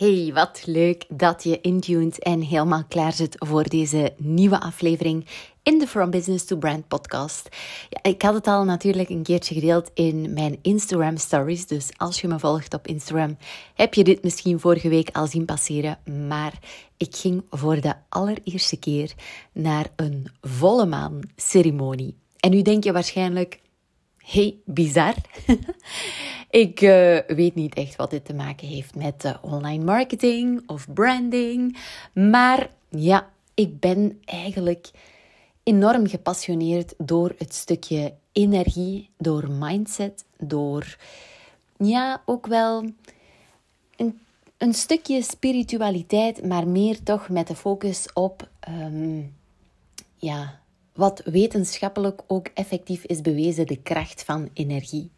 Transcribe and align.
Hey, 0.00 0.30
wat 0.34 0.62
leuk 0.66 1.04
dat 1.08 1.42
je 1.42 1.60
intuned 1.60 2.22
en 2.22 2.40
helemaal 2.40 2.84
klaar 2.88 3.12
zit 3.12 3.36
voor 3.38 3.62
deze 3.62 4.12
nieuwe 4.16 4.60
aflevering 4.60 5.26
in 5.62 5.78
de 5.78 5.86
From 5.86 6.10
Business 6.10 6.44
to 6.44 6.56
Brand 6.56 6.88
podcast. 6.88 7.48
Ik 8.02 8.22
had 8.22 8.34
het 8.34 8.46
al 8.46 8.64
natuurlijk 8.64 9.08
een 9.08 9.22
keertje 9.22 9.54
gedeeld 9.54 9.90
in 9.94 10.32
mijn 10.32 10.58
Instagram 10.62 11.16
stories, 11.16 11.66
dus 11.66 11.88
als 11.96 12.20
je 12.20 12.28
me 12.28 12.38
volgt 12.38 12.74
op 12.74 12.86
Instagram, 12.86 13.36
heb 13.74 13.94
je 13.94 14.04
dit 14.04 14.22
misschien 14.22 14.60
vorige 14.60 14.88
week 14.88 15.08
al 15.12 15.26
zien 15.26 15.44
passeren, 15.44 15.98
maar 16.28 16.58
ik 16.96 17.16
ging 17.16 17.44
voor 17.50 17.80
de 17.80 17.94
allereerste 18.08 18.78
keer 18.78 19.12
naar 19.52 19.86
een 19.96 20.26
volle 20.40 20.86
maan 20.86 21.20
ceremonie. 21.36 22.16
En 22.38 22.50
nu 22.50 22.62
denk 22.62 22.84
je 22.84 22.92
waarschijnlijk, 22.92 23.60
hey, 24.30 24.56
bizar. 24.64 25.14
Ik 26.50 26.80
uh, 26.80 27.18
weet 27.26 27.54
niet 27.54 27.74
echt 27.74 27.96
wat 27.96 28.10
dit 28.10 28.24
te 28.24 28.34
maken 28.34 28.66
heeft 28.66 28.94
met 28.94 29.24
uh, 29.24 29.34
online 29.40 29.84
marketing 29.84 30.62
of 30.66 30.86
branding. 30.94 31.76
Maar 32.12 32.70
ja, 32.88 33.30
ik 33.54 33.80
ben 33.80 34.20
eigenlijk 34.24 34.90
enorm 35.62 36.06
gepassioneerd 36.06 36.94
door 36.98 37.34
het 37.38 37.54
stukje 37.54 38.14
energie, 38.32 39.10
door 39.18 39.50
mindset, 39.50 40.24
door 40.38 40.96
ja, 41.76 42.22
ook 42.24 42.46
wel 42.46 42.84
een, 43.96 44.20
een 44.56 44.74
stukje 44.74 45.22
spiritualiteit, 45.22 46.44
maar 46.44 46.68
meer 46.68 47.02
toch 47.02 47.28
met 47.28 47.46
de 47.46 47.56
focus 47.56 48.12
op 48.12 48.48
um, 48.68 49.34
ja, 50.16 50.60
wat 50.94 51.22
wetenschappelijk 51.24 52.22
ook 52.26 52.46
effectief 52.54 53.04
is 53.04 53.20
bewezen, 53.20 53.66
de 53.66 53.82
kracht 53.82 54.24
van 54.24 54.48
energie. 54.52 55.10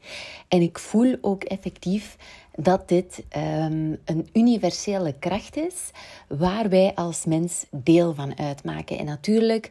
En 0.48 0.60
ik 0.60 0.78
voel 0.78 1.16
ook 1.20 1.44
effectief 1.44 2.16
dat 2.54 2.88
dit 2.88 3.24
um, 3.36 3.98
een 4.04 4.28
universele 4.32 5.14
kracht 5.18 5.56
is 5.56 5.90
waar 6.28 6.68
wij 6.68 6.94
als 6.94 7.24
mens 7.24 7.66
deel 7.70 8.14
van 8.14 8.38
uitmaken. 8.38 8.98
En 8.98 9.04
natuurlijk, 9.04 9.68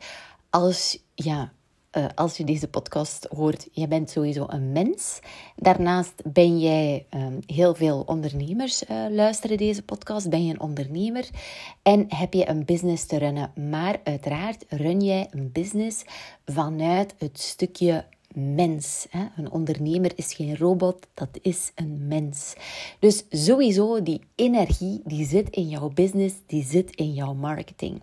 als 0.49 1.03
ja, 1.15 1.51
uh, 1.97 2.05
als 2.15 2.37
je 2.37 2.43
deze 2.43 2.67
podcast 2.67 3.27
hoort, 3.35 3.67
je 3.71 3.87
bent 3.87 4.09
sowieso 4.09 4.45
een 4.47 4.71
mens. 4.71 5.19
Daarnaast 5.55 6.13
ben 6.23 6.59
jij 6.59 7.05
um, 7.13 7.39
heel 7.45 7.75
veel 7.75 8.03
ondernemers 8.05 8.83
uh, 8.83 9.05
luisteren 9.09 9.57
deze 9.57 9.83
podcast. 9.83 10.29
Ben 10.29 10.45
je 10.45 10.53
een 10.53 10.61
ondernemer 10.61 11.29
en 11.81 12.05
heb 12.07 12.33
je 12.33 12.49
een 12.49 12.65
business 12.65 13.05
te 13.05 13.17
runnen. 13.17 13.51
Maar 13.69 13.99
uiteraard 14.03 14.65
run 14.69 15.01
jij 15.01 15.27
een 15.31 15.51
business 15.51 16.03
vanuit 16.45 17.15
het 17.17 17.39
stukje 17.39 18.05
mens. 18.33 19.07
Hè? 19.09 19.25
Een 19.37 19.51
ondernemer 19.51 20.11
is 20.15 20.33
geen 20.33 20.57
robot, 20.57 21.07
dat 21.13 21.29
is 21.41 21.71
een 21.75 22.07
mens. 22.07 22.53
Dus 22.99 23.23
sowieso 23.29 24.03
die 24.03 24.21
energie 24.35 25.01
die 25.05 25.25
zit 25.25 25.49
in 25.49 25.67
jouw 25.67 25.89
business, 25.89 26.35
die 26.45 26.63
zit 26.63 26.95
in 26.95 27.13
jouw 27.13 27.33
marketing. 27.33 28.01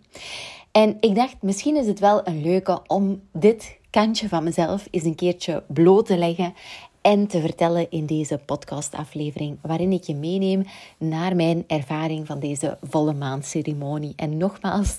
En 0.72 0.96
ik 1.00 1.14
dacht, 1.14 1.42
misschien 1.42 1.76
is 1.76 1.86
het 1.86 1.98
wel 1.98 2.26
een 2.26 2.42
leuke 2.42 2.82
om 2.86 3.22
dit 3.32 3.77
kantje 3.90 4.28
van 4.28 4.44
mezelf 4.44 4.88
eens 4.90 5.04
een 5.04 5.14
keertje 5.14 5.62
bloot 5.66 6.06
te 6.06 6.16
leggen 6.16 6.54
en 7.00 7.26
te 7.26 7.40
vertellen 7.40 7.90
in 7.90 8.06
deze 8.06 8.40
podcastaflevering, 8.44 9.58
waarin 9.62 9.92
ik 9.92 10.02
je 10.02 10.14
meeneem 10.14 10.64
naar 10.98 11.36
mijn 11.36 11.64
ervaring 11.66 12.26
van 12.26 12.38
deze 12.38 12.78
volle 12.82 13.14
maandceremonie. 13.14 14.12
En 14.16 14.36
nogmaals, 14.36 14.96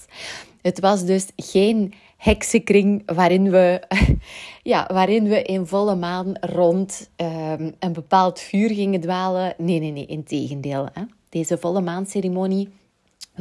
het 0.61 0.79
was 0.79 1.05
dus 1.05 1.27
geen 1.35 1.93
heksenkring 2.17 3.03
waarin 3.05 3.51
we, 3.51 3.81
ja, 4.63 4.89
waarin 4.93 5.27
we 5.27 5.41
in 5.41 5.65
volle 5.65 5.95
maan 5.95 6.33
rond 6.39 7.09
um, 7.15 7.75
een 7.79 7.93
bepaald 7.93 8.39
vuur 8.39 8.69
gingen 8.69 8.99
dwalen. 8.99 9.53
Nee, 9.57 9.79
nee, 9.79 9.91
nee, 9.91 10.05
in 10.05 10.23
tegendeel. 10.23 10.87
Hè. 10.93 11.01
Deze 11.29 11.57
volle 11.57 11.81
maandceremonie 11.81 12.69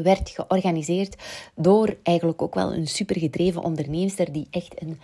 werd 0.03 0.31
georganiseerd 0.31 1.17
door 1.55 1.97
eigenlijk 2.03 2.43
ook 2.43 2.55
wel 2.55 2.73
een 2.73 2.87
supergedreven 2.87 3.63
onderneemster 3.63 4.33
die 4.33 4.47
echt 4.51 4.83
een 4.83 5.01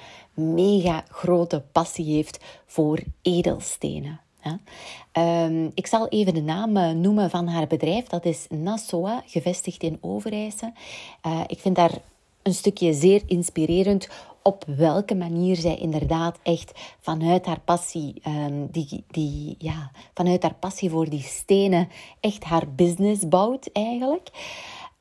mega 0.55 1.05
grote 1.09 1.63
passie 1.73 2.15
heeft 2.15 2.39
voor 2.67 2.99
edelstenen. 3.23 4.21
Um, 5.13 5.71
ik 5.75 5.87
zal 5.87 6.09
even 6.09 6.35
de 6.35 6.43
naam 6.43 6.77
eh, 6.77 6.91
noemen 6.91 7.31
van 7.31 7.47
haar 7.47 7.67
bedrijf. 7.67 8.07
Dat 8.07 8.25
is 8.25 8.47
Nasoa, 8.49 9.23
gevestigd 9.27 9.83
in 9.83 9.99
Overijse. 10.01 10.73
Uh, 11.27 11.41
ik 11.47 11.59
vind 11.59 11.77
daar 11.77 11.99
een 12.43 12.55
stukje 12.55 12.93
zeer 12.93 13.23
inspirerend 13.27 14.09
op 14.43 14.65
welke 14.77 15.15
manier 15.15 15.57
zij 15.57 15.77
inderdaad 15.77 16.39
echt 16.43 16.73
vanuit 17.01 17.47
haar 17.47 17.61
passie, 17.61 18.23
um, 18.27 18.69
die, 18.71 19.05
die, 19.11 19.55
ja, 19.59 19.91
vanuit 20.15 20.43
haar 20.43 20.55
passie 20.55 20.91
voor 20.91 21.09
die 21.09 21.23
stenen, 21.23 21.89
echt 22.21 22.45
haar 22.45 22.69
business 22.75 23.29
bouwt 23.29 23.71
eigenlijk. 23.73 24.31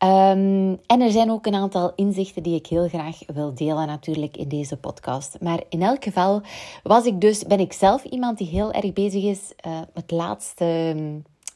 Um, 0.04 0.80
en 0.86 1.02
er 1.02 1.12
zijn 1.12 1.32
ook 1.32 1.46
een 1.46 1.56
aantal 1.56 1.92
inzichten 1.96 2.44
die 2.44 2.56
ik 2.56 2.68
heel 2.68 2.88
graag 2.88 3.20
wil 3.34 3.54
delen 3.54 3.88
natuurlijk 3.88 4.38
in 4.38 4.48
deze 4.48 4.78
podcast. 4.78 5.38
Maar 5.42 5.64
in 5.70 5.82
elk 5.82 6.04
geval 6.04 6.42
was 6.84 7.06
ik 7.06 7.22
dus, 7.22 7.44
ben 7.44 7.60
ik 7.60 7.74
zelf 7.74 8.04
iemand 8.04 8.38
die 8.38 8.48
heel 8.48 8.72
erg 8.72 8.94
bezig 8.94 9.24
is 9.24 9.40
uh, 9.68 9.80
het 9.94 10.12
laatste 10.12 10.96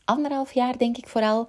anderhalf 0.06 0.54
jaar, 0.54 0.78
denk 0.78 0.98
ik 0.98 1.08
vooral, 1.08 1.48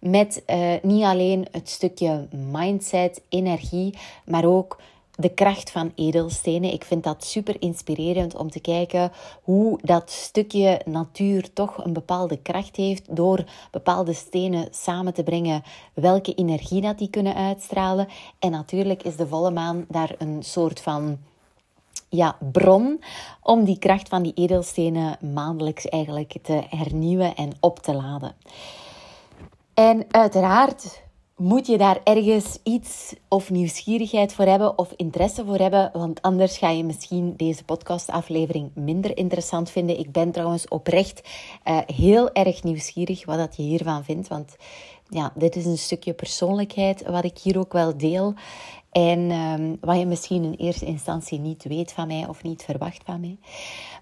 met 0.00 0.42
uh, 0.46 0.74
niet 0.82 1.04
alleen 1.04 1.46
het 1.50 1.68
stukje 1.68 2.28
mindset, 2.30 3.22
energie, 3.28 3.94
maar 4.24 4.44
ook 4.44 4.78
de 5.20 5.28
kracht 5.28 5.70
van 5.70 5.92
edelstenen. 5.94 6.72
Ik 6.72 6.84
vind 6.84 7.04
dat 7.04 7.24
super 7.24 7.56
inspirerend 7.58 8.34
om 8.34 8.50
te 8.50 8.60
kijken 8.60 9.12
hoe 9.42 9.78
dat 9.82 10.10
stukje 10.10 10.80
natuur 10.84 11.52
toch 11.52 11.84
een 11.84 11.92
bepaalde 11.92 12.36
kracht 12.36 12.76
heeft 12.76 13.16
door 13.16 13.44
bepaalde 13.70 14.12
stenen 14.12 14.68
samen 14.70 15.14
te 15.14 15.22
brengen, 15.22 15.62
welke 15.94 16.34
energie 16.34 16.80
dat 16.80 16.98
die 16.98 17.10
kunnen 17.10 17.34
uitstralen. 17.34 18.08
En 18.38 18.50
natuurlijk 18.50 19.02
is 19.02 19.16
de 19.16 19.26
volle 19.26 19.50
maan 19.50 19.84
daar 19.88 20.14
een 20.18 20.42
soort 20.42 20.80
van 20.80 21.18
ja, 22.08 22.36
bron 22.52 23.02
om 23.42 23.64
die 23.64 23.78
kracht 23.78 24.08
van 24.08 24.22
die 24.22 24.34
edelstenen 24.34 25.32
maandelijks 25.32 25.88
eigenlijk 25.88 26.34
te 26.42 26.62
hernieuwen 26.68 27.34
en 27.34 27.52
op 27.60 27.78
te 27.78 27.94
laden. 27.94 28.34
En 29.74 30.04
uiteraard 30.10 31.02
moet 31.40 31.66
je 31.66 31.78
daar 31.78 32.00
ergens 32.04 32.58
iets 32.62 33.14
of 33.28 33.50
nieuwsgierigheid 33.50 34.32
voor 34.32 34.44
hebben 34.44 34.78
of 34.78 34.92
interesse 34.96 35.44
voor 35.44 35.58
hebben, 35.58 35.90
want 35.92 36.22
anders 36.22 36.58
ga 36.58 36.70
je 36.70 36.84
misschien 36.84 37.36
deze 37.36 37.64
podcastaflevering 37.64 38.70
minder 38.74 39.16
interessant 39.16 39.70
vinden. 39.70 39.98
Ik 39.98 40.12
ben 40.12 40.32
trouwens 40.32 40.68
oprecht 40.68 41.28
uh, 41.64 41.78
heel 41.86 42.32
erg 42.32 42.62
nieuwsgierig 42.62 43.24
wat 43.24 43.38
dat 43.38 43.56
je 43.56 43.62
hiervan 43.62 44.04
vindt, 44.04 44.28
want 44.28 44.56
ja, 45.08 45.32
dit 45.34 45.56
is 45.56 45.66
een 45.66 45.78
stukje 45.78 46.12
persoonlijkheid 46.12 47.06
wat 47.06 47.24
ik 47.24 47.38
hier 47.38 47.58
ook 47.58 47.72
wel 47.72 47.96
deel. 47.96 48.34
En 48.90 49.30
um, 49.30 49.76
wat 49.80 49.98
je 49.98 50.06
misschien 50.06 50.44
in 50.44 50.54
eerste 50.54 50.84
instantie 50.84 51.38
niet 51.38 51.64
weet 51.64 51.92
van 51.92 52.06
mij 52.06 52.26
of 52.28 52.42
niet 52.42 52.62
verwacht 52.62 53.02
van 53.04 53.20
mij. 53.20 53.38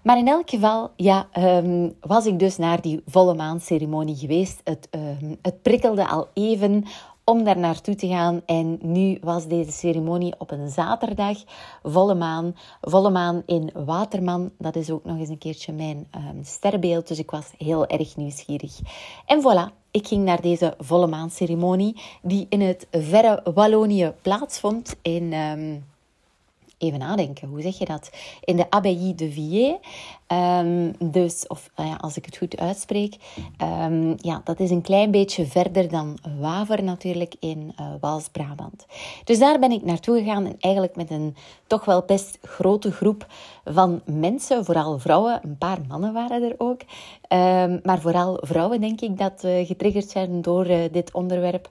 Maar 0.03 0.17
in 0.17 0.27
elk 0.27 0.49
geval, 0.49 0.89
ja, 0.95 1.27
um, 1.37 1.95
was 2.01 2.25
ik 2.25 2.39
dus 2.39 2.57
naar 2.57 2.81
die 2.81 3.01
volle 3.05 3.33
maanceremonie 3.33 4.15
geweest. 4.15 4.61
Het, 4.63 4.87
um, 4.91 5.37
het 5.41 5.61
prikkelde 5.61 6.07
al 6.07 6.27
even 6.33 6.85
om 7.29 7.43
daar 7.43 7.57
naartoe 7.57 7.95
te 7.95 8.07
gaan. 8.07 8.41
En 8.45 8.77
nu 8.81 9.17
was 9.21 9.47
deze 9.47 9.71
ceremonie 9.71 10.33
op 10.37 10.51
een 10.51 10.69
zaterdag, 10.69 11.37
volle 11.83 12.15
maan. 12.15 12.55
Volle 12.81 13.09
maan 13.09 13.43
in 13.45 13.71
Waterman. 13.85 14.51
Dat 14.57 14.75
is 14.75 14.89
ook 14.89 15.05
nog 15.05 15.17
eens 15.17 15.29
een 15.29 15.37
keertje 15.37 15.73
mijn 15.73 16.07
um, 16.15 16.43
sterrenbeeld. 16.43 17.07
Dus 17.07 17.19
ik 17.19 17.31
was 17.31 17.51
heel 17.57 17.87
erg 17.87 18.15
nieuwsgierig. 18.15 18.79
En 19.25 19.41
voilà, 19.41 19.73
ik 19.91 20.07
ging 20.07 20.23
naar 20.23 20.41
deze 20.41 20.73
volle 20.77 21.07
maanceremonie, 21.07 22.01
die 22.21 22.45
in 22.49 22.61
het 22.61 22.87
verre 22.91 23.41
Wallonië 23.53 24.13
plaatsvond. 24.21 24.95
In, 25.01 25.33
um, 25.33 25.83
even 26.79 26.99
nadenken, 26.99 27.47
hoe 27.47 27.61
zeg 27.61 27.77
je 27.77 27.85
dat? 27.85 28.09
In 28.43 28.55
de 28.55 28.69
Abbaye 28.69 29.15
de 29.15 29.31
Vier. 29.31 29.77
Um, 30.31 30.95
dus, 31.11 31.47
of 31.47 31.69
uh, 31.79 31.87
ja, 31.87 31.95
als 31.95 32.17
ik 32.17 32.25
het 32.25 32.37
goed 32.37 32.57
uitspreek, 32.57 33.15
um, 33.61 34.15
ja, 34.17 34.41
dat 34.43 34.59
is 34.59 34.69
een 34.69 34.81
klein 34.81 35.11
beetje 35.11 35.45
verder 35.45 35.89
dan 35.89 36.17
Waver 36.39 36.83
natuurlijk 36.83 37.35
in 37.39 37.73
uh, 37.79 37.87
Waals-Brabant. 37.99 38.85
Dus 39.23 39.39
daar 39.39 39.59
ben 39.59 39.71
ik 39.71 39.83
naartoe 39.85 40.17
gegaan 40.17 40.45
en 40.45 40.55
eigenlijk 40.59 40.95
met 40.95 41.09
een 41.11 41.35
toch 41.67 41.85
wel 41.85 42.03
best 42.05 42.37
grote 42.41 42.91
groep 42.91 43.27
van 43.65 44.01
mensen, 44.05 44.65
vooral 44.65 44.99
vrouwen, 44.99 45.39
een 45.43 45.57
paar 45.57 45.79
mannen 45.87 46.13
waren 46.13 46.43
er 46.43 46.55
ook, 46.57 46.81
um, 47.29 47.79
maar 47.83 47.99
vooral 48.01 48.37
vrouwen 48.41 48.81
denk 48.81 49.01
ik 49.01 49.17
dat 49.17 49.43
uh, 49.45 49.65
getriggerd 49.65 50.09
zijn 50.09 50.41
door 50.41 50.65
dit 50.91 51.13
onderwerp 51.13 51.69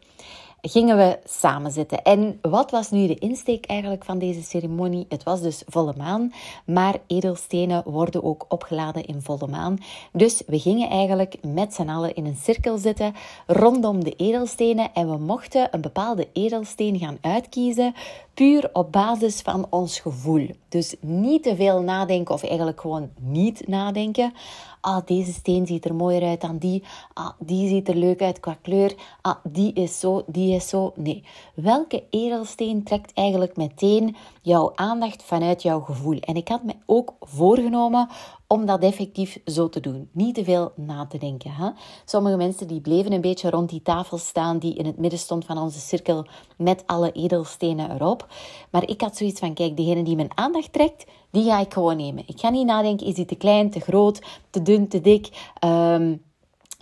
gingen 0.60 0.96
we 0.96 1.18
samen 1.24 1.70
zitten. 1.70 2.02
En 2.02 2.38
wat 2.42 2.70
was 2.70 2.90
nu 2.90 3.06
de 3.06 3.18
insteek 3.18 3.66
eigenlijk 3.66 4.04
van 4.04 4.18
deze 4.18 4.42
ceremonie? 4.42 5.06
Het 5.08 5.22
was 5.22 5.40
dus 5.40 5.62
volle 5.66 5.94
maan, 5.96 6.32
maar 6.64 6.94
edelstenen 7.06 7.82
worden 7.84 8.24
ook 8.24 8.44
opgeladen 8.48 9.04
in 9.04 9.22
volle 9.22 9.46
maan. 9.46 9.78
Dus 10.12 10.42
we 10.46 10.58
gingen 10.58 10.90
eigenlijk 10.90 11.36
met 11.42 11.74
z'n 11.74 11.88
allen 11.88 12.14
in 12.14 12.26
een 12.26 12.38
cirkel 12.42 12.78
zitten 12.78 13.14
rondom 13.46 14.04
de 14.04 14.14
edelstenen 14.16 14.94
en 14.94 15.10
we 15.10 15.18
mochten 15.18 15.68
een 15.70 15.80
bepaalde 15.80 16.28
edelsteen 16.32 16.98
gaan 16.98 17.18
uitkiezen, 17.20 17.94
puur 18.34 18.70
op 18.72 18.92
basis 18.92 19.40
van 19.40 19.66
ons 19.70 20.00
gevoel. 20.00 20.50
Dus 20.68 20.94
niet 21.00 21.42
te 21.42 21.56
veel 21.56 21.80
nadenken 21.80 22.34
of 22.34 22.42
eigenlijk 22.42 22.80
gewoon 22.80 23.10
niet 23.20 23.68
nadenken 23.68 24.32
ah, 24.80 25.06
deze 25.06 25.32
steen 25.32 25.66
ziet 25.66 25.84
er 25.84 25.94
mooier 25.94 26.22
uit 26.22 26.40
dan 26.40 26.58
die, 26.58 26.82
ah, 27.14 27.30
die 27.38 27.68
ziet 27.68 27.88
er 27.88 27.96
leuk 27.96 28.22
uit 28.22 28.40
qua 28.40 28.56
kleur, 28.62 28.94
ah, 29.20 29.36
die 29.42 29.72
is 29.72 30.00
zo, 30.00 30.22
die 30.26 30.54
is 30.54 30.68
zo. 30.68 30.92
Nee, 30.94 31.24
welke 31.54 32.04
edelsteen 32.10 32.82
trekt 32.82 33.12
eigenlijk 33.14 33.56
meteen 33.56 34.16
jouw 34.42 34.72
aandacht 34.74 35.22
vanuit 35.22 35.62
jouw 35.62 35.80
gevoel? 35.80 36.18
En 36.20 36.36
ik 36.36 36.48
had 36.48 36.62
me 36.62 36.74
ook 36.86 37.14
voorgenomen 37.20 38.08
om 38.48 38.66
dat 38.66 38.82
effectief 38.82 39.40
zo 39.44 39.68
te 39.68 39.80
doen. 39.80 40.08
Niet 40.12 40.34
te 40.34 40.44
veel 40.44 40.72
na 40.76 41.06
te 41.06 41.18
denken. 41.18 41.50
Hè? 41.50 41.70
Sommige 42.04 42.36
mensen 42.36 42.68
die 42.68 42.80
bleven 42.80 43.12
een 43.12 43.20
beetje 43.20 43.50
rond 43.50 43.70
die 43.70 43.82
tafel 43.82 44.18
staan 44.18 44.58
die 44.58 44.74
in 44.74 44.86
het 44.86 44.98
midden 44.98 45.18
stond 45.18 45.44
van 45.44 45.58
onze 45.58 45.78
cirkel 45.78 46.26
met 46.56 46.82
alle 46.86 47.12
edelstenen 47.12 47.90
erop. 47.90 48.26
Maar 48.70 48.88
ik 48.88 49.00
had 49.00 49.16
zoiets 49.16 49.40
van, 49.40 49.54
kijk, 49.54 49.76
degene 49.76 50.02
die 50.02 50.16
mijn 50.16 50.30
aandacht 50.34 50.72
trekt, 50.72 51.06
die 51.30 51.44
ga 51.44 51.60
ik 51.60 51.72
gewoon 51.72 51.96
nemen. 51.96 52.24
Ik 52.26 52.40
ga 52.40 52.50
niet 52.50 52.66
nadenken, 52.66 53.06
is 53.06 53.14
die 53.14 53.24
te 53.24 53.36
klein, 53.36 53.70
te 53.70 53.80
groot, 53.80 54.22
te 54.50 54.62
dun, 54.62 54.88
te 54.88 55.00
dik... 55.00 55.50
Um, 55.64 56.26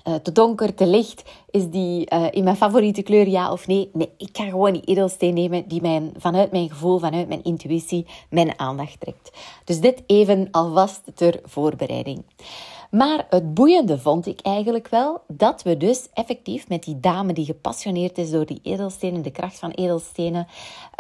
uh, 0.09 0.15
te 0.15 0.33
donker, 0.33 0.75
te 0.75 0.87
licht? 0.87 1.23
Is 1.51 1.71
die 1.71 2.13
uh, 2.13 2.27
in 2.31 2.45
mijn 2.45 2.57
favoriete 2.57 3.03
kleur, 3.03 3.29
ja 3.29 3.53
of 3.53 3.67
nee? 3.67 3.91
Nee, 3.93 4.11
ik 4.17 4.29
ga 4.33 4.45
gewoon 4.45 4.73
die 4.73 4.85
edelsteen 4.85 5.35
nemen 5.35 5.69
die 5.69 5.81
mijn, 5.81 6.13
vanuit 6.17 6.53
mijn 6.53 6.69
gevoel, 6.69 6.99
vanuit 6.99 7.29
mijn 7.29 7.45
intuïtie, 7.45 8.07
mijn 8.31 8.59
aandacht 8.59 9.01
trekt. 9.01 9.31
Dus 9.65 9.81
dit 9.81 10.03
even 10.07 10.49
alvast 10.51 11.03
ter 11.15 11.41
voorbereiding. 11.45 12.23
Maar 12.97 13.27
het 13.31 13.55
boeiende 13.55 13.99
vond 13.99 14.27
ik 14.27 14.41
eigenlijk 14.41 14.89
wel 14.89 15.21
dat 15.29 15.63
we 15.63 15.77
dus 15.77 16.09
effectief 16.13 16.69
met 16.69 16.83
die 16.83 17.01
dame 17.01 17.33
die 17.33 17.45
gepassioneerd 17.45 18.19
is 18.19 18.31
door 18.31 18.47
die 18.47 18.61
edelstenen, 18.63 19.23
de 19.23 19.31
kracht 19.31 19.59
van 19.59 19.71
edelstenen, 19.71 20.47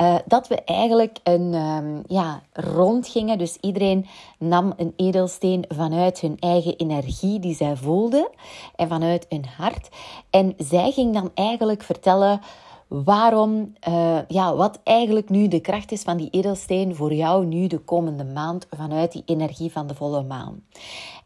uh, 0.01 0.15
dat 0.27 0.49
we 0.49 0.65
eigenlijk 0.65 1.19
een 1.23 1.55
um, 1.55 2.03
ja, 2.07 2.43
rondgingen. 2.53 3.39
Dus 3.39 3.57
iedereen 3.61 4.07
nam 4.39 4.75
een 4.77 4.93
edelsteen 4.97 5.65
vanuit 5.69 6.21
hun 6.21 6.37
eigen 6.39 6.77
energie 6.77 7.41
die 7.41 7.55
zij 7.55 7.77
voelde 7.77 8.31
en 8.77 8.89
vanuit 8.89 9.27
hun 9.29 9.45
hart. 9.57 9.89
En 10.31 10.55
zij 10.59 10.91
ging 10.93 11.15
dan 11.15 11.31
eigenlijk 11.35 11.83
vertellen 11.83 12.41
waarom, 12.89 13.75
uh, 13.89 14.19
ja, 14.29 14.55
wat 14.55 14.81
eigenlijk 14.85 15.29
nu 15.29 15.49
de 15.49 15.61
kracht 15.61 15.93
is 15.93 16.03
van 16.03 16.17
die 16.17 16.31
edelsteen 16.31 16.95
voor 16.95 17.15
jou 17.15 17.47
nu 17.47 17.67
de 17.67 17.79
komende 17.79 18.25
maand 18.25 18.67
vanuit 18.77 19.13
die 19.13 19.23
energie 19.27 19.73
van 19.73 19.87
de 19.87 19.95
volle 19.95 20.23
maan. 20.23 20.63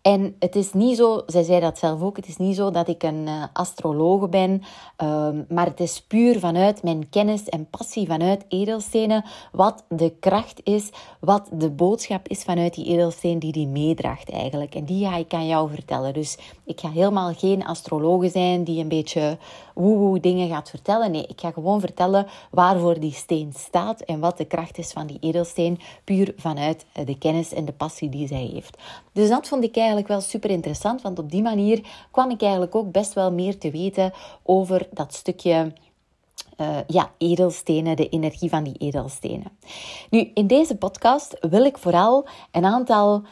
En 0.03 0.37
het 0.39 0.57
is 0.57 0.73
niet 0.73 0.97
zo, 0.97 1.23
zij 1.27 1.43
zei 1.43 1.61
dat 1.61 1.79
zelf 1.79 2.03
ook, 2.03 2.17
het 2.17 2.29
is 2.29 2.37
niet 2.37 2.57
zo 2.57 2.71
dat 2.71 2.89
ik 2.89 3.03
een 3.03 3.27
uh, 3.27 3.45
astrologe 3.53 4.29
ben, 4.29 4.63
uh, 5.03 5.29
maar 5.49 5.67
het 5.67 5.81
is 5.81 6.03
puur 6.03 6.39
vanuit 6.39 6.83
mijn 6.83 7.09
kennis 7.09 7.49
en 7.49 7.71
passie 7.71 8.07
vanuit 8.07 8.45
edelstenen, 8.49 9.25
wat 9.53 9.85
de 9.89 10.13
kracht 10.21 10.61
is, 10.65 10.91
wat 11.21 11.49
de 11.53 11.71
boodschap 11.71 12.29
is 12.29 12.43
vanuit 12.43 12.75
die 12.75 12.87
edelsteen 12.87 13.39
die 13.39 13.53
die 13.53 13.67
meedraagt 13.67 14.31
eigenlijk. 14.31 14.75
En 14.75 14.85
die 14.85 15.07
ga 15.07 15.17
ik 15.17 15.35
aan 15.35 15.47
jou 15.47 15.71
vertellen. 15.71 16.13
Dus 16.13 16.39
ik 16.65 16.81
ga 16.81 16.91
helemaal 16.91 17.35
geen 17.35 17.67
astrologe 17.67 18.29
zijn 18.29 18.65
die 18.65 18.81
een 18.83 18.89
beetje 18.89 19.39
woe 19.75 20.21
dingen 20.21 20.49
gaat 20.49 20.71
vertellen. 20.71 21.11
Nee, 21.11 21.27
ik 21.27 21.41
ga 21.41 21.51
gewoon 21.51 21.81
vertellen 21.81 22.27
waarvoor 22.51 23.01
die 23.01 23.13
steen 23.13 23.53
staat 23.59 24.01
en 24.01 24.21
wat 24.21 24.39
de 24.39 24.45
kracht 24.45 24.79
is 24.79 24.93
van 24.93 25.07
die 25.07 25.19
edelsteen, 25.21 25.79
puur 26.05 26.35
vanuit 26.37 26.87
de 27.05 27.19
kennis 27.19 27.53
en 27.53 27.65
de 27.65 27.73
passie 27.73 28.09
die 28.09 28.27
zij 28.27 28.49
heeft. 28.53 28.77
Dus 29.13 29.29
dat 29.29 29.49
vond 29.49 29.65
ik 29.65 29.77
eigenlijk 29.77 29.90
wel 30.09 30.21
super 30.21 30.51
interessant, 30.51 31.03
want 31.03 31.19
op 31.19 31.31
die 31.31 31.43
manier 31.43 31.87
kwam 32.11 32.31
ik 32.31 32.43
eigenlijk 32.43 32.75
ook 32.75 32.93
best 32.93 33.13
wel 33.13 33.33
meer 33.33 33.59
te 33.59 33.71
weten 33.71 34.13
over 34.43 34.89
dat 34.91 35.15
stukje. 35.15 35.73
Uh, 36.57 36.77
ja, 36.87 37.11
edelstenen, 37.19 37.97
de 37.97 38.09
energie 38.09 38.49
van 38.49 38.65
die 38.65 38.77
edelstenen. 38.79 39.51
Nu, 40.11 40.31
in 40.35 40.47
deze 40.47 40.77
podcast 40.77 41.37
wil 41.41 41.65
ik 41.65 41.79
vooral 41.79 42.27
een 42.51 42.65
aantal 42.65 43.23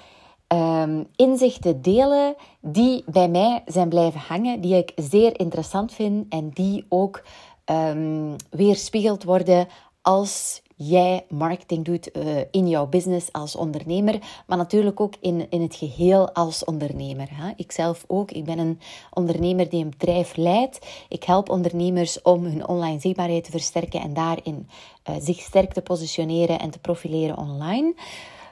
um, 0.49 1.07
inzichten 1.17 1.83
delen 1.83 2.35
die 2.61 3.05
bij 3.07 3.29
mij 3.29 3.63
zijn 3.67 3.89
blijven 3.89 4.21
hangen, 4.21 4.61
die 4.61 4.77
ik 4.77 4.93
zeer 4.97 5.41
interessant 5.41 5.93
vind 5.93 6.27
en 6.29 6.51
die 6.51 6.85
ook 6.89 7.23
um, 7.65 8.37
weerspiegeld 8.51 9.25
worden 9.25 9.69
als 10.03 10.63
jij 10.79 11.25
marketing 11.29 11.85
doet 11.85 12.17
uh, 12.17 12.39
in 12.51 12.69
jouw 12.69 12.87
business 12.87 13.33
als 13.33 13.57
ondernemer, 13.57 14.19
maar 14.47 14.57
natuurlijk 14.57 15.01
ook 15.01 15.15
in, 15.21 15.47
in 15.51 15.63
het 15.63 15.75
geheel 15.75 16.33
als 16.33 16.65
ondernemer. 16.65 17.29
Hè? 17.31 17.51
Ik 17.57 17.73
zelf 17.73 18.05
ook. 18.07 18.31
Ik 18.31 18.45
ben 18.45 18.59
een 18.59 18.81
ondernemer 19.11 19.69
die 19.69 19.85
een 19.85 19.91
bedrijf 19.91 20.37
leidt. 20.37 20.87
Ik 21.09 21.25
help 21.25 21.51
ondernemers 21.51 22.23
om 22.23 22.45
hun 22.45 22.69
online 22.69 23.01
zichtbaarheid 23.01 23.45
te 23.45 23.51
versterken 23.51 24.01
en 24.01 24.15
daarin 24.15 24.69
uh, 25.09 25.17
zich 25.21 25.41
sterk 25.41 25.73
te 25.73 25.83
positioneren 25.83 26.59
en 26.59 26.71
te 26.71 26.79
profileren 26.79 27.37
online. 27.39 27.95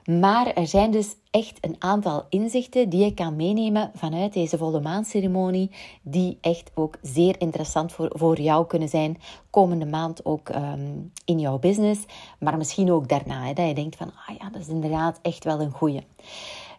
Maar 0.06 0.46
er 0.46 0.66
zijn 0.66 0.90
dus 0.90 1.14
echt 1.30 1.58
een 1.60 1.76
aantal 1.78 2.26
inzichten 2.28 2.88
die 2.88 3.04
je 3.04 3.14
kan 3.14 3.36
meenemen 3.36 3.90
vanuit 3.94 4.32
deze 4.32 4.58
volle 4.58 4.80
maanceremonie, 4.80 5.70
die 6.02 6.38
echt 6.40 6.70
ook 6.74 6.96
zeer 7.02 7.40
interessant 7.40 7.92
voor, 7.92 8.10
voor 8.14 8.40
jou 8.40 8.66
kunnen 8.66 8.88
zijn 8.88 9.20
komende 9.50 9.86
maand 9.86 10.24
ook 10.24 10.48
um, 10.48 11.12
in 11.24 11.38
jouw 11.38 11.58
business, 11.58 12.04
maar 12.38 12.56
misschien 12.56 12.92
ook 12.92 13.08
daarna, 13.08 13.44
hè, 13.44 13.52
dat 13.52 13.68
je 13.68 13.74
denkt 13.74 13.96
van, 13.96 14.12
ah 14.26 14.36
ja, 14.38 14.50
dat 14.50 14.60
is 14.60 14.68
inderdaad 14.68 15.18
echt 15.22 15.44
wel 15.44 15.60
een 15.60 15.70
goeie. 15.70 16.06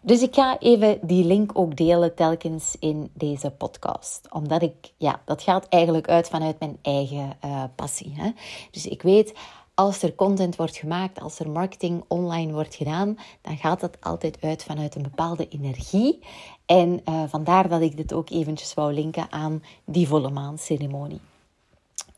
Dus 0.02 0.22
ik 0.22 0.34
ga 0.34 0.58
even 0.58 0.98
die 1.02 1.24
link 1.24 1.50
ook 1.54 1.76
delen 1.76 2.14
telkens 2.14 2.76
in 2.80 3.10
deze 3.14 3.50
podcast. 3.50 4.32
Omdat 4.32 4.62
ik, 4.62 4.92
ja, 4.96 5.20
dat 5.24 5.42
gaat 5.42 5.68
eigenlijk 5.68 6.08
uit 6.08 6.28
vanuit 6.28 6.58
mijn 6.58 6.78
eigen 6.82 7.36
uh, 7.44 7.64
passie. 7.74 8.12
Hè? 8.16 8.30
Dus 8.70 8.86
ik 8.86 9.02
weet, 9.02 9.34
als 9.78 10.02
er 10.02 10.14
content 10.14 10.56
wordt 10.56 10.76
gemaakt, 10.76 11.20
als 11.20 11.38
er 11.38 11.50
marketing 11.50 12.04
online 12.08 12.52
wordt 12.52 12.74
gedaan, 12.74 13.18
dan 13.42 13.56
gaat 13.56 13.80
dat 13.80 13.96
altijd 14.00 14.38
uit 14.40 14.64
vanuit 14.64 14.94
een 14.94 15.02
bepaalde 15.02 15.48
energie. 15.48 16.18
En 16.66 17.00
uh, 17.08 17.22
vandaar 17.28 17.68
dat 17.68 17.80
ik 17.80 17.96
dit 17.96 18.12
ook 18.12 18.30
eventjes 18.30 18.74
wou 18.74 18.92
linken 18.92 19.26
aan 19.30 19.62
die 19.84 20.08
volle 20.08 20.30
maanceremonie. 20.30 21.20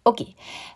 Oké, 0.03 0.27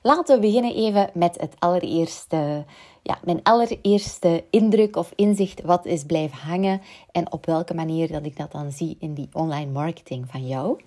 laten 0.03 0.35
we 0.35 0.47
beginnen 0.47 0.75
even 0.75 1.11
met 1.15 1.41
het 1.41 1.55
allereerste, 1.59 2.65
ja, 3.03 3.19
mijn 3.25 3.43
allereerste 3.43 4.45
indruk 4.51 4.97
of 4.97 5.13
inzicht 5.17 5.63
wat 5.63 5.87
is 5.87 6.05
blijven 6.05 6.39
hangen 6.39 6.81
en 7.13 7.33
op 7.33 7.47
welke 7.47 7.75
manier 7.75 8.13
dat 8.13 8.27
ik 8.27 8.37
dat 8.37 8.53
dan 8.53 8.73
zie 8.73 8.97
in 9.01 9.15
die 9.15 9.29
online 9.33 9.71
marketing 9.71 10.27
van 10.31 10.47
jou. 10.47 10.81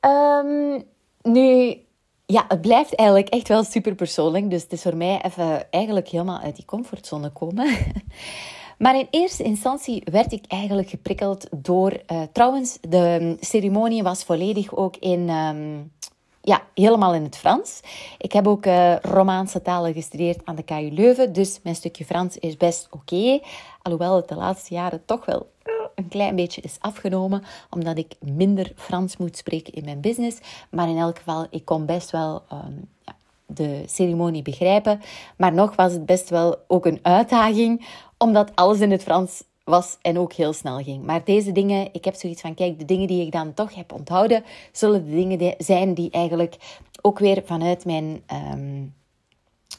Um, 0.00 0.84
nu, 1.22 1.76
ja, 2.26 2.44
het 2.48 2.60
blijft 2.60 2.94
eigenlijk 2.94 3.28
echt 3.28 3.48
wel 3.48 3.64
super 3.64 3.94
persoonlijk. 3.94 4.50
Dus 4.50 4.62
het 4.62 4.72
is 4.72 4.82
voor 4.82 4.96
mij 4.96 5.20
even 5.22 5.70
eigenlijk 5.70 6.08
helemaal 6.08 6.40
uit 6.40 6.56
die 6.56 6.64
comfortzone 6.64 7.30
komen. 7.30 7.68
Maar 8.78 8.98
in 8.98 9.08
eerste 9.10 9.42
instantie 9.42 10.02
werd 10.10 10.32
ik 10.32 10.44
eigenlijk 10.48 10.88
geprikkeld 10.88 11.46
door. 11.50 11.92
Uh, 12.12 12.22
trouwens, 12.32 12.78
de 12.80 13.36
ceremonie 13.40 14.02
was 14.02 14.24
volledig 14.24 14.76
ook 14.76 14.96
in. 14.96 15.28
Um, 15.28 15.92
ja, 16.40 16.62
helemaal 16.74 17.14
in 17.14 17.22
het 17.22 17.36
Frans. 17.36 17.80
Ik 18.18 18.32
heb 18.32 18.46
ook 18.46 18.66
uh, 18.66 18.96
Romaanse 18.96 19.62
talen 19.62 19.92
gestudeerd 19.92 20.40
aan 20.44 20.56
de 20.56 20.62
KU 20.62 20.90
Leuven, 20.92 21.32
dus 21.32 21.60
mijn 21.62 21.74
stukje 21.74 22.04
Frans 22.04 22.38
is 22.38 22.56
best 22.56 22.88
oké. 22.90 23.40
Alhoewel 23.82 24.16
het 24.16 24.28
de 24.28 24.34
laatste 24.34 24.74
jaren 24.74 25.04
toch 25.04 25.24
wel 25.24 25.46
een 25.96 26.08
klein 26.08 26.36
beetje 26.36 26.60
is 26.60 26.76
afgenomen, 26.80 27.42
omdat 27.70 27.98
ik 27.98 28.14
minder 28.20 28.72
Frans 28.76 29.16
moet 29.16 29.36
spreken 29.36 29.72
in 29.72 29.84
mijn 29.84 30.00
business. 30.00 30.38
Maar 30.70 30.88
in 30.88 30.98
elk 30.98 31.16
geval, 31.16 31.46
ik 31.50 31.64
kon 31.64 31.86
best 31.86 32.10
wel 32.10 32.42
um, 32.52 32.88
ja, 33.04 33.16
de 33.46 33.82
ceremonie 33.86 34.42
begrijpen. 34.42 35.00
Maar 35.36 35.52
nog 35.52 35.76
was 35.76 35.92
het 35.92 36.06
best 36.06 36.30
wel 36.30 36.56
ook 36.66 36.86
een 36.86 36.98
uitdaging, 37.02 37.86
omdat 38.18 38.52
alles 38.54 38.80
in 38.80 38.90
het 38.90 39.02
Frans 39.02 39.42
was 39.64 39.98
en 40.02 40.18
ook 40.18 40.32
heel 40.32 40.52
snel 40.52 40.82
ging. 40.82 41.04
Maar 41.04 41.24
deze 41.24 41.52
dingen, 41.52 41.88
ik 41.92 42.04
heb 42.04 42.14
zoiets 42.14 42.40
van, 42.40 42.54
kijk, 42.54 42.78
de 42.78 42.84
dingen 42.84 43.06
die 43.06 43.26
ik 43.26 43.32
dan 43.32 43.54
toch 43.54 43.74
heb 43.74 43.92
onthouden, 43.92 44.44
zullen 44.72 45.04
de 45.04 45.10
dingen 45.10 45.54
zijn 45.58 45.94
die 45.94 46.10
eigenlijk 46.10 46.56
ook 47.02 47.18
weer 47.18 47.42
vanuit 47.44 47.84
mijn... 47.84 48.22
Um, 48.52 48.94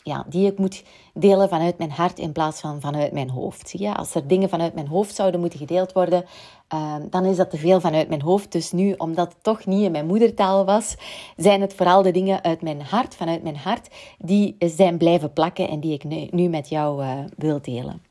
ja, 0.08 0.26
die 0.28 0.52
ik 0.52 0.58
moet 0.58 0.84
delen 1.14 1.50
vanuit 1.50 1.78
mijn 1.78 1.92
hart 1.92 2.20
in 2.20 2.32
plaats 2.32 2.60
van 2.60 2.82
vanuit 2.82 3.12
mijn 3.12 3.30
hoofd. 3.30 3.74
Je? 3.78 3.96
Als 3.96 4.16
er 4.16 4.28
dingen 4.28 4.50
vanuit 4.50 4.74
mijn 4.74 4.88
hoofd 4.88 5.16
zouden 5.16 5.40
moeten 5.40 5.60
gedeeld 5.60 5.92
worden, 5.92 6.26
ehm, 6.68 7.02
dan 7.10 7.26
is 7.26 7.36
dat 7.36 7.50
te 7.50 7.58
veel 7.58 7.80
vanuit 7.82 8.08
mijn 8.08 8.22
hoofd. 8.22 8.52
Dus 8.52 8.72
nu, 8.72 8.94
omdat 8.98 9.28
het 9.28 9.44
toch 9.44 9.66
niet 9.66 9.84
in 9.84 9.92
mijn 9.92 10.06
moedertaal 10.06 10.66
was, 10.66 10.96
zijn 11.38 11.62
het 11.62 11.74
vooral 11.74 12.02
de 12.02 12.12
dingen 12.12 12.44
uit 12.44 12.62
mijn 12.62 12.82
hart, 12.82 13.16
vanuit 13.16 13.44
mijn 13.44 13.58
hart, 13.58 13.88
die 14.18 14.56
zijn 14.60 14.98
blijven 14.98 15.34
plakken 15.34 15.70
en 15.70 15.80
die 15.80 15.94
ik 15.94 16.32
nu, 16.32 16.50
met 16.50 16.70
jou 16.70 17.04
uh, 17.04 17.12
wil 17.38 17.62
delen. 17.62 18.02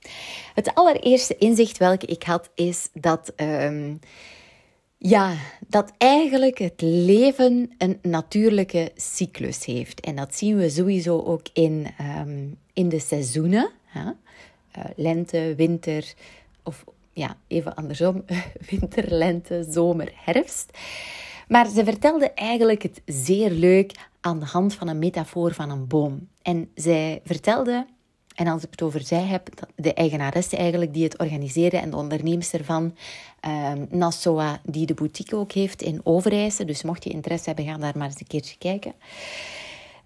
Het 0.54 0.74
allereerste 0.74 1.36
inzicht 1.36 1.78
welke 1.78 2.06
ik 2.06 2.22
had, 2.22 2.50
is 2.54 2.88
dat. 2.92 3.32
Ehm, 3.36 3.94
ja, 4.98 5.36
dat 5.68 5.92
eigenlijk 5.98 6.58
het 6.58 6.80
leven 6.80 7.70
een 7.78 7.98
natuurlijke 8.02 8.92
cyclus 8.94 9.64
heeft. 9.64 10.00
En 10.00 10.16
dat 10.16 10.34
zien 10.34 10.56
we 10.56 10.70
sowieso 10.70 11.22
ook 11.22 11.46
in, 11.52 11.86
um, 12.20 12.58
in 12.72 12.88
de 12.88 12.98
seizoenen. 12.98 13.70
Hè? 13.84 14.04
Uh, 14.04 14.84
lente, 14.96 15.54
winter, 15.56 16.14
of 16.62 16.84
ja, 17.12 17.36
even 17.46 17.74
andersom, 17.74 18.24
winter, 18.70 19.12
lente, 19.12 19.66
zomer, 19.70 20.12
herfst. 20.14 20.78
Maar 21.48 21.68
ze 21.68 21.84
vertelde 21.84 22.32
eigenlijk 22.32 22.82
het 22.82 23.02
zeer 23.04 23.50
leuk 23.50 23.92
aan 24.20 24.38
de 24.38 24.46
hand 24.46 24.74
van 24.74 24.88
een 24.88 24.98
metafoor 24.98 25.54
van 25.54 25.70
een 25.70 25.86
boom. 25.86 26.28
En 26.42 26.70
zij 26.74 27.20
vertelde 27.24 27.86
en 28.36 28.46
als 28.46 28.62
ik 28.62 28.70
het 28.70 28.82
over 28.82 29.00
zij 29.00 29.22
heb, 29.22 29.48
de 29.76 29.94
eigenaresse 29.94 30.56
eigenlijk 30.56 30.94
die 30.94 31.04
het 31.04 31.18
organiseerde 31.18 31.76
en 31.76 31.90
de 31.90 31.96
ondernemers 31.96 32.52
ervan, 32.52 32.82
um, 32.82 32.92
ehm, 33.40 33.84
Nassoa, 33.90 34.60
die 34.64 34.86
de 34.86 34.94
boutique 34.94 35.36
ook 35.36 35.52
heeft 35.52 35.82
in 35.82 36.00
Overijse. 36.04 36.64
Dus 36.64 36.82
mocht 36.82 37.04
je 37.04 37.10
interesse 37.10 37.46
hebben, 37.46 37.64
ga 37.64 37.78
daar 37.78 37.98
maar 37.98 38.06
eens 38.06 38.20
een 38.20 38.26
keertje 38.26 38.56
kijken. 38.58 38.94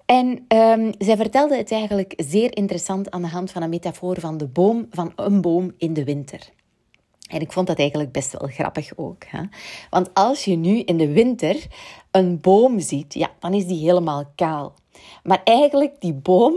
En 0.06 0.44
um, 0.49 0.92
zij 0.99 1.16
vertelde 1.16 1.56
het 1.56 1.72
eigenlijk 1.72 2.12
zeer 2.16 2.56
interessant 2.56 3.10
aan 3.10 3.22
de 3.22 3.28
hand 3.28 3.50
van 3.50 3.62
een 3.62 3.70
metafoor 3.70 4.20
van 4.20 4.37
de 4.37 4.46
boom, 4.46 4.87
van 4.90 5.12
een 5.16 5.40
boom 5.40 5.72
in 5.78 5.92
de 5.92 6.04
winter. 6.04 6.50
En 7.28 7.40
ik 7.40 7.52
vond 7.52 7.66
dat 7.66 7.78
eigenlijk 7.78 8.12
best 8.12 8.38
wel 8.38 8.49
grappig 8.49 8.96
ook. 8.96 9.25
Hè? 9.25 9.42
Want 9.90 10.14
als 10.14 10.44
je 10.44 10.56
nu 10.56 10.78
in 10.78 10.96
de 10.96 11.12
winter 11.12 11.66
een 12.10 12.40
boom 12.40 12.80
ziet, 12.80 13.14
ja, 13.14 13.30
dan 13.38 13.54
is 13.54 13.66
die 13.66 13.78
helemaal 13.78 14.25
kaal. 14.34 14.75
Maar 15.22 15.40
eigenlijk, 15.44 16.00
die 16.00 16.14
boom, 16.14 16.54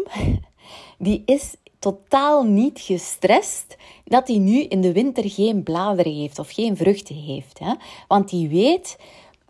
die 0.98 1.24
is 1.25 1.56
totaal 1.84 2.44
niet 2.44 2.80
gestrest 2.80 3.75
dat 4.06 4.28
hij 4.28 4.38
nu 4.38 4.62
in 4.62 4.82
de 4.82 4.92
winter 4.92 5.30
geen 5.30 5.63
bladeren 5.63 6.13
heeft 6.13 6.40
of 6.40 6.50
geen 6.50 6.78
vruchten 6.78 7.16
heeft. 7.16 7.60
Hè? 7.60 7.74
Want 8.08 8.30
die 8.30 8.50
weet 8.50 8.98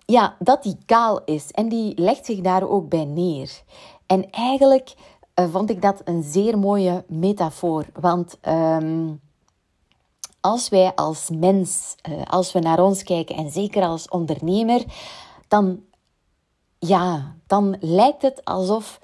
ja, 0.05 0.35
dat 0.39 0.63
hij 0.63 0.77
kaal 0.85 1.23
is 1.23 1.51
en 1.51 1.69
die 1.69 1.93
legt 1.95 2.25
zich 2.25 2.39
daar 2.39 2.69
ook 2.69 2.89
bij 2.89 3.05
neer. 3.05 3.61
En 4.05 4.29
eigenlijk 4.29 4.93
uh, 5.35 5.45
vond 5.51 5.69
ik 5.69 5.81
dat 5.81 6.01
een 6.03 6.23
zeer 6.23 6.59
mooie 6.59 7.03
metafoor. 7.07 7.85
Want 7.99 8.37
ehm, 8.41 9.11
als 10.41 10.69
wij 10.69 10.91
als 10.95 11.29
mens, 11.29 11.95
uh, 12.09 12.21
als 12.25 12.51
we 12.51 12.59
naar 12.59 12.83
ons 12.83 13.03
kijken 13.03 13.35
en 13.35 13.51
zeker 13.51 13.83
als 13.83 14.09
ondernemer, 14.09 14.83
dan, 15.47 15.79
ja, 16.79 17.35
dan 17.47 17.77
lijkt 17.79 18.21
het 18.21 18.45
alsof 18.45 18.99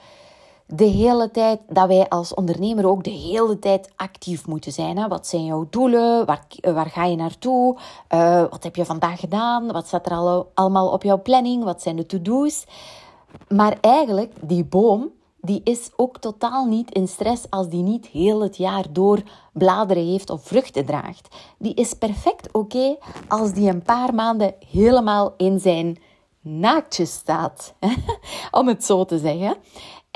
de 0.74 0.86
hele 0.86 1.32
tijd, 1.32 1.60
dat 1.68 1.88
wij 1.88 2.10
als 2.10 2.34
ondernemer 2.34 2.88
ook 2.88 3.04
de 3.04 3.10
hele 3.10 3.60
tijd 3.60 3.92
actief 3.96 4.48
moeten 4.48 4.72
zijn. 4.72 4.98
Hè? 4.98 5.08
Wat 5.08 5.28
zijn 5.28 5.46
jouw 5.46 5.68
doelen? 5.70 6.26
Waar, 6.26 6.46
waar 6.62 6.90
ga 6.90 7.06
je 7.06 7.16
naartoe? 7.16 7.78
Uh, 8.14 8.44
wat 8.50 8.64
heb 8.64 8.76
je 8.76 8.86
vandaag 8.86 9.20
gedaan? 9.20 9.72
Wat 9.72 9.88
staat 9.88 10.06
er 10.06 10.12
al, 10.12 10.52
allemaal 10.54 10.92
op 10.92 11.04
jouw 11.04 11.22
planning? 11.22 11.64
Wat 11.64 11.82
zijn 11.82 11.96
de 11.96 12.06
to-do's? 12.06 12.66
Maar 13.48 13.78
eigenlijk, 13.82 14.34
die 14.42 14.66
boom, 14.66 15.10
die 15.42 15.62
is 15.64 15.90
ook 15.96 16.18
totaal 16.18 16.66
niet 16.66 16.92
in 16.92 17.08
stress 17.08 17.50
als 17.50 17.70
die 17.70 17.84
niet 17.84 18.08
heel 18.08 18.42
het 18.42 18.58
jaar 18.58 18.86
door 18.90 19.22
bladeren 19.54 20.06
heeft 20.06 20.30
of 20.30 20.44
vruchten 20.44 20.86
draagt. 20.86 21.36
Die 21.58 21.74
is 21.74 21.94
perfect 21.94 22.52
oké 22.52 22.98
als 23.28 23.54
die 23.54 23.70
een 23.70 23.84
paar 23.84 24.14
maanden 24.14 24.54
helemaal 24.72 25.34
in 25.38 25.60
zijn 25.60 25.98
naaktje 26.42 27.06
staat, 27.06 27.74
om 28.52 28.68
het 28.68 28.86
zo 28.86 29.06
te 29.06 29.18
zeggen. 29.18 29.56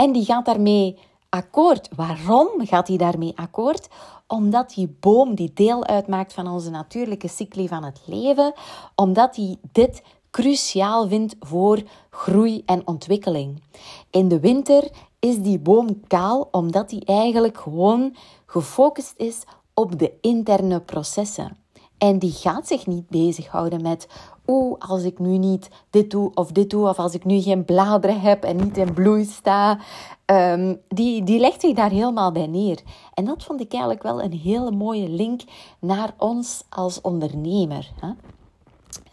En 0.04 0.12
die 0.12 0.26
gaat 0.26 0.46
daarmee 0.46 0.98
akkoord. 1.30 1.90
Waarom 1.96 2.50
gaat 2.58 2.88
hij 2.88 2.98
daarmee 2.98 3.34
akkoord? 3.36 3.88
Omdat 4.28 4.74
die 4.74 4.98
boom 5.00 5.36
die 5.36 5.52
deel 5.54 5.86
uitmaakt 5.86 6.34
van 6.34 6.48
onze 6.48 6.70
natuurlijke 6.70 7.28
cycli 7.28 7.68
van 7.68 7.84
het 7.84 8.02
leven, 8.06 8.54
omdat 8.96 9.36
hij 9.36 9.58
dit 9.72 10.04
cruciaal 10.32 11.08
vindt 11.08 11.36
voor 11.40 11.82
groei 12.10 12.64
en 12.66 12.88
ontwikkeling. 12.88 13.62
In 14.10 14.28
de 14.28 14.40
winter 14.40 14.90
is 15.20 15.38
die 15.38 15.60
boom 15.60 16.08
kaal 16.08 16.48
omdat 16.52 16.92
hij 16.92 17.02
eigenlijk 17.06 17.58
gewoon 17.58 18.16
gefocust 18.46 19.14
is 19.18 19.44
op 19.74 20.00
de 20.00 20.14
interne 20.22 20.82
processen. 20.82 21.58
En 21.98 22.20
die 22.20 22.32
gaat 22.32 22.68
zich 22.68 22.88
niet 22.88 23.10
bezighouden 23.10 23.82
met, 23.82 24.08
oeh, 24.48 24.80
als 24.80 25.04
ik 25.04 25.20
nu 25.20 25.38
niet 25.38 25.70
dit 25.90 26.12
doe 26.12 26.32
of 26.34 26.52
dit 26.52 26.70
doe, 26.70 26.88
of 26.90 27.00
als 27.00 27.14
ik 27.14 27.26
nu 27.26 27.42
geen 27.42 27.66
bladeren 27.66 28.22
heb 28.22 28.44
en 28.44 28.56
niet 28.56 28.78
in 28.78 28.94
bloei 28.94 29.26
sta. 29.26 29.80
Um, 30.26 30.82
die, 30.88 31.24
die 31.24 31.40
legt 31.40 31.62
zich 31.62 31.76
daar 31.76 31.90
helemaal 31.90 32.32
bij 32.32 32.48
neer. 32.48 32.80
En 33.14 33.26
dat 33.26 33.44
vond 33.44 33.62
ik 33.62 33.72
eigenlijk 33.72 34.04
wel 34.04 34.22
een 34.22 34.34
hele 34.34 34.72
mooie 34.72 35.10
link 35.10 35.42
naar 35.80 36.14
ons 36.18 36.64
als 36.70 37.02
ondernemer. 37.02 37.92
Hè? 38.00 38.10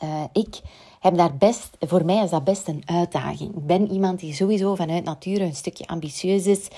Uh, 0.03 0.25
ik 0.33 0.61
heb 1.01 1.17
daar 1.17 1.37
best, 1.37 1.77
voor 1.81 2.05
mij 2.05 2.25
is 2.25 2.31
dat 2.31 2.45
best 2.45 2.69
een 2.69 2.83
uitdaging. 2.87 3.57
Ik 3.57 3.67
ben 3.67 3.91
iemand 3.91 4.21
die 4.21 4.35
sowieso 4.35 4.75
vanuit 4.75 5.05
nature 5.05 5.45
een 5.45 5.55
stukje 5.55 5.87
ambitieus 5.87 6.47
is. 6.47 6.69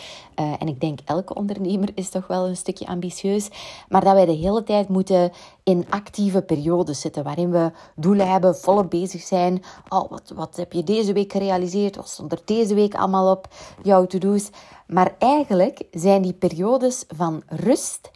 Uh, 0.41 0.52
en 0.59 0.69
ik 0.69 0.81
denk 0.81 0.99
elke 1.05 1.35
ondernemer 1.35 1.88
is 1.95 2.09
toch 2.09 2.26
wel 2.26 2.49
een 2.49 2.57
stukje 2.57 2.87
ambitieus. 2.87 3.49
Maar 3.88 4.05
dat 4.05 4.14
wij 4.14 4.25
de 4.25 4.33
hele 4.33 4.62
tijd 4.62 4.88
moeten 4.88 5.33
in 5.62 5.87
actieve 5.88 6.43
periodes 6.43 7.00
zitten. 7.00 7.25
Waarin 7.25 7.50
we 7.50 7.71
doelen 7.97 8.31
hebben, 8.31 8.57
volop 8.57 8.91
bezig 8.91 9.21
zijn. 9.21 9.62
Oh, 9.88 10.11
wat, 10.11 10.33
wat 10.35 10.57
heb 10.57 10.73
je 10.73 10.85
deze 10.85 11.12
week 11.12 11.33
gerealiseerd? 11.33 11.97
Wat 11.97 12.09
stond 12.09 12.33
er 12.33 12.41
deze 12.45 12.75
week 12.75 12.95
allemaal 12.95 13.31
op 13.31 13.49
jouw 13.83 14.07
to-do's? 14.07 14.50
Maar 14.87 15.14
eigenlijk 15.19 15.83
zijn 15.91 16.23
die 16.23 16.33
periodes 16.33 17.05
van 17.09 17.43
rust 17.47 18.11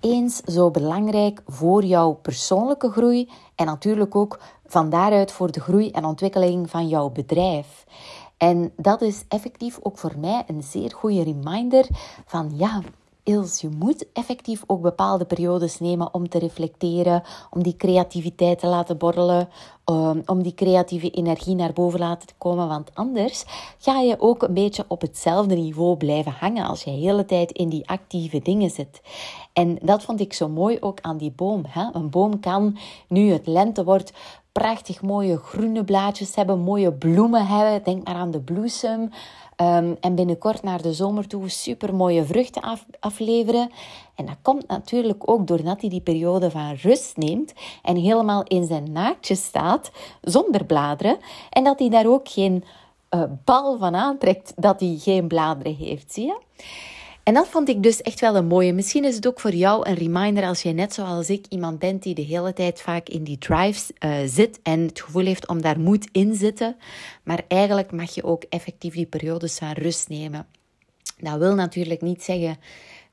eens 0.00 0.36
zo 0.36 0.70
belangrijk 0.70 1.42
voor 1.46 1.84
jouw 1.84 2.12
persoonlijke 2.12 2.90
groei 2.90 3.30
en 3.54 3.66
natuurlijk 3.66 4.16
ook 4.16 4.38
van 4.72 4.90
daaruit 4.90 5.32
voor 5.32 5.52
de 5.52 5.60
groei 5.60 5.90
en 5.90 6.04
ontwikkeling 6.04 6.70
van 6.70 6.88
jouw 6.88 7.10
bedrijf. 7.10 7.84
En 8.36 8.72
dat 8.76 9.00
is 9.00 9.24
effectief 9.28 9.78
ook 9.82 9.98
voor 9.98 10.14
mij 10.18 10.44
een 10.46 10.62
zeer 10.62 10.92
goede 10.94 11.22
reminder 11.22 11.86
van 12.26 12.52
ja, 12.56 12.80
Ils, 13.24 13.60
je 13.60 13.68
moet 13.68 14.12
effectief 14.12 14.62
ook 14.66 14.80
bepaalde 14.80 15.24
periodes 15.24 15.80
nemen 15.80 16.14
om 16.14 16.28
te 16.28 16.38
reflecteren, 16.38 17.22
om 17.50 17.62
die 17.62 17.76
creativiteit 17.76 18.58
te 18.58 18.66
laten 18.66 18.98
borrelen, 18.98 19.48
um, 19.84 20.22
om 20.26 20.42
die 20.42 20.54
creatieve 20.54 21.10
energie 21.10 21.54
naar 21.54 21.72
boven 21.72 21.98
laten 21.98 22.28
komen. 22.38 22.68
Want 22.68 22.90
anders 22.94 23.44
ga 23.78 24.00
je 24.00 24.20
ook 24.20 24.42
een 24.42 24.54
beetje 24.54 24.84
op 24.88 25.00
hetzelfde 25.00 25.54
niveau 25.54 25.96
blijven 25.96 26.32
hangen 26.32 26.66
als 26.66 26.82
je 26.82 26.90
de 26.90 26.96
hele 26.96 27.24
tijd 27.24 27.52
in 27.52 27.68
die 27.68 27.88
actieve 27.88 28.38
dingen 28.38 28.70
zit. 28.70 29.00
En 29.52 29.78
dat 29.82 30.02
vond 30.02 30.20
ik 30.20 30.32
zo 30.32 30.48
mooi 30.48 30.76
ook 30.80 31.00
aan 31.00 31.16
die 31.16 31.32
boom. 31.32 31.62
Hè? 31.68 31.88
Een 31.92 32.10
boom 32.10 32.40
kan, 32.40 32.78
nu 33.08 33.30
het 33.30 33.46
lente 33.46 33.84
wordt, 33.84 34.12
prachtig 34.52 35.02
mooie 35.02 35.36
groene 35.36 35.84
blaadjes 35.84 36.34
hebben, 36.34 36.58
mooie 36.58 36.92
bloemen 36.92 37.46
hebben. 37.46 37.82
Denk 37.84 38.06
maar 38.06 38.14
aan 38.14 38.30
de 38.30 38.40
bloesem. 38.40 39.10
Um, 39.56 39.96
en 40.00 40.14
binnenkort 40.14 40.62
naar 40.62 40.82
de 40.82 40.92
zomer 40.92 41.26
toe 41.26 41.48
super 41.48 41.94
mooie 41.94 42.24
vruchten 42.24 42.62
af, 42.62 42.84
afleveren. 43.00 43.70
En 44.14 44.26
dat 44.26 44.36
komt 44.42 44.66
natuurlijk 44.68 45.30
ook 45.30 45.46
doordat 45.46 45.80
hij 45.80 45.90
die 45.90 46.00
periode 46.00 46.50
van 46.50 46.74
rust 46.82 47.16
neemt 47.16 47.52
en 47.82 47.96
helemaal 47.96 48.42
in 48.42 48.66
zijn 48.66 48.92
naadje 48.92 49.34
staat, 49.34 49.90
zonder 50.20 50.64
bladeren. 50.64 51.18
En 51.50 51.64
dat 51.64 51.78
hij 51.78 51.88
daar 51.88 52.06
ook 52.06 52.28
geen 52.28 52.64
uh, 53.10 53.22
bal 53.44 53.78
van 53.78 53.94
aantrekt 53.94 54.52
dat 54.56 54.80
hij 54.80 54.96
geen 54.98 55.28
bladeren 55.28 55.74
heeft, 55.74 56.12
zie 56.12 56.26
je? 56.26 56.38
En 57.22 57.34
dat 57.34 57.48
vond 57.48 57.68
ik 57.68 57.82
dus 57.82 58.02
echt 58.02 58.20
wel 58.20 58.36
een 58.36 58.46
mooie. 58.46 58.72
Misschien 58.72 59.04
is 59.04 59.14
het 59.14 59.26
ook 59.26 59.40
voor 59.40 59.54
jou 59.54 59.88
een 59.88 59.94
reminder 59.94 60.44
als 60.44 60.62
je 60.62 60.72
net 60.72 60.94
zoals 60.94 61.30
ik 61.30 61.46
iemand 61.48 61.78
bent 61.78 62.02
die 62.02 62.14
de 62.14 62.22
hele 62.22 62.52
tijd 62.52 62.80
vaak 62.80 63.08
in 63.08 63.24
die 63.24 63.38
drives 63.38 63.90
uh, 64.00 64.16
zit 64.26 64.60
en 64.62 64.80
het 64.80 65.00
gevoel 65.00 65.24
heeft 65.24 65.48
om 65.48 65.62
daar 65.62 65.80
moet 65.80 66.08
in 66.12 66.34
zitten. 66.34 66.76
Maar 67.22 67.44
eigenlijk 67.48 67.92
mag 67.92 68.14
je 68.14 68.24
ook 68.24 68.42
effectief 68.48 68.94
die 68.94 69.06
periodes 69.06 69.58
van 69.58 69.72
rust 69.72 70.08
nemen. 70.08 70.46
Dat 71.18 71.38
wil 71.38 71.54
natuurlijk 71.54 72.00
niet 72.00 72.22
zeggen 72.22 72.56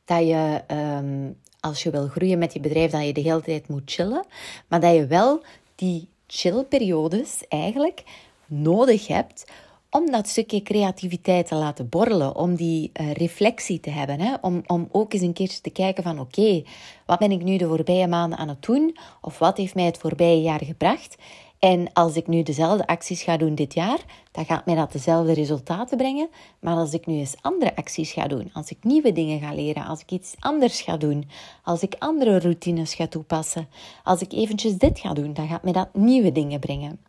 dat 0.06 0.28
je, 0.28 0.62
um, 0.68 1.38
als 1.60 1.84
je 1.84 1.90
wil 1.90 2.08
groeien 2.08 2.40
met 2.40 2.54
je 2.54 2.60
bedrijf, 2.60 2.92
dat 2.92 3.06
je 3.06 3.14
de 3.14 3.22
hele 3.22 3.42
tijd 3.42 3.68
moet 3.68 3.92
chillen. 3.92 4.26
Maar 4.68 4.80
dat 4.80 4.96
je 4.96 5.08
wel 5.08 5.44
die 5.76 6.10
chillperiodes 6.28 7.48
eigenlijk 7.48 8.04
nodig 8.46 9.08
hebt 9.08 9.46
om 9.90 10.12
dat 10.12 10.28
stukje 10.28 10.62
creativiteit 10.62 11.48
te 11.48 11.56
laten 11.56 11.90
borrelen, 11.90 12.36
om 12.36 12.56
die 12.56 12.92
uh, 12.94 13.12
reflectie 13.12 13.80
te 13.80 13.90
hebben, 13.90 14.20
hè? 14.20 14.34
Om, 14.42 14.64
om 14.68 14.88
ook 14.92 15.14
eens 15.14 15.22
een 15.22 15.34
keertje 15.34 15.62
te 15.62 15.70
kijken 15.70 16.04
van 16.04 16.20
oké, 16.20 16.64
wat 17.06 17.20
ben 17.20 17.32
ik 17.32 17.44
nu 17.44 17.58
de 17.58 17.68
voorbije 17.68 18.08
maanden 18.08 18.40
aan 18.40 18.48
het 18.48 18.62
doen? 18.62 18.98
Of 19.22 19.40
wat 19.40 19.58
heeft 19.58 19.76
mij 19.76 19.86
het 19.86 19.98
voorbije 19.98 20.42
jaar 20.42 20.64
gebracht? 20.64 21.18
En 21.60 21.94
als 21.94 22.16
ik 22.16 22.28
nu 22.28 22.44
dezelfde 22.44 22.88
acties 22.88 23.22
ga 23.22 23.38
doen 23.38 23.56
dit 23.56 23.74
jaar, 23.74 24.00
dan 24.32 24.46
gaat 24.46 24.66
mij 24.66 24.76
dat 24.76 24.92
dezelfde 24.92 25.34
resultaten 25.34 25.98
brengen. 25.98 26.30
Maar 26.60 26.76
als 26.76 26.94
ik 26.94 27.06
nu 27.06 27.18
eens 27.18 27.36
andere 27.42 27.76
acties 27.76 28.12
ga 28.12 28.28
doen, 28.28 28.50
als 28.54 28.70
ik 28.70 28.78
nieuwe 28.82 29.12
dingen 29.12 29.40
ga 29.40 29.54
leren, 29.54 29.86
als 29.86 30.02
ik 30.02 30.12
iets 30.12 30.36
anders 30.40 30.82
ga 30.82 30.98
doen, 30.98 31.30
als 31.64 31.82
ik 31.82 31.96
andere 32.00 32.40
routines 32.40 32.94
ga 32.94 33.08
toepassen, 33.08 33.68
als 34.04 34.22
ik 34.22 34.34
eventjes 34.34 34.78
dit 34.78 35.00
ga 35.00 35.14
doen, 35.14 35.34
dan 35.34 35.48
gaat 35.48 35.64
mij 35.64 35.74
dat 35.74 35.94
nieuwe 35.94 36.32
dingen 36.32 36.60
brengen. 36.60 37.00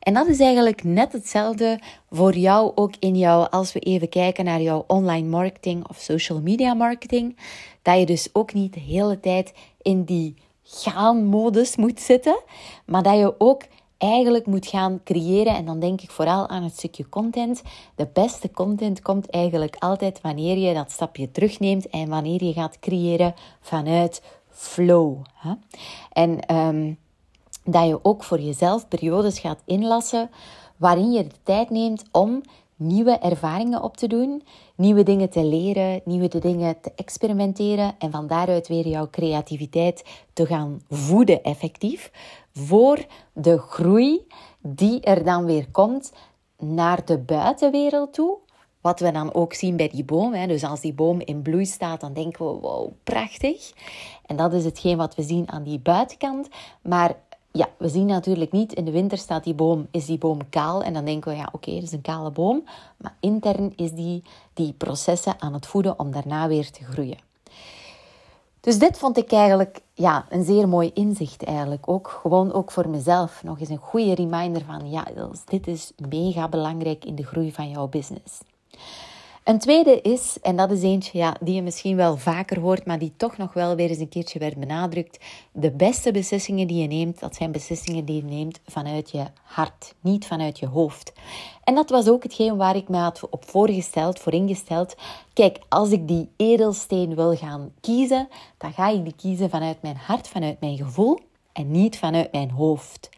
En 0.00 0.14
dat 0.14 0.26
is 0.26 0.40
eigenlijk 0.40 0.84
net 0.84 1.12
hetzelfde 1.12 1.80
voor 2.10 2.36
jou 2.36 2.72
ook 2.74 2.94
in 2.98 3.16
jou, 3.16 3.50
als 3.50 3.72
we 3.72 3.80
even 3.80 4.08
kijken 4.08 4.44
naar 4.44 4.60
jouw 4.60 4.84
online 4.86 5.28
marketing 5.28 5.88
of 5.88 5.98
social 5.98 6.40
media 6.40 6.74
marketing. 6.74 7.36
Dat 7.82 7.98
je 7.98 8.06
dus 8.06 8.28
ook 8.32 8.52
niet 8.52 8.74
de 8.74 8.80
hele 8.80 9.20
tijd 9.20 9.52
in 9.82 10.04
die 10.04 10.34
gaan-modus 10.62 11.76
moet 11.76 12.00
zitten, 12.00 12.40
maar 12.86 13.02
dat 13.02 13.18
je 13.18 13.34
ook 13.38 13.62
eigenlijk 13.98 14.46
moet 14.46 14.66
gaan 14.66 15.00
creëren. 15.04 15.54
En 15.54 15.64
dan 15.64 15.80
denk 15.80 16.00
ik 16.00 16.10
vooral 16.10 16.48
aan 16.48 16.62
het 16.62 16.76
stukje 16.76 17.08
content. 17.08 17.62
De 17.94 18.08
beste 18.12 18.50
content 18.50 19.02
komt 19.02 19.30
eigenlijk 19.30 19.76
altijd 19.78 20.20
wanneer 20.20 20.58
je 20.58 20.74
dat 20.74 20.90
stapje 20.90 21.30
terugneemt 21.30 21.88
en 21.88 22.08
wanneer 22.08 22.44
je 22.44 22.52
gaat 22.52 22.78
creëren 22.78 23.34
vanuit 23.60 24.22
flow. 24.48 25.16
En 26.12 26.54
um, 26.56 26.98
dat 27.70 27.86
je 27.86 28.04
ook 28.04 28.22
voor 28.22 28.40
jezelf 28.40 28.88
periodes 28.88 29.38
gaat 29.38 29.62
inlassen 29.64 30.30
waarin 30.76 31.12
je 31.12 31.22
de 31.22 31.34
tijd 31.42 31.70
neemt 31.70 32.04
om 32.12 32.42
nieuwe 32.76 33.18
ervaringen 33.18 33.82
op 33.82 33.96
te 33.96 34.06
doen, 34.06 34.42
nieuwe 34.74 35.02
dingen 35.02 35.30
te 35.30 35.44
leren, 35.44 36.00
nieuwe 36.04 36.28
dingen 36.28 36.80
te 36.80 36.92
experimenteren 36.96 37.94
en 37.98 38.10
van 38.10 38.26
daaruit 38.26 38.68
weer 38.68 38.88
jouw 38.88 39.08
creativiteit 39.10 40.04
te 40.32 40.46
gaan 40.46 40.80
voeden 40.88 41.42
effectief 41.42 42.10
voor 42.52 43.06
de 43.32 43.58
groei 43.58 44.26
die 44.60 45.00
er 45.00 45.24
dan 45.24 45.44
weer 45.44 45.70
komt 45.70 46.12
naar 46.58 47.04
de 47.04 47.18
buitenwereld 47.18 48.12
toe. 48.12 48.38
Wat 48.80 49.00
we 49.00 49.12
dan 49.12 49.34
ook 49.34 49.54
zien 49.54 49.76
bij 49.76 49.88
die 49.88 50.04
boom. 50.04 50.32
Hè. 50.32 50.46
Dus 50.46 50.64
als 50.64 50.80
die 50.80 50.92
boom 50.92 51.20
in 51.20 51.42
bloei 51.42 51.66
staat, 51.66 52.00
dan 52.00 52.12
denken 52.12 52.44
we, 52.44 52.60
wow, 52.60 52.90
prachtig. 53.04 53.72
En 54.26 54.36
dat 54.36 54.52
is 54.52 54.64
hetgeen 54.64 54.96
wat 54.96 55.14
we 55.14 55.22
zien 55.22 55.50
aan 55.50 55.62
die 55.62 55.78
buitenkant. 55.78 56.48
Maar 56.82 57.16
ja, 57.52 57.68
we 57.76 57.88
zien 57.88 58.06
natuurlijk 58.06 58.52
niet 58.52 58.72
in 58.72 58.84
de 58.84 58.90
winter 58.90 59.18
staat 59.18 59.44
die 59.44 59.54
boom, 59.54 59.86
is 59.90 60.06
die 60.06 60.18
boom 60.18 60.48
kaal. 60.48 60.82
En 60.82 60.92
dan 60.92 61.04
denken 61.04 61.30
we, 61.30 61.36
ja, 61.36 61.48
oké, 61.52 61.74
dat 61.74 61.82
is 61.82 61.92
een 61.92 62.00
kale 62.00 62.30
boom. 62.30 62.64
Maar 62.96 63.14
intern 63.20 63.72
is 63.76 63.92
die, 63.92 64.22
die 64.54 64.72
processen 64.72 65.40
aan 65.40 65.52
het 65.52 65.66
voeden 65.66 65.98
om 65.98 66.10
daarna 66.10 66.48
weer 66.48 66.70
te 66.70 66.84
groeien. 66.84 67.18
Dus 68.60 68.78
dit 68.78 68.98
vond 68.98 69.16
ik 69.16 69.32
eigenlijk 69.32 69.80
ja, 69.94 70.26
een 70.28 70.44
zeer 70.44 70.68
mooi 70.68 70.90
inzicht 70.94 71.44
eigenlijk. 71.44 71.88
Ook 71.88 72.18
gewoon 72.22 72.52
ook 72.52 72.70
voor 72.70 72.88
mezelf. 72.88 73.42
Nog 73.42 73.60
eens 73.60 73.68
een 73.68 73.78
goede 73.78 74.14
reminder 74.14 74.64
van, 74.64 74.90
ja, 74.90 75.06
dit 75.44 75.66
is 75.66 75.92
mega 76.08 76.48
belangrijk 76.48 77.04
in 77.04 77.14
de 77.14 77.26
groei 77.26 77.52
van 77.52 77.70
jouw 77.70 77.88
business. 77.88 78.40
Een 79.50 79.58
tweede 79.58 80.00
is, 80.00 80.38
en 80.42 80.56
dat 80.56 80.70
is 80.70 80.82
eentje 80.82 81.18
ja, 81.18 81.36
die 81.40 81.54
je 81.54 81.62
misschien 81.62 81.96
wel 81.96 82.16
vaker 82.16 82.60
hoort, 82.60 82.86
maar 82.86 82.98
die 82.98 83.12
toch 83.16 83.36
nog 83.36 83.52
wel 83.52 83.76
weer 83.76 83.88
eens 83.88 83.98
een 83.98 84.08
keertje 84.08 84.38
werd 84.38 84.56
benadrukt. 84.56 85.24
De 85.52 85.70
beste 85.70 86.12
beslissingen 86.12 86.66
die 86.66 86.82
je 86.82 86.86
neemt, 86.86 87.20
dat 87.20 87.34
zijn 87.34 87.52
beslissingen 87.52 88.04
die 88.04 88.16
je 88.16 88.22
neemt 88.22 88.60
vanuit 88.66 89.10
je 89.10 89.24
hart, 89.42 89.94
niet 90.00 90.26
vanuit 90.26 90.58
je 90.58 90.66
hoofd. 90.66 91.12
En 91.64 91.74
dat 91.74 91.90
was 91.90 92.08
ook 92.08 92.22
hetgeen 92.22 92.56
waar 92.56 92.76
ik 92.76 92.88
me 92.88 92.96
had 92.96 93.28
op 93.30 93.44
voorgesteld, 93.48 94.18
voor 94.18 94.32
ingesteld. 94.32 94.94
Kijk, 95.32 95.58
als 95.68 95.90
ik 95.90 96.08
die 96.08 96.28
edelsteen 96.36 97.14
wil 97.14 97.36
gaan 97.36 97.72
kiezen, 97.80 98.28
dan 98.58 98.72
ga 98.72 98.88
ik 98.88 99.04
die 99.04 99.14
kiezen 99.16 99.50
vanuit 99.50 99.82
mijn 99.82 99.96
hart, 99.96 100.28
vanuit 100.28 100.60
mijn 100.60 100.76
gevoel 100.76 101.18
en 101.52 101.70
niet 101.70 101.98
vanuit 101.98 102.32
mijn 102.32 102.50
hoofd. 102.50 103.08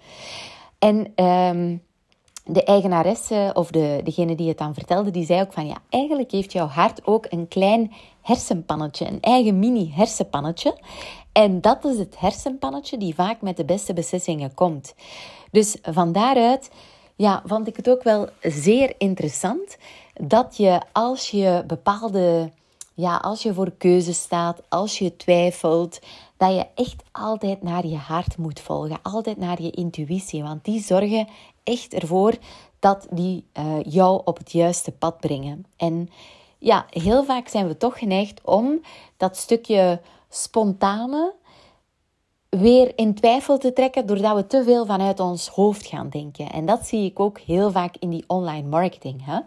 En... 0.79 1.25
Um, 1.25 1.83
de 2.45 2.65
eigenaresse 2.65 3.51
of 3.55 3.71
de, 3.71 4.01
degene 4.05 4.35
die 4.35 4.49
het 4.49 4.59
dan 4.59 4.75
vertelde, 4.75 5.11
die 5.11 5.25
zei 5.25 5.41
ook 5.41 5.53
van 5.53 5.67
ja, 5.67 5.77
eigenlijk 5.89 6.31
heeft 6.31 6.53
jouw 6.53 6.67
hart 6.67 7.07
ook 7.07 7.27
een 7.29 7.49
klein 7.49 7.93
hersenpannetje, 8.23 9.07
een 9.07 9.21
eigen 9.21 9.59
mini 9.59 9.93
hersenpannetje. 9.95 10.79
En 11.33 11.61
dat 11.61 11.85
is 11.85 11.99
het 11.99 12.19
hersenpannetje 12.19 12.99
die 12.99 13.15
vaak 13.15 13.41
met 13.41 13.57
de 13.57 13.65
beste 13.65 13.93
beslissingen 13.93 14.55
komt. 14.55 14.95
Dus 15.51 15.77
van 15.83 16.13
daaruit 16.13 16.71
ja, 17.17 17.43
vond 17.47 17.67
ik 17.67 17.77
het 17.77 17.89
ook 17.89 18.03
wel 18.03 18.29
zeer 18.41 18.95
interessant 18.99 19.77
dat 20.15 20.57
je 20.57 20.81
als 20.93 21.31
je 21.31 21.65
bepaalde, 21.67 22.51
ja, 22.95 23.17
als 23.17 23.43
je 23.43 23.55
voor 23.55 23.71
keuze 23.79 24.13
staat, 24.13 24.63
als 24.69 24.99
je 24.99 25.17
twijfelt, 25.17 26.01
dat 26.37 26.55
je 26.55 26.67
echt 26.75 27.03
altijd 27.13 27.63
naar 27.63 27.87
je 27.87 27.97
hart 27.97 28.37
moet 28.37 28.61
volgen, 28.61 28.99
altijd 29.03 29.37
naar 29.37 29.63
je 29.63 29.71
intuïtie, 29.71 30.43
want 30.43 30.65
die 30.65 30.83
zorgen 30.83 31.29
echt 31.65 31.95
ervoor 31.95 32.35
dat 32.79 33.07
die 33.11 33.45
uh, 33.59 33.65
jou 33.83 34.21
op 34.25 34.39
het 34.39 34.53
juiste 34.53 34.93
pad 34.93 35.21
brengen. 35.21 35.67
En 35.77 36.09
ja, 36.59 36.87
heel 36.91 37.25
vaak 37.25 37.49
zijn 37.49 37.67
we 37.67 37.77
toch 37.77 37.99
geneigd 37.99 38.41
om 38.45 38.81
dat 39.17 39.37
stukje 39.37 40.01
spontane 40.29 41.35
weer 42.49 42.93
in 42.97 43.15
twijfel 43.15 43.59
te 43.59 43.73
trekken 43.73 44.07
doordat 44.07 44.37
we 44.37 44.47
te 44.47 44.65
veel 44.65 44.87
vanuit 44.87 45.21
ons 45.21 45.49
hoofd 45.49 45.87
gaan 45.87 46.09
denken. 46.09 46.51
En 46.51 46.67
dat 46.67 46.87
zie 46.87 47.05
ik 47.05 47.21
ook 47.21 47.39
heel 47.39 47.71
vaak 47.71 47.95
in 47.99 48.11
die 48.11 48.25
online 48.27 48.69
marketing. 48.69 49.25
Hè? 49.25 49.41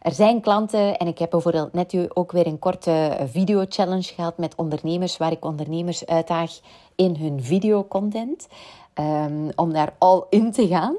Er 0.00 0.12
zijn 0.12 0.40
klanten, 0.40 0.96
en 0.96 1.06
ik 1.06 1.18
heb 1.18 1.30
bijvoorbeeld 1.30 1.72
net 1.72 2.16
ook 2.16 2.32
weer 2.32 2.46
een 2.46 2.58
korte 2.58 3.26
video 3.30 3.64
challenge 3.68 4.14
gehad 4.14 4.38
met 4.38 4.54
ondernemers, 4.54 5.16
waar 5.16 5.32
ik 5.32 5.44
ondernemers 5.44 6.06
uitdaag 6.06 6.60
in 6.96 7.16
hun 7.16 7.42
videocontent. 7.42 8.48
Um, 8.94 9.50
om 9.54 9.72
daar 9.72 9.94
al 9.98 10.26
in 10.30 10.52
te 10.52 10.66
gaan. 10.66 10.96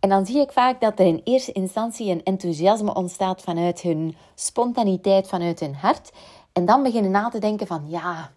En 0.00 0.08
dan 0.08 0.26
zie 0.26 0.40
ik 0.40 0.52
vaak 0.52 0.80
dat 0.80 0.98
er 0.98 1.06
in 1.06 1.20
eerste 1.24 1.52
instantie 1.52 2.10
een 2.10 2.22
enthousiasme 2.22 2.94
ontstaat 2.94 3.42
vanuit 3.42 3.80
hun 3.80 4.16
spontaniteit, 4.34 5.28
vanuit 5.28 5.60
hun 5.60 5.74
hart. 5.74 6.12
En 6.52 6.64
dan 6.64 6.82
beginnen 6.82 7.10
na 7.10 7.28
te 7.28 7.38
denken 7.38 7.66
van 7.66 7.84
ja, 7.86 8.30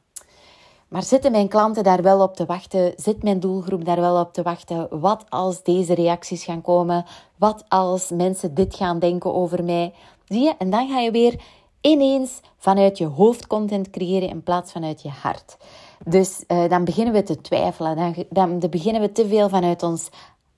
maar 0.94 1.04
zitten 1.04 1.32
mijn 1.32 1.48
klanten 1.48 1.84
daar 1.84 2.02
wel 2.02 2.22
op 2.22 2.36
te 2.36 2.46
wachten? 2.46 2.94
Zit 2.96 3.24
mijn 3.24 3.40
doelgroep 3.40 3.86
daar 3.86 4.00
wel 4.00 4.20
op 4.20 4.34
te 4.34 4.42
wachten? 4.42 5.00
Wat 5.00 5.26
als 5.30 5.64
deze 5.64 5.94
reacties 5.94 6.44
gaan 6.44 6.62
komen? 6.62 7.06
Wat 7.38 7.66
als 7.68 8.10
mensen 8.10 8.54
dit 8.54 8.76
gaan 8.76 9.00
denken 9.00 9.34
over 9.34 9.64
mij? 9.64 9.94
Zie 10.28 10.42
je? 10.42 10.56
En 10.58 10.70
dan 10.70 10.88
ga 10.88 11.00
je 11.00 11.12
weer 11.12 11.42
ineens 11.82 12.40
vanuit 12.58 12.98
je 12.98 13.06
hoofd 13.06 13.48
content 13.48 13.90
creëren 13.90 14.30
in 14.30 14.44
plaats 14.44 14.72
vanuit 14.72 15.02
je 15.02 15.10
hart. 15.10 15.58
Dus 16.06 16.44
uh, 16.48 16.70
dan 16.70 16.84
beginnen 16.84 17.14
we 17.14 17.24
te 17.24 17.42
twijfelen. 17.42 17.96
Dan, 17.96 18.26
dan, 18.30 18.60
dan 18.60 18.70
beginnen 18.70 19.02
we 19.02 19.12
te 19.12 19.28
veel 19.28 19.50
vanuit 19.50 19.84
ons 19.84 20.10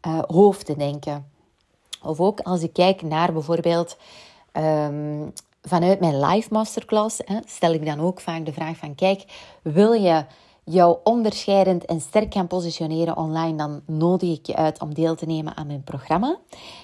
uh, 0.07 0.19
hoofd 0.27 0.65
te 0.65 0.75
denken. 0.75 1.29
Of 2.03 2.19
ook 2.19 2.39
als 2.39 2.61
ik 2.61 2.73
kijk 2.73 3.01
naar 3.01 3.33
bijvoorbeeld 3.33 3.97
um, 4.53 5.33
vanuit 5.61 5.99
mijn 5.99 6.19
live 6.19 6.47
masterclass, 6.51 7.21
hè, 7.25 7.37
stel 7.45 7.73
ik 7.73 7.85
dan 7.85 7.99
ook 7.99 8.19
vaak 8.19 8.45
de 8.45 8.53
vraag 8.53 8.77
van 8.77 8.95
kijk, 8.95 9.25
wil 9.61 9.93
je 9.93 10.25
jou 10.63 10.97
onderscheidend 11.03 11.85
en 11.85 12.01
sterk 12.01 12.33
gaan 12.33 12.47
positioneren 12.47 13.17
online, 13.17 13.57
dan 13.57 13.81
nodig 13.85 14.29
ik 14.29 14.45
je 14.45 14.55
uit 14.55 14.81
om 14.81 14.93
deel 14.93 15.15
te 15.15 15.25
nemen 15.25 15.57
aan 15.57 15.67
mijn 15.67 15.83
programma. 15.83 16.37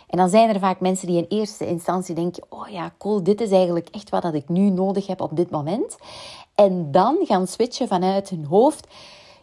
En 0.07 0.17
dan 0.17 0.29
zijn 0.29 0.49
er 0.49 0.60
vaak 0.60 0.79
mensen 0.79 1.07
die 1.07 1.17
in 1.17 1.38
eerste 1.38 1.67
instantie 1.67 2.15
denken: 2.15 2.43
Oh 2.49 2.67
ja, 2.67 2.93
cool, 2.97 3.23
dit 3.23 3.41
is 3.41 3.51
eigenlijk 3.51 3.88
echt 3.91 4.10
wat 4.10 4.21
dat 4.21 4.34
ik 4.34 4.49
nu 4.49 4.69
nodig 4.69 5.07
heb 5.07 5.21
op 5.21 5.36
dit 5.36 5.49
moment. 5.49 5.97
En 6.55 6.91
dan 6.91 7.17
gaan 7.21 7.47
switchen 7.47 7.88
vanuit 7.88 8.29
hun 8.29 8.45
hoofd. 8.45 8.88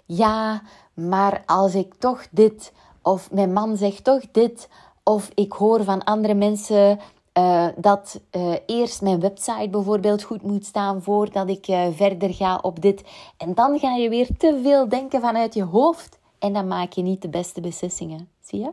Ja, 0.05 0.63
maar 0.95 1.43
als 1.47 1.75
ik 1.75 1.95
toch 1.95 2.27
dit, 2.31 2.73
of 3.03 3.31
mijn 3.31 3.53
man 3.53 3.77
zegt 3.77 4.05
toch 4.05 4.23
dit, 4.33 4.69
of 5.03 5.31
ik 5.35 5.53
hoor 5.53 5.85
van 5.85 6.05
andere 6.05 6.35
mensen 6.35 6.99
uh, 7.39 7.67
dat 7.77 8.21
uh, 8.37 8.55
eerst 8.67 9.03
mijn 9.03 9.21
website 9.21 9.69
bijvoorbeeld 9.71 10.23
goed 10.23 10.43
moet 10.43 10.67
staan 10.67 11.03
voordat 11.03 11.49
ik 11.49 11.69
uh, 11.69 11.87
verder 11.93 12.35
ga 12.35 12.59
op 12.63 12.83
dit. 12.83 13.05
En 13.37 13.55
dan 13.55 13.79
ga 13.79 13.95
je 13.95 14.09
weer 14.09 14.29
te 14.39 14.61
veel 14.63 14.89
denken 14.89 15.21
vanuit 15.21 15.55
je 15.55 15.63
hoofd 15.63 16.19
en 16.39 16.53
dan 16.53 16.67
maak 16.67 16.93
je 16.93 17.03
niet 17.03 17.23
de 17.23 17.29
beste 17.29 17.61
beslissingen. 17.61 18.29
Zie 18.41 18.61
je? 18.61 18.69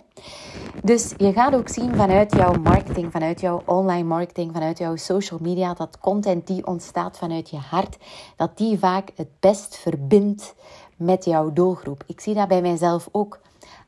Dus 0.83 1.13
je 1.17 1.33
gaat 1.33 1.55
ook 1.55 1.69
zien 1.69 1.95
vanuit 1.95 2.35
jouw 2.35 2.53
marketing, 2.53 3.11
vanuit 3.11 3.41
jouw 3.41 3.61
online 3.65 4.03
marketing, 4.03 4.53
vanuit 4.53 4.77
jouw 4.77 4.95
social 4.95 5.39
media, 5.41 5.73
dat 5.73 5.99
content 5.99 6.47
die 6.47 6.67
ontstaat 6.67 7.17
vanuit 7.17 7.49
je 7.49 7.57
hart, 7.57 7.97
dat 8.35 8.57
die 8.57 8.79
vaak 8.79 9.11
het 9.15 9.27
best 9.39 9.77
verbindt 9.77 10.55
met 10.95 11.25
jouw 11.25 11.53
doelgroep. 11.53 12.03
Ik 12.07 12.19
zie 12.19 12.33
dat 12.33 12.47
bij 12.47 12.61
mijzelf 12.61 13.09
ook. 13.11 13.39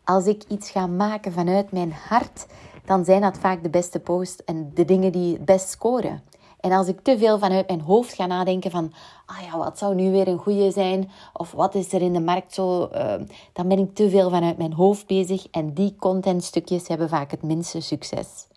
Als 0.08 0.26
ik 0.26 0.43
iets 0.48 0.70
ga 0.70 0.88
maken 0.88 1.32
vanuit 1.32 1.72
mijn 1.72 1.93
hart, 1.93 2.46
dan 2.86 3.06
zijn 3.06 3.22
dat 3.22 3.38
vaak 3.38 3.63
de 3.63 3.70
beste 3.70 4.00
posts 4.00 4.43
en 4.43 4.72
de 4.74 4.86
dingen 4.86 5.12
die 5.12 5.34
het 5.34 5.46
best 5.46 5.70
scoren. 5.70 6.24
En 6.60 6.72
als 6.72 6.88
ik 6.88 7.00
te 7.00 7.17
veel 7.17 7.39
vanuit 7.39 7.67
mijn 7.67 7.82
hoofd 7.82 8.13
ga 8.13 8.26
nadenken 8.26 8.72
van, 8.72 8.93
ah 9.26 9.41
ja, 9.41 9.58
wat 9.58 9.78
zou 9.78 9.96
nu 9.96 10.12
weer 10.12 10.28
een 10.28 10.38
goede 10.38 10.72
zijn? 10.72 11.10
Of 11.34 11.52
wat 11.52 11.76
is 11.76 11.93
er 11.93 12.02
in 12.02 12.13
de 12.13 12.20
markt 12.20 12.54
zo? 12.54 12.89
Uh, 12.93 13.13
dan 13.54 13.67
ben 13.67 13.80
ik 13.80 13.96
te 13.96 14.10
veel 14.10 14.30
vanuit 14.30 14.58
mijn 14.58 14.74
hoofd 14.74 15.08
bezig 15.08 15.48
en 15.52 15.74
die 15.74 15.96
contentstukjes 16.00 16.88
hebben 16.88 17.10
vaak 17.10 17.32
het 17.32 17.43
minste 17.43 17.82
succes. 17.82 18.48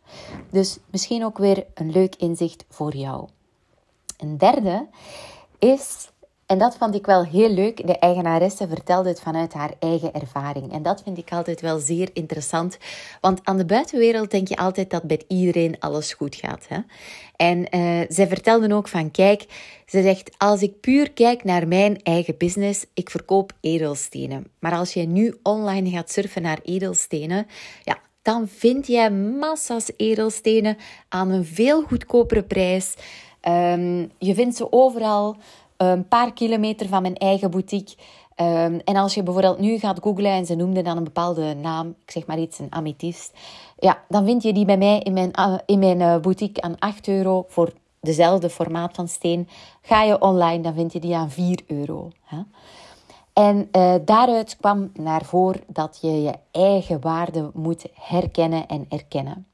Dus 0.51 0.79
misschien 0.91 1.25
ook 1.25 1.39
weer 1.39 1.67
een 1.75 1.91
leuk 1.91 2.15
inzicht 2.17 2.65
voor 2.69 2.97
jou. 2.97 3.29
Een 4.19 4.39
derde 4.39 4.87
is 5.59 6.10
En 6.51 6.59
dat 6.59 6.77
vond 6.77 6.95
ik 6.95 7.07
wel 7.07 7.25
heel 7.25 7.51
leuk. 7.51 7.87
De 7.87 7.99
eigenaresse 7.99 8.69
vertelde 8.69 9.09
het 9.09 9.21
vanuit 9.21 9.53
haar 9.53 9.73
eigen 9.79 10.13
ervaring. 10.13 10.73
En 10.73 10.83
dat 10.83 11.03
vind 11.03 11.19
ik 11.19 11.33
altijd 11.33 11.61
wel 11.61 11.79
zeer 11.79 12.11
interessant. 12.13 12.79
Want 13.21 13.41
aan 13.43 13.57
de 13.57 13.65
buitenwereld 13.65 14.31
denk 14.31 14.49
je 14.49 14.57
altijd 14.57 14.91
dat 14.91 15.03
bij 15.03 15.23
iedereen 15.29 15.77
alles 15.79 16.13
goed 16.13 16.35
gaat. 16.35 16.67
Hè? 16.69 16.79
En 17.37 17.59
uh, 17.59 18.01
zij 18.09 18.29
vertelde 18.29 18.75
ook 18.75 18.89
van, 18.89 19.11
kijk, 19.11 19.45
ze 19.87 20.03
zegt, 20.03 20.31
als 20.39 20.63
ik 20.63 20.81
puur 20.81 21.11
kijk 21.13 21.45
naar 21.45 21.69
mijn 21.69 22.03
eigen 22.03 22.37
business, 22.37 22.87
ik 22.95 23.11
verkoop 23.11 23.53
edelstenen. 23.61 24.47
Maar 24.59 24.73
als 24.73 24.93
je 24.93 25.07
nu 25.07 25.35
online 25.43 25.91
gaat 25.91 26.11
surfen 26.11 26.43
naar 26.43 26.59
edelstenen, 26.65 27.47
ja, 27.83 27.99
dan 28.23 28.49
vind 28.49 28.87
je 28.87 29.11
massa's 29.11 29.91
edelstenen 29.97 30.77
aan 31.09 31.31
een 31.31 31.45
veel 31.45 31.83
goedkopere 31.83 32.43
prijs. 32.43 32.95
Um, 33.49 34.11
je 34.19 34.35
vindt 34.35 34.57
ze 34.57 34.73
overal 34.73 35.37
een 35.87 36.09
paar 36.09 36.33
kilometer 36.33 36.89
van 36.89 37.03
mijn 37.03 37.17
eigen 37.17 37.51
boutique. 37.51 37.97
Um, 38.37 38.81
en 38.85 38.97
als 38.97 39.15
je 39.15 39.23
bijvoorbeeld 39.23 39.59
nu 39.59 39.79
gaat 39.79 40.01
googlen 40.03 40.31
en 40.31 40.47
ze 40.47 40.55
noemden 40.55 40.85
dan 40.85 40.97
een 40.97 41.05
bepaalde 41.05 41.55
naam, 41.55 41.95
ik 42.03 42.11
zeg 42.11 42.27
maar 42.27 42.39
iets, 42.39 42.59
een 42.59 42.73
amethyst, 42.73 43.33
ja, 43.79 44.03
dan 44.09 44.25
vind 44.25 44.43
je 44.43 44.53
die 44.53 44.65
bij 44.65 44.79
mij 44.79 44.99
in 44.99 45.13
mijn, 45.13 45.31
uh, 45.39 45.55
in 45.67 45.79
mijn 45.79 46.01
uh, 46.01 46.19
boutique 46.19 46.63
aan 46.63 46.79
8 46.79 47.09
euro 47.09 47.45
voor 47.49 47.73
dezelfde 48.01 48.51
formaat 48.51 48.95
van 48.95 49.09
steen. 49.09 49.49
Ga 49.83 50.03
je 50.03 50.21
online, 50.21 50.63
dan 50.63 50.75
vind 50.75 50.93
je 50.93 51.01
die 51.01 51.17
aan 51.17 51.31
4 51.31 51.61
euro. 51.67 52.11
Hè? 52.25 52.39
En 53.33 53.69
uh, 53.73 53.95
daaruit 54.05 54.57
kwam 54.57 54.91
naar 54.95 55.25
voren 55.25 55.63
dat 55.67 55.99
je 56.01 56.23
je 56.23 56.35
eigen 56.51 57.01
waarde 57.01 57.51
moet 57.55 57.87
herkennen 57.95 58.67
en 58.67 58.87
erkennen. 58.89 59.47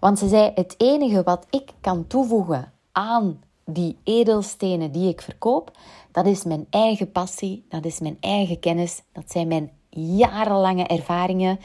Want 0.00 0.18
ze 0.18 0.28
zei: 0.28 0.50
Het 0.54 0.74
enige 0.78 1.22
wat 1.22 1.46
ik 1.50 1.70
kan 1.80 2.06
toevoegen 2.06 2.72
aan 2.92 3.40
die 3.66 3.96
edelstenen 4.04 4.92
die 4.92 5.08
ik 5.08 5.20
verkoop, 5.20 5.70
dat 6.12 6.26
is 6.26 6.44
mijn 6.44 6.66
eigen 6.70 7.12
passie, 7.12 7.64
dat 7.68 7.84
is 7.84 8.00
mijn 8.00 8.16
eigen 8.20 8.58
kennis, 8.58 9.02
dat 9.12 9.30
zijn 9.30 9.48
mijn 9.48 9.70
jarenlange 9.90 10.86
ervaringen. 10.86 11.58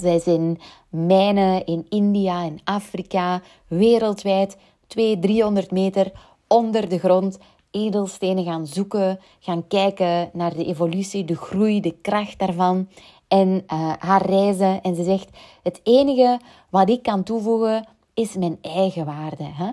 Zij 0.00 0.18
zijn 0.18 0.58
mijnen 0.88 1.66
in 1.66 1.86
India, 1.88 2.42
in 2.42 2.60
Afrika, 2.64 3.42
wereldwijd, 3.66 4.56
200, 4.86 5.22
300 5.22 5.70
meter 5.70 6.12
onder 6.46 6.88
de 6.88 6.98
grond 6.98 7.38
edelstenen 7.70 8.44
gaan 8.44 8.66
zoeken, 8.66 9.20
gaan 9.40 9.66
kijken 9.66 10.30
naar 10.32 10.54
de 10.54 10.64
evolutie, 10.64 11.24
de 11.24 11.36
groei, 11.36 11.80
de 11.80 11.94
kracht 12.02 12.38
daarvan 12.38 12.88
en 13.28 13.48
uh, 13.48 13.92
haar 13.98 14.26
reizen. 14.26 14.82
En 14.82 14.94
ze 14.94 15.04
zegt: 15.04 15.28
Het 15.62 15.80
enige 15.82 16.40
wat 16.70 16.88
ik 16.88 17.02
kan 17.02 17.22
toevoegen 17.22 17.88
is 18.14 18.36
mijn 18.36 18.58
eigen 18.60 19.04
waarde. 19.04 19.44
Hè? 19.44 19.70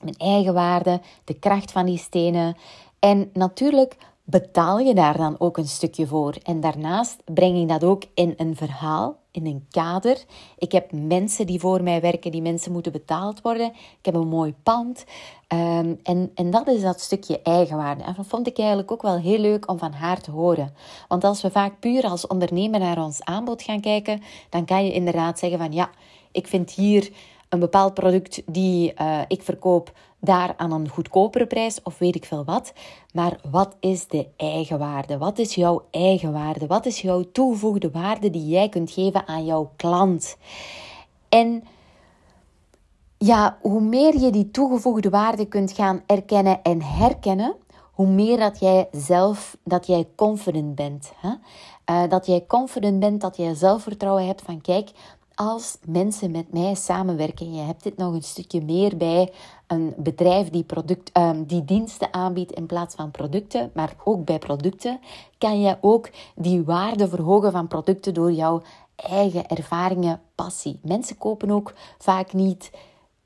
Mijn 0.00 0.16
eigen 0.16 0.54
waarde, 0.54 1.00
de 1.24 1.34
kracht 1.34 1.72
van 1.72 1.86
die 1.86 1.98
stenen. 1.98 2.56
En 2.98 3.30
natuurlijk 3.32 3.96
betaal 4.24 4.78
je 4.78 4.94
daar 4.94 5.16
dan 5.16 5.36
ook 5.38 5.56
een 5.56 5.68
stukje 5.68 6.06
voor. 6.06 6.34
En 6.42 6.60
daarnaast 6.60 7.22
breng 7.24 7.60
ik 7.60 7.68
dat 7.68 7.84
ook 7.84 8.02
in 8.14 8.34
een 8.36 8.56
verhaal, 8.56 9.16
in 9.30 9.46
een 9.46 9.66
kader. 9.70 10.24
Ik 10.58 10.72
heb 10.72 10.92
mensen 10.92 11.46
die 11.46 11.60
voor 11.60 11.82
mij 11.82 12.00
werken, 12.00 12.30
die 12.30 12.42
mensen 12.42 12.72
moeten 12.72 12.92
betaald 12.92 13.40
worden. 13.40 13.66
Ik 13.66 13.98
heb 14.04 14.14
een 14.14 14.28
mooi 14.28 14.54
pand. 14.62 15.04
Um, 15.52 16.00
en, 16.02 16.30
en 16.34 16.50
dat 16.50 16.66
is 16.66 16.82
dat 16.82 17.00
stukje 17.00 17.42
eigenwaarde. 17.42 18.04
En 18.04 18.14
dat 18.16 18.26
vond 18.26 18.46
ik 18.46 18.58
eigenlijk 18.58 18.92
ook 18.92 19.02
wel 19.02 19.18
heel 19.18 19.38
leuk 19.38 19.70
om 19.70 19.78
van 19.78 19.92
haar 19.92 20.20
te 20.20 20.30
horen. 20.30 20.74
Want 21.08 21.24
als 21.24 21.42
we 21.42 21.50
vaak 21.50 21.80
puur 21.80 22.04
als 22.04 22.26
ondernemer 22.26 22.80
naar 22.80 23.04
ons 23.04 23.24
aanbod 23.24 23.62
gaan 23.62 23.80
kijken, 23.80 24.22
dan 24.50 24.64
kan 24.64 24.84
je 24.84 24.92
inderdaad 24.92 25.38
zeggen 25.38 25.58
van 25.58 25.72
ja, 25.72 25.90
ik 26.32 26.46
vind 26.46 26.70
hier 26.70 27.10
een 27.48 27.58
bepaald 27.58 27.94
product 27.94 28.42
die 28.46 28.94
uh, 29.00 29.20
ik 29.28 29.42
verkoop 29.42 29.92
daar 30.20 30.54
aan 30.56 30.72
een 30.72 30.88
goedkopere 30.88 31.46
prijs 31.46 31.82
of 31.82 31.98
weet 31.98 32.14
ik 32.14 32.24
veel 32.24 32.44
wat. 32.44 32.72
Maar 33.12 33.40
wat 33.50 33.76
is 33.80 34.06
de 34.06 34.28
eigenwaarde? 34.36 35.18
Wat 35.18 35.38
is 35.38 35.54
jouw 35.54 35.86
eigenwaarde? 35.90 36.66
Wat 36.66 36.86
is 36.86 37.00
jouw 37.00 37.24
toegevoegde 37.32 37.90
waarde 37.90 38.30
die 38.30 38.46
jij 38.46 38.68
kunt 38.68 38.90
geven 38.90 39.26
aan 39.26 39.44
jouw 39.44 39.72
klant? 39.76 40.36
En 41.28 41.64
ja, 43.18 43.58
hoe 43.60 43.80
meer 43.80 44.18
je 44.20 44.30
die 44.30 44.50
toegevoegde 44.50 45.10
waarde 45.10 45.46
kunt 45.46 45.72
gaan 45.72 46.02
erkennen 46.06 46.62
en 46.62 46.82
herkennen, 46.82 47.54
hoe 47.92 48.06
meer 48.06 48.36
dat 48.36 48.60
jij 48.60 48.88
zelf, 48.92 49.56
dat 49.64 49.86
jij 49.86 50.08
confident 50.16 50.74
bent. 50.74 51.12
Hè? 51.16 51.30
Uh, 51.90 52.10
dat 52.10 52.26
jij 52.26 52.44
confident 52.46 53.00
bent, 53.00 53.20
dat 53.20 53.36
jij 53.36 53.54
zelfvertrouwen 53.54 54.26
hebt 54.26 54.42
van 54.42 54.60
kijk, 54.60 54.90
als 55.38 55.78
mensen 55.86 56.30
met 56.30 56.52
mij 56.52 56.74
samenwerken, 56.74 57.54
je 57.54 57.60
hebt 57.60 57.82
dit 57.82 57.96
nog 57.96 58.14
een 58.14 58.22
stukje 58.22 58.62
meer 58.62 58.96
bij 58.96 59.32
een 59.66 59.94
bedrijf 59.96 60.50
die, 60.50 60.62
product, 60.62 61.16
um, 61.16 61.44
die 61.44 61.64
diensten 61.64 62.12
aanbiedt 62.12 62.52
in 62.52 62.66
plaats 62.66 62.94
van 62.94 63.10
producten, 63.10 63.70
maar 63.74 63.94
ook 64.04 64.24
bij 64.24 64.38
producten, 64.38 65.00
kan 65.38 65.60
je 65.60 65.76
ook 65.80 66.10
die 66.34 66.62
waarde 66.62 67.08
verhogen 67.08 67.52
van 67.52 67.68
producten 67.68 68.14
door 68.14 68.32
jouw 68.32 68.62
eigen 68.96 69.48
ervaringen, 69.48 70.20
passie. 70.34 70.78
Mensen 70.82 71.18
kopen 71.18 71.50
ook 71.50 71.72
vaak 71.98 72.32
niet 72.32 72.70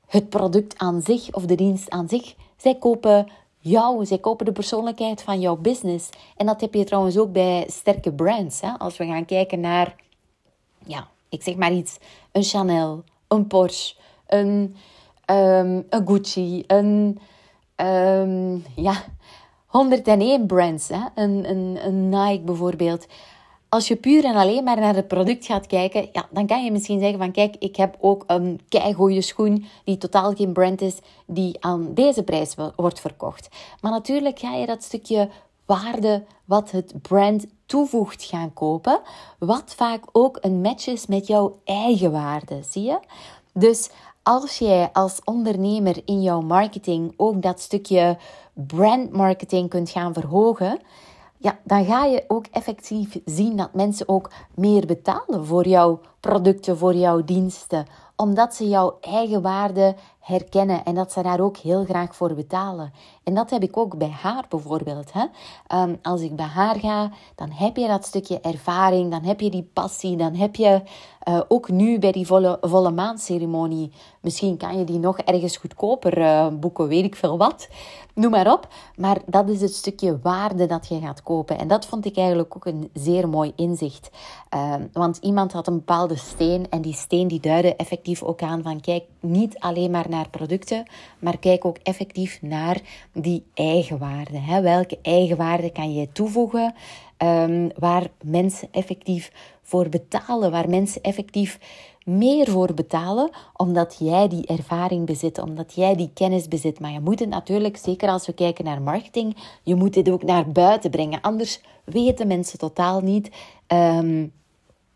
het 0.07 0.29
product 0.29 0.77
aan 0.77 1.01
zich 1.01 1.31
of 1.31 1.45
de 1.45 1.55
dienst 1.55 1.89
aan 1.89 2.09
zich. 2.09 2.35
Zij 2.57 2.75
kopen 2.75 3.27
jou, 3.59 4.05
zij 4.05 4.17
kopen 4.17 4.45
de 4.45 4.51
persoonlijkheid 4.51 5.21
van 5.21 5.39
jouw 5.39 5.55
business. 5.55 6.09
En 6.37 6.45
dat 6.45 6.61
heb 6.61 6.73
je 6.73 6.83
trouwens 6.83 7.17
ook 7.17 7.31
bij 7.31 7.65
sterke 7.67 8.11
brands. 8.11 8.61
Hè? 8.61 8.77
Als 8.77 8.97
we 8.97 9.05
gaan 9.05 9.25
kijken 9.25 9.59
naar 9.59 9.95
ja, 10.85 11.07
ik 11.33 11.43
zeg 11.43 11.55
maar 11.55 11.71
iets, 11.71 11.97
een 12.31 12.43
Chanel, 12.43 13.03
een 13.27 13.47
Porsche, 13.47 13.95
een, 14.27 14.75
um, 15.31 15.85
een 15.89 16.07
Gucci, 16.07 16.63
een, 16.67 17.19
um, 17.75 18.63
ja, 18.75 19.03
101 19.65 20.45
brands, 20.45 20.87
hè? 20.87 20.99
Een, 21.15 21.49
een, 21.49 21.79
een 21.85 22.09
Nike 22.09 22.43
bijvoorbeeld. 22.43 23.05
Als 23.69 23.87
je 23.87 23.95
puur 23.95 24.25
en 24.25 24.35
alleen 24.35 24.63
maar 24.63 24.79
naar 24.79 24.95
het 24.95 25.07
product 25.07 25.45
gaat 25.45 25.67
kijken, 25.67 26.09
ja, 26.11 26.25
dan 26.31 26.47
kan 26.47 26.63
je 26.63 26.71
misschien 26.71 26.99
zeggen 26.99 27.19
van 27.19 27.31
kijk, 27.31 27.55
ik 27.59 27.75
heb 27.75 27.97
ook 27.99 28.23
een 28.27 28.59
keigoede 28.69 29.21
schoen 29.21 29.65
die 29.83 29.97
totaal 29.97 30.33
geen 30.33 30.53
brand 30.53 30.81
is, 30.81 30.97
die 31.25 31.57
aan 31.59 31.93
deze 31.93 32.23
prijs 32.23 32.55
wordt 32.75 32.99
verkocht. 32.99 33.49
Maar 33.81 33.91
natuurlijk 33.91 34.39
ga 34.39 34.55
je 34.55 34.65
dat 34.65 34.83
stukje 34.83 35.29
waarde 35.65 36.23
wat 36.45 36.71
het 36.71 36.93
brand 37.01 37.45
toevoegt 37.73 38.23
gaan 38.23 38.53
kopen, 38.53 38.99
wat 39.39 39.73
vaak 39.75 40.03
ook 40.11 40.37
een 40.41 40.61
match 40.61 40.87
is 40.87 41.05
met 41.07 41.27
jouw 41.27 41.59
eigen 41.63 42.11
waarde, 42.11 42.63
zie 42.69 42.83
je? 42.83 42.99
Dus 43.53 43.89
als 44.23 44.57
jij 44.57 44.89
als 44.91 45.21
ondernemer 45.23 46.01
in 46.05 46.21
jouw 46.21 46.41
marketing 46.41 47.13
ook 47.17 47.41
dat 47.41 47.59
stukje 47.59 48.17
brandmarketing 48.53 49.69
kunt 49.69 49.89
gaan 49.89 50.13
verhogen, 50.13 50.79
ja, 51.37 51.59
dan 51.63 51.85
ga 51.85 52.05
je 52.05 52.23
ook 52.27 52.45
effectief 52.51 53.19
zien 53.25 53.57
dat 53.57 53.73
mensen 53.73 54.09
ook 54.09 54.31
meer 54.55 54.85
betalen 54.85 55.45
voor 55.45 55.67
jouw 55.67 55.99
producten, 56.19 56.77
voor 56.77 56.95
jouw 56.95 57.23
diensten, 57.23 57.85
omdat 58.15 58.55
ze 58.55 58.69
jouw 58.69 58.97
eigen 59.01 59.41
waarde 59.41 59.95
herkennen 60.23 60.83
en 60.83 60.95
dat 60.95 61.11
ze 61.11 61.21
daar 61.21 61.39
ook 61.39 61.57
heel 61.57 61.83
graag 61.83 62.15
voor 62.15 62.33
betalen. 62.33 62.93
En 63.23 63.33
dat 63.33 63.49
heb 63.49 63.63
ik 63.63 63.77
ook 63.77 63.97
bij 63.97 64.13
haar 64.21 64.45
bijvoorbeeld. 64.49 65.11
Hè? 65.13 65.25
Um, 65.81 65.99
als 66.01 66.21
ik 66.21 66.35
bij 66.35 66.45
haar 66.45 66.79
ga, 66.79 67.11
dan 67.35 67.51
heb 67.51 67.77
je 67.77 67.87
dat 67.87 68.05
stukje 68.05 68.39
ervaring, 68.39 69.11
dan 69.11 69.23
heb 69.23 69.39
je 69.39 69.49
die 69.49 69.69
passie, 69.73 70.17
dan 70.17 70.35
heb 70.35 70.55
je 70.55 70.81
uh, 71.27 71.41
ook 71.47 71.69
nu 71.69 71.99
bij 71.99 72.11
die 72.11 72.27
volle, 72.27 72.57
volle 72.61 72.91
maandceremonie, 72.91 73.91
misschien 74.21 74.57
kan 74.57 74.77
je 74.77 74.83
die 74.83 74.99
nog 74.99 75.17
ergens 75.17 75.57
goedkoper 75.57 76.17
uh, 76.17 76.47
boeken, 76.47 76.87
weet 76.87 77.05
ik 77.05 77.15
veel 77.15 77.37
wat. 77.37 77.67
Noem 78.13 78.31
maar 78.31 78.53
op. 78.53 78.67
Maar 78.95 79.21
dat 79.25 79.49
is 79.49 79.61
het 79.61 79.75
stukje 79.75 80.19
waarde 80.21 80.65
dat 80.65 80.87
je 80.87 80.99
gaat 80.99 81.23
kopen. 81.23 81.57
En 81.57 81.67
dat 81.67 81.85
vond 81.85 82.05
ik 82.05 82.17
eigenlijk 82.17 82.55
ook 82.55 82.65
een 82.65 82.89
zeer 82.93 83.29
mooi 83.29 83.53
inzicht. 83.55 84.09
Uh, 84.55 84.73
want 84.91 85.17
iemand 85.17 85.51
had 85.51 85.67
een 85.67 85.75
bepaalde 85.75 86.15
steen 86.15 86.69
en 86.69 86.81
die 86.81 86.93
steen 86.93 87.27
die 87.27 87.39
duidde 87.39 87.75
effectief 87.75 88.23
ook 88.23 88.41
aan 88.41 88.63
van 88.63 88.81
kijk, 88.81 89.03
niet 89.19 89.59
alleen 89.59 89.91
maar 89.91 90.09
naar 90.13 90.29
producten, 90.29 90.85
maar 91.19 91.37
kijk 91.37 91.65
ook 91.65 91.77
effectief 91.83 92.41
naar 92.41 92.81
die 93.13 93.43
eigenwaarde. 93.53 94.37
Hè? 94.37 94.61
Welke 94.61 94.99
eigenwaarde 95.01 95.71
kan 95.71 95.93
je 95.93 96.11
toevoegen 96.11 96.73
um, 97.17 97.71
waar 97.77 98.09
mensen 98.23 98.67
effectief 98.71 99.31
voor 99.61 99.89
betalen, 99.89 100.51
waar 100.51 100.69
mensen 100.69 101.01
effectief 101.01 101.59
meer 102.05 102.49
voor 102.49 102.73
betalen, 102.73 103.29
omdat 103.55 103.95
jij 103.99 104.27
die 104.27 104.45
ervaring 104.45 105.05
bezit, 105.05 105.39
omdat 105.39 105.73
jij 105.73 105.95
die 105.95 106.09
kennis 106.13 106.47
bezit. 106.47 106.79
Maar 106.79 106.91
je 106.91 106.99
moet 106.99 107.19
het 107.19 107.29
natuurlijk, 107.29 107.77
zeker 107.77 108.09
als 108.09 108.25
we 108.25 108.33
kijken 108.33 108.65
naar 108.65 108.81
marketing, 108.81 109.35
je 109.63 109.75
moet 109.75 109.93
dit 109.93 110.09
ook 110.09 110.23
naar 110.23 110.51
buiten 110.51 110.91
brengen. 110.91 111.21
Anders 111.21 111.61
weten 111.83 112.27
mensen 112.27 112.59
totaal 112.59 113.01
niet 113.01 113.31
um, 113.67 114.31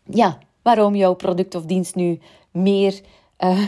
ja, 0.04 0.38
waarom 0.62 0.94
jouw 0.94 1.14
product 1.14 1.54
of 1.54 1.64
dienst 1.64 1.94
nu 1.94 2.20
meer 2.50 3.00
uh, 3.38 3.66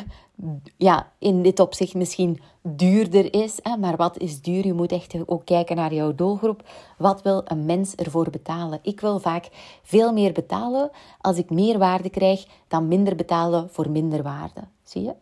ja, 0.77 1.13
in 1.19 1.43
dit 1.43 1.61
opzicht 1.61 1.95
misschien 1.95 2.41
duurder 2.63 3.35
is. 3.35 3.59
Hè? 3.63 3.77
Maar 3.77 3.97
wat 3.97 4.19
is 4.19 4.43
duur? 4.43 4.67
Je 4.67 4.73
moet 4.73 4.93
echt 4.93 5.15
ook 5.27 5.45
kijken 5.45 5.77
naar 5.77 5.95
jouw 5.95 6.15
doelgroep. 6.15 6.69
Wat 6.99 7.23
wil 7.23 7.43
een 7.45 7.65
mens 7.65 7.95
ervoor 7.95 8.31
betalen? 8.31 8.79
Ik 8.83 9.01
wil 9.01 9.19
vaak 9.19 9.49
veel 9.83 10.13
meer 10.13 10.33
betalen 10.33 10.91
als 11.21 11.37
ik 11.37 11.51
meer 11.51 11.79
waarde 11.79 12.11
krijg 12.11 12.47
dan 12.69 12.89
minder 12.89 13.17
betalen 13.17 13.71
voor 13.71 13.91
minder 13.91 14.23
waarde. 14.23 14.61
Zie 14.85 15.03
je? 15.03 15.15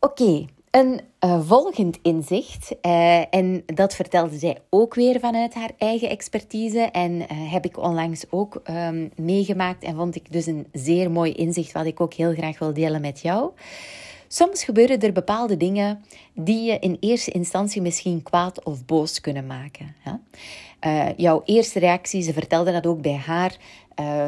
Oké. 0.00 0.46
Een 0.76 1.00
uh, 1.24 1.40
volgend 1.40 1.98
inzicht, 2.02 2.74
uh, 2.82 3.34
en 3.34 3.62
dat 3.66 3.94
vertelde 3.94 4.38
zij 4.38 4.58
ook 4.70 4.94
weer 4.94 5.20
vanuit 5.20 5.54
haar 5.54 5.70
eigen 5.78 6.08
expertise 6.08 6.80
en 6.80 7.12
uh, 7.12 7.26
heb 7.52 7.64
ik 7.64 7.78
onlangs 7.78 8.24
ook 8.30 8.62
um, 8.70 9.10
meegemaakt 9.16 9.82
en 9.82 9.96
vond 9.96 10.16
ik 10.16 10.32
dus 10.32 10.46
een 10.46 10.66
zeer 10.72 11.10
mooi 11.10 11.32
inzicht 11.32 11.72
wat 11.72 11.86
ik 11.86 12.00
ook 12.00 12.14
heel 12.14 12.32
graag 12.32 12.58
wil 12.58 12.72
delen 12.72 13.00
met 13.00 13.20
jou. 13.20 13.50
Soms 14.28 14.64
gebeuren 14.64 15.00
er 15.00 15.12
bepaalde 15.12 15.56
dingen 15.56 16.04
die 16.34 16.70
je 16.70 16.78
in 16.78 16.96
eerste 17.00 17.30
instantie 17.30 17.82
misschien 17.82 18.22
kwaad 18.22 18.64
of 18.64 18.84
boos 18.84 19.20
kunnen 19.20 19.46
maken. 19.46 19.94
Hè? 19.98 20.12
jouw 21.16 21.42
eerste 21.44 21.78
reactie, 21.78 22.22
ze 22.22 22.32
vertelde 22.32 22.72
dat 22.72 22.86
ook 22.86 23.00
bij 23.00 23.20
haar. 23.26 23.56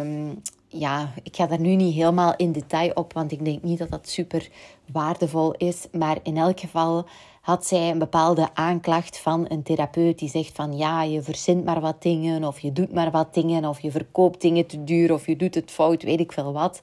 Um, 0.01 0.43
ja, 0.69 1.13
ik 1.23 1.37
ga 1.37 1.47
daar 1.47 1.61
nu 1.61 1.75
niet 1.75 1.95
helemaal 1.95 2.35
in 2.37 2.53
detail 2.53 2.91
op, 2.95 3.13
want 3.13 3.33
ik 3.33 3.45
denk 3.45 3.63
niet 3.63 3.79
dat 3.79 3.91
dat 3.91 4.09
super 4.09 4.49
waardevol 4.93 5.53
is. 5.53 5.87
Maar 5.93 6.19
in 6.23 6.37
elk 6.37 6.61
geval 6.61 7.07
had 7.41 7.67
zij 7.67 7.91
een 7.91 7.99
bepaalde 7.99 8.49
aanklacht 8.55 9.19
van 9.19 9.47
een 9.49 9.63
therapeut 9.63 10.19
die 10.19 10.29
zegt 10.29 10.55
van 10.55 10.77
ja, 10.77 11.03
je 11.03 11.23
verzint 11.23 11.65
maar 11.65 11.81
wat 11.81 12.03
dingen, 12.03 12.45
of 12.45 12.61
je 12.61 12.73
doet 12.73 12.93
maar 12.93 13.11
wat 13.11 13.35
dingen, 13.35 13.65
of 13.65 13.81
je 13.81 13.91
verkoopt 13.91 14.41
dingen 14.41 14.67
te 14.67 14.85
duur, 14.85 15.13
of 15.13 15.27
je 15.27 15.37
doet 15.37 15.55
het 15.55 15.71
fout, 15.71 16.03
weet 16.03 16.21
ik 16.21 16.33
veel 16.33 16.53
wat. 16.53 16.83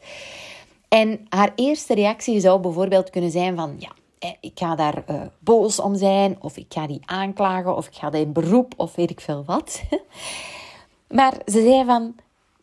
En 0.88 1.26
haar 1.30 1.52
eerste 1.56 1.93
reactie 1.93 2.39
zou 2.39 2.60
bijvoorbeeld 2.60 3.10
kunnen 3.10 3.32
zijn 3.32 3.56
van 3.56 3.76
ja, 3.80 3.91
ik 4.39 4.52
ga 4.56 4.76
daar 4.76 5.04
uh, 5.10 5.21
boos 5.39 5.80
om 5.80 5.95
zijn, 5.95 6.38
of 6.41 6.58
ik 6.58 6.65
ga 6.69 6.88
die 6.88 7.02
aanklagen, 7.06 7.76
of 7.76 7.88
ik 7.88 7.95
ga 7.95 8.10
dat 8.10 8.21
in 8.21 8.34
beroep, 8.34 8.74
of 8.78 8.95
weet 8.95 9.10
ik 9.10 9.21
veel 9.21 9.43
wat. 9.45 9.84
maar 11.17 11.34
ze 11.45 11.62
zei 11.62 11.86
van 11.86 12.15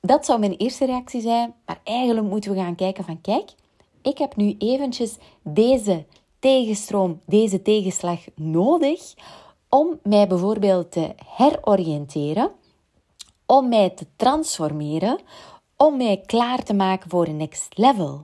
dat 0.06 0.24
zou 0.24 0.38
mijn 0.38 0.56
eerste 0.56 0.84
reactie 0.84 1.20
zijn. 1.20 1.54
Maar 1.66 1.80
eigenlijk 1.84 2.26
moeten 2.26 2.52
we 2.52 2.58
gaan 2.58 2.74
kijken 2.74 3.04
van 3.04 3.20
kijk, 3.20 3.50
ik 4.02 4.18
heb 4.18 4.36
nu 4.36 4.54
eventjes 4.58 5.16
deze 5.42 6.04
tegenstroom, 6.38 7.20
deze 7.26 7.62
tegenslag 7.62 8.20
nodig 8.34 9.14
om 9.68 9.98
mij 10.02 10.26
bijvoorbeeld 10.26 10.92
te 10.92 11.14
heroriënteren, 11.26 12.50
om 13.46 13.68
mij 13.68 13.90
te 13.90 14.06
transformeren, 14.16 15.18
om 15.76 15.96
mij 15.96 16.22
klaar 16.26 16.62
te 16.62 16.74
maken 16.74 17.10
voor 17.10 17.26
een 17.26 17.36
next 17.36 17.78
level. 17.78 18.22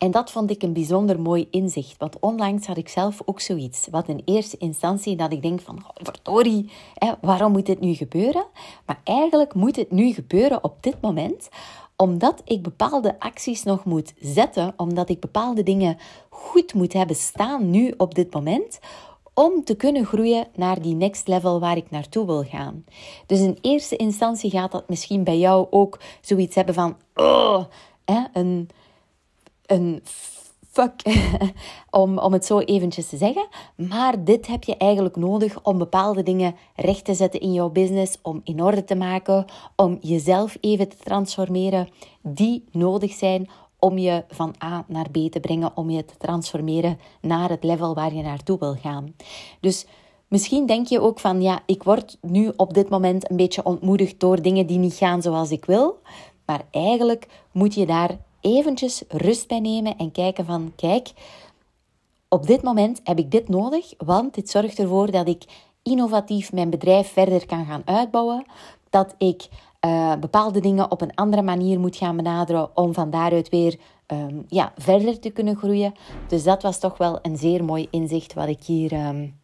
En 0.00 0.10
dat 0.10 0.30
vond 0.30 0.50
ik 0.50 0.62
een 0.62 0.72
bijzonder 0.72 1.20
mooi 1.20 1.48
inzicht. 1.50 1.98
Want 1.98 2.18
onlangs 2.20 2.66
had 2.66 2.76
ik 2.76 2.88
zelf 2.88 3.22
ook 3.24 3.40
zoiets. 3.40 3.86
Wat 3.90 4.08
in 4.08 4.22
eerste 4.24 4.56
instantie 4.56 5.16
dat 5.16 5.32
ik 5.32 5.42
denk 5.42 5.60
van... 5.60 5.84
Oh, 6.24 7.12
waarom 7.20 7.52
moet 7.52 7.66
dit 7.66 7.80
nu 7.80 7.94
gebeuren? 7.94 8.44
Maar 8.86 9.00
eigenlijk 9.04 9.54
moet 9.54 9.76
het 9.76 9.90
nu 9.90 10.12
gebeuren 10.12 10.64
op 10.64 10.76
dit 10.80 11.00
moment 11.00 11.48
omdat 11.96 12.42
ik 12.44 12.62
bepaalde 12.62 13.18
acties 13.18 13.62
nog 13.62 13.84
moet 13.84 14.12
zetten, 14.20 14.74
omdat 14.76 15.08
ik 15.08 15.20
bepaalde 15.20 15.62
dingen 15.62 15.98
goed 16.28 16.74
moet 16.74 16.92
hebben 16.92 17.16
staan 17.16 17.70
nu 17.70 17.94
op 17.96 18.14
dit 18.14 18.34
moment, 18.34 18.78
om 19.34 19.64
te 19.64 19.74
kunnen 19.74 20.06
groeien 20.06 20.46
naar 20.54 20.82
die 20.82 20.94
next 20.94 21.28
level 21.28 21.60
waar 21.60 21.76
ik 21.76 21.90
naartoe 21.90 22.26
wil 22.26 22.44
gaan. 22.44 22.84
Dus 23.26 23.40
in 23.40 23.58
eerste 23.60 23.96
instantie 23.96 24.50
gaat 24.50 24.72
dat 24.72 24.88
misschien 24.88 25.24
bij 25.24 25.38
jou 25.38 25.66
ook 25.70 26.00
zoiets 26.20 26.54
hebben 26.54 26.74
van, 26.74 26.96
oh, 27.14 27.64
hè, 28.04 28.20
een, 28.32 28.68
een 29.70 30.02
fuck, 30.70 31.02
om, 31.90 32.18
om 32.18 32.32
het 32.32 32.44
zo 32.44 32.58
eventjes 32.58 33.08
te 33.08 33.16
zeggen. 33.16 33.46
Maar 33.74 34.24
dit 34.24 34.46
heb 34.46 34.64
je 34.64 34.76
eigenlijk 34.76 35.16
nodig 35.16 35.62
om 35.62 35.78
bepaalde 35.78 36.22
dingen 36.22 36.54
recht 36.76 37.04
te 37.04 37.14
zetten 37.14 37.40
in 37.40 37.52
jouw 37.52 37.70
business, 37.70 38.18
om 38.22 38.40
in 38.44 38.62
orde 38.62 38.84
te 38.84 38.94
maken, 38.94 39.44
om 39.76 39.98
jezelf 40.00 40.56
even 40.60 40.88
te 40.88 40.96
transformeren, 40.96 41.88
die 42.22 42.64
nodig 42.72 43.12
zijn 43.12 43.48
om 43.78 43.98
je 43.98 44.24
van 44.28 44.54
A 44.64 44.84
naar 44.86 45.10
B 45.10 45.16
te 45.30 45.40
brengen, 45.40 45.76
om 45.76 45.90
je 45.90 46.04
te 46.04 46.16
transformeren 46.18 46.98
naar 47.20 47.50
het 47.50 47.64
level 47.64 47.94
waar 47.94 48.14
je 48.14 48.22
naartoe 48.22 48.58
wil 48.58 48.74
gaan. 48.74 49.14
Dus 49.60 49.86
misschien 50.28 50.66
denk 50.66 50.86
je 50.86 51.00
ook 51.00 51.20
van, 51.20 51.42
ja, 51.42 51.60
ik 51.66 51.82
word 51.82 52.18
nu 52.20 52.52
op 52.56 52.74
dit 52.74 52.88
moment 52.88 53.30
een 53.30 53.36
beetje 53.36 53.64
ontmoedigd 53.64 54.20
door 54.20 54.42
dingen 54.42 54.66
die 54.66 54.78
niet 54.78 54.94
gaan 54.94 55.22
zoals 55.22 55.50
ik 55.50 55.64
wil. 55.64 55.98
Maar 56.46 56.64
eigenlijk 56.70 57.26
moet 57.52 57.74
je 57.74 57.86
daar 57.86 58.18
eventjes 58.40 59.02
rust 59.08 59.48
bij 59.48 59.60
nemen 59.60 59.96
en 59.96 60.12
kijken 60.12 60.44
van, 60.44 60.72
kijk, 60.76 61.12
op 62.28 62.46
dit 62.46 62.62
moment 62.62 63.00
heb 63.04 63.18
ik 63.18 63.30
dit 63.30 63.48
nodig, 63.48 63.92
want 63.98 64.34
dit 64.34 64.50
zorgt 64.50 64.78
ervoor 64.78 65.10
dat 65.10 65.28
ik 65.28 65.44
innovatief 65.82 66.52
mijn 66.52 66.70
bedrijf 66.70 67.12
verder 67.12 67.46
kan 67.46 67.66
gaan 67.66 67.82
uitbouwen, 67.84 68.44
dat 68.90 69.14
ik 69.18 69.48
uh, 69.86 70.16
bepaalde 70.16 70.60
dingen 70.60 70.90
op 70.90 71.00
een 71.00 71.14
andere 71.14 71.42
manier 71.42 71.80
moet 71.80 71.96
gaan 71.96 72.16
benaderen 72.16 72.76
om 72.76 72.94
van 72.94 73.10
daaruit 73.10 73.48
weer 73.48 73.78
um, 74.06 74.44
ja, 74.48 74.72
verder 74.76 75.18
te 75.18 75.30
kunnen 75.30 75.56
groeien. 75.56 75.94
Dus 76.26 76.42
dat 76.42 76.62
was 76.62 76.78
toch 76.78 76.96
wel 76.96 77.18
een 77.22 77.36
zeer 77.36 77.64
mooi 77.64 77.86
inzicht 77.90 78.34
wat 78.34 78.48
ik 78.48 78.62
hier 78.64 78.92
um, 78.92 79.39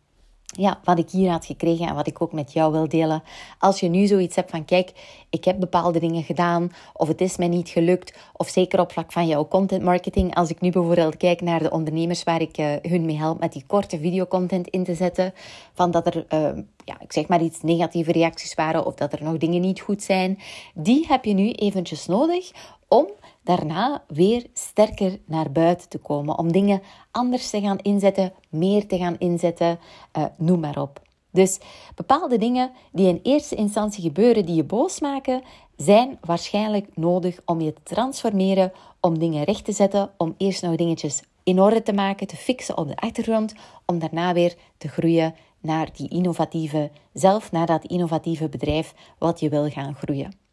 ja, 0.57 0.81
wat 0.85 0.99
ik 0.99 1.11
hier 1.11 1.31
had 1.31 1.47
gekregen 1.47 1.87
en 1.89 1.95
wat 1.95 2.07
ik 2.07 2.23
ook 2.23 2.33
met 2.33 2.53
jou 2.53 2.73
wil 2.73 2.89
delen. 2.89 3.23
Als 3.59 3.81
je 3.81 3.89
nu 3.89 4.07
zoiets 4.07 4.37
hebt 4.37 4.51
van, 4.51 4.65
kijk, 4.65 4.93
ik 5.31 5.45
heb 5.45 5.61
bepaalde 5.61 5.99
dingen 5.99 6.23
gedaan, 6.23 6.73
of 6.93 7.09
het 7.09 7.21
is 7.21 7.37
mij 7.37 7.49
niet 7.49 7.69
gelukt, 7.69 8.19
of 8.33 8.49
zeker 8.49 8.81
op 8.81 8.93
vlak 8.93 9.13
van 9.13 9.27
jouw 9.27 9.49
content 9.49 9.83
marketing. 9.83 10.35
Als 10.35 10.51
ik 10.51 10.61
nu 10.61 10.71
bijvoorbeeld 10.71 11.17
kijk 11.17 11.41
naar 11.41 11.63
de 11.63 11.71
ondernemers 11.71 12.23
waar 12.23 12.41
ik 12.41 12.59
uh, 12.59 12.73
hun 12.83 13.05
mee 13.05 13.17
help 13.17 13.41
met 13.41 13.53
die 13.53 13.65
korte 13.67 13.99
videocontent 13.99 14.69
in 14.69 14.85
te 14.85 14.95
zetten, 14.95 15.35
van 15.73 15.91
dat 15.91 16.07
er, 16.07 16.17
uh, 16.17 16.63
ja, 16.85 17.01
ik 17.01 17.13
zeg 17.13 17.29
maar 17.29 17.43
iets 17.43 17.63
negatieve 17.63 18.13
reacties 18.13 18.55
waren, 18.55 18.87
of 18.87 18.95
dat 18.95 19.13
er 19.13 19.23
nog 19.23 19.37
dingen 19.37 19.61
niet 19.61 19.81
goed 19.81 20.03
zijn, 20.03 20.39
die 20.75 21.07
heb 21.09 21.25
je 21.25 21.33
nu 21.33 21.51
eventjes 21.51 22.07
nodig 22.07 22.51
om 22.89 23.07
daarna 23.47 24.05
weer 24.07 24.47
sterker 24.53 25.19
naar 25.27 25.53
buiten 25.53 25.89
te 25.89 25.99
komen. 25.99 26.39
Om 26.39 26.53
dingen 26.53 26.83
anders 27.11 27.51
te 27.51 27.61
gaan 27.61 27.79
inzetten, 27.79 28.33
meer 28.49 28.87
te 28.87 28.97
gaan 28.97 29.19
inzetten, 29.19 29.79
uh, 30.19 30.25
noem 30.37 30.61
maar 30.61 30.81
op. 30.81 31.03
Dus 31.31 31.59
bepaalde 31.95 32.39
dingen 32.39 32.71
die 32.93 33.09
in 33.09 33.21
eerste 33.23 33.55
instantie 33.55 34.03
gebeuren, 34.03 34.47
die 34.47 34.55
je 34.55 34.65
boos 34.65 35.01
maken, 35.01 35.43
zijn 35.77 36.19
waarschijnlijk 36.21 36.97
nodig 36.97 37.41
om 37.45 37.61
je 37.61 37.73
te 37.73 37.83
transformeren, 37.83 38.73
om 39.01 39.19
dingen 39.19 39.45
recht 39.45 39.65
te 39.65 39.73
zetten, 39.73 40.11
om 40.17 40.35
eerst 40.37 40.63
nog 40.63 40.77
dingetjes 40.77 41.23
in 41.43 41.61
orde 41.61 41.83
te 41.83 41.93
maken, 41.93 42.27
te 42.27 42.37
fixen 42.37 42.77
op 42.77 42.89
de 42.89 42.97
achtergrond, 42.97 43.55
om 43.85 43.99
daarna 43.99 44.33
weer 44.33 44.57
te 44.79 44.89
groeien 44.89 45.35
naar 45.61 45.89
die 45.93 46.09
innovatieve 46.09 46.91
zelf, 47.13 47.53
naar 47.53 47.67
dat 47.67 47.85
innovatieve 47.85 48.49
bedrijf 48.49 48.95
wat 49.19 49.41
je 49.41 49.49
wil 49.49 49.69
gaan 49.69 49.95
groeien. 49.95 50.46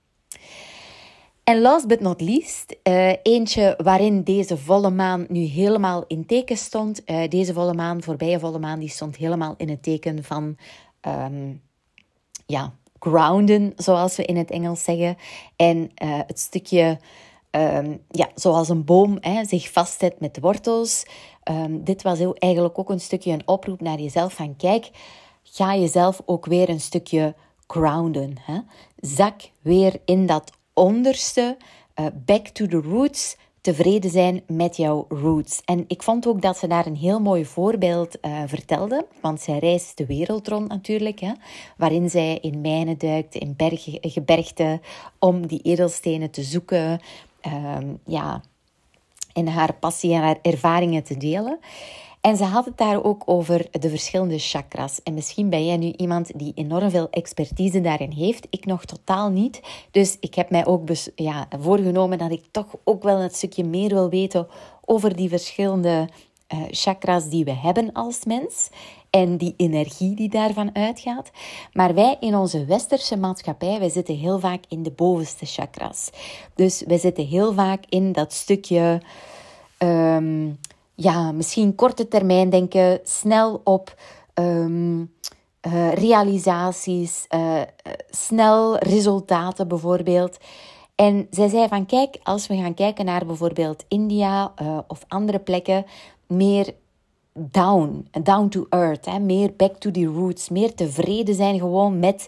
En 1.43 1.61
last 1.61 1.87
but 1.87 1.99
not 1.99 2.21
least, 2.21 2.75
uh, 2.83 3.13
eentje 3.23 3.79
waarin 3.83 4.23
deze 4.23 4.57
volle 4.57 4.89
maan 4.89 5.25
nu 5.29 5.39
helemaal 5.39 6.03
in 6.07 6.25
teken 6.25 6.57
stond. 6.57 7.01
Uh, 7.05 7.27
deze 7.27 7.53
volle 7.53 7.73
maan, 7.73 8.03
voorbije 8.03 8.39
volle 8.39 8.59
maan, 8.59 8.79
die 8.79 8.89
stond 8.89 9.15
helemaal 9.15 9.53
in 9.57 9.69
het 9.69 9.83
teken 9.83 10.23
van, 10.23 10.57
um, 11.07 11.61
ja, 12.45 12.73
grounden, 12.99 13.73
zoals 13.75 14.15
we 14.15 14.25
in 14.25 14.37
het 14.37 14.51
Engels 14.51 14.83
zeggen. 14.83 15.17
En 15.55 15.77
uh, 15.77 16.19
het 16.27 16.39
stukje, 16.39 16.99
um, 17.51 18.01
ja, 18.09 18.29
zoals 18.35 18.69
een 18.69 18.85
boom 18.85 19.17
hè, 19.19 19.45
zich 19.45 19.71
vastzet 19.71 20.19
met 20.19 20.39
wortels. 20.39 21.05
Um, 21.51 21.83
dit 21.83 22.01
was 22.01 22.17
heel, 22.17 22.35
eigenlijk 22.35 22.79
ook 22.79 22.89
een 22.89 22.99
stukje 22.99 23.31
een 23.31 23.47
oproep 23.47 23.81
naar 23.81 23.99
jezelf 23.99 24.33
van, 24.33 24.55
kijk, 24.55 24.89
ga 25.43 25.75
jezelf 25.75 26.21
ook 26.25 26.45
weer 26.45 26.69
een 26.69 26.81
stukje 26.81 27.35
grounden. 27.67 28.35
Hè? 28.41 28.59
Zak 28.95 29.41
weer 29.61 30.01
in 30.05 30.25
dat 30.25 30.51
onderste, 30.73 31.57
uh, 31.95 32.05
back 32.25 32.47
to 32.47 32.67
the 32.67 32.81
roots, 32.81 33.37
tevreden 33.61 34.11
zijn 34.11 34.43
met 34.47 34.77
jouw 34.77 35.05
roots. 35.09 35.61
En 35.65 35.85
ik 35.87 36.03
vond 36.03 36.27
ook 36.27 36.41
dat 36.41 36.57
ze 36.57 36.67
daar 36.67 36.85
een 36.85 36.95
heel 36.95 37.19
mooi 37.19 37.45
voorbeeld 37.45 38.17
uh, 38.21 38.41
vertelde, 38.45 39.05
want 39.21 39.41
zij 39.41 39.59
reist 39.59 39.97
de 39.97 40.05
wereld 40.05 40.47
rond 40.47 40.67
natuurlijk, 40.67 41.19
hè, 41.19 41.31
waarin 41.77 42.09
zij 42.09 42.37
in 42.41 42.61
mijnen 42.61 42.97
duikt, 42.97 43.35
in 43.35 43.53
bergen, 43.57 43.97
gebergten, 44.01 44.81
om 45.19 45.47
die 45.47 45.61
edelstenen 45.61 46.31
te 46.31 46.43
zoeken, 46.43 46.99
um, 47.77 47.99
ja, 48.05 48.41
en 49.33 49.47
haar 49.47 49.73
passie 49.73 50.13
en 50.13 50.21
haar 50.21 50.39
ervaringen 50.41 51.03
te 51.03 51.17
delen. 51.17 51.59
En 52.23 52.37
ze 52.37 52.43
had 52.43 52.65
het 52.65 52.77
daar 52.77 53.03
ook 53.03 53.23
over 53.25 53.67
de 53.71 53.89
verschillende 53.89 54.39
chakras. 54.39 55.03
En 55.03 55.13
misschien 55.13 55.49
ben 55.49 55.65
jij 55.65 55.77
nu 55.77 55.93
iemand 55.97 56.31
die 56.39 56.51
enorm 56.55 56.89
veel 56.89 57.09
expertise 57.09 57.81
daarin 57.81 58.11
heeft. 58.11 58.47
Ik 58.49 58.65
nog 58.65 58.85
totaal 58.85 59.29
niet. 59.29 59.61
Dus 59.91 60.17
ik 60.19 60.35
heb 60.35 60.49
mij 60.49 60.65
ook 60.65 60.89
ja, 61.15 61.47
voorgenomen 61.59 62.17
dat 62.17 62.31
ik 62.31 62.43
toch 62.51 62.65
ook 62.83 63.03
wel 63.03 63.19
een 63.19 63.29
stukje 63.29 63.63
meer 63.63 63.89
wil 63.89 64.09
weten 64.09 64.47
over 64.85 65.15
die 65.15 65.29
verschillende 65.29 66.09
uh, 66.53 66.59
chakras 66.69 67.29
die 67.29 67.45
we 67.45 67.53
hebben 67.53 67.91
als 67.93 68.25
mens. 68.25 68.69
En 69.09 69.37
die 69.37 69.53
energie 69.57 70.15
die 70.15 70.29
daarvan 70.29 70.75
uitgaat. 70.75 71.31
Maar 71.73 71.93
wij 71.93 72.17
in 72.19 72.35
onze 72.35 72.65
westerse 72.65 73.17
maatschappij, 73.17 73.79
wij 73.79 73.89
zitten 73.89 74.17
heel 74.17 74.39
vaak 74.39 74.63
in 74.67 74.83
de 74.83 74.91
bovenste 74.91 75.45
chakras. 75.45 76.09
Dus 76.55 76.83
wij 76.87 76.97
zitten 76.97 77.25
heel 77.25 77.53
vaak 77.53 77.83
in 77.89 78.11
dat 78.11 78.33
stukje... 78.33 79.01
Um, 79.77 80.59
ja, 80.95 81.31
misschien 81.31 81.75
korte 81.75 82.07
termijn 82.07 82.49
denken, 82.49 82.99
snel 83.03 83.61
op 83.63 83.95
um, 84.33 84.99
uh, 85.67 85.93
realisaties, 85.93 87.25
uh, 87.35 87.61
snel 88.09 88.77
resultaten 88.77 89.67
bijvoorbeeld. 89.67 90.37
En 90.95 91.27
zij 91.29 91.47
zei 91.49 91.67
van 91.67 91.85
kijk, 91.85 92.17
als 92.23 92.47
we 92.47 92.55
gaan 92.55 92.73
kijken 92.73 93.05
naar 93.05 93.25
bijvoorbeeld 93.25 93.85
India 93.87 94.53
of 94.87 95.03
andere 95.07 95.39
plekken, 95.39 95.85
meer 96.27 96.73
down, 97.33 98.07
down 98.23 98.47
to 98.47 98.65
earth, 98.69 99.05
hè? 99.05 99.19
meer 99.19 99.53
back 99.57 99.75
to 99.75 99.91
the 99.91 100.05
roots, 100.05 100.49
meer 100.49 100.75
tevreden 100.75 101.35
zijn 101.35 101.59
gewoon 101.59 101.99
met 101.99 102.27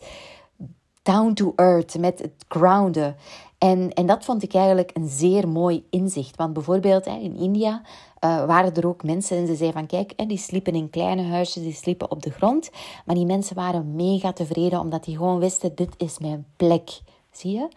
down 1.01 1.34
to 1.34 1.54
earth, 1.56 1.99
met 1.99 2.19
het 2.19 2.45
grounden. 2.47 3.15
En, 3.58 3.94
en 3.94 4.06
dat 4.06 4.26
vond 4.26 4.44
ik 4.44 4.54
eigenlijk 4.54 4.91
een 4.94 5.08
zeer 5.08 5.48
mooi 5.48 5.86
inzicht. 5.89 6.36
Want 6.36 6.54
bijvoorbeeld 6.54 7.06
in 7.06 7.36
India 7.36 7.82
uh, 8.26 8.46
waren 8.46 8.74
er 8.74 8.88
ook 8.88 9.04
mensen 9.04 9.38
en 9.38 9.48
ze 9.48 9.56
zeiden 9.56 9.80
van 9.80 9.88
kijk, 9.88 10.28
die 10.28 10.38
sliepen 10.38 10.76
in 10.76 10.89
kleine 10.89 11.24
huisjes, 11.24 11.63
die 11.63 11.74
sliepen 11.74 12.12
op 12.12 12.24
de 12.24 12.32
grond. 12.32 12.70
Maar 13.06 13.15
die 13.15 13.26
mensen 13.26 13.56
waren 13.56 13.96
mega 13.96 14.34
tevreden 14.34 14.80
omdat 14.80 15.04
die 15.04 15.18
gewoon 15.18 15.39
wisten, 15.39 15.76
dit 15.76 15.94
is 15.98 16.20
mijn 16.20 16.46
plek. 16.58 16.89
Zie 17.32 17.52
je? 17.52 17.68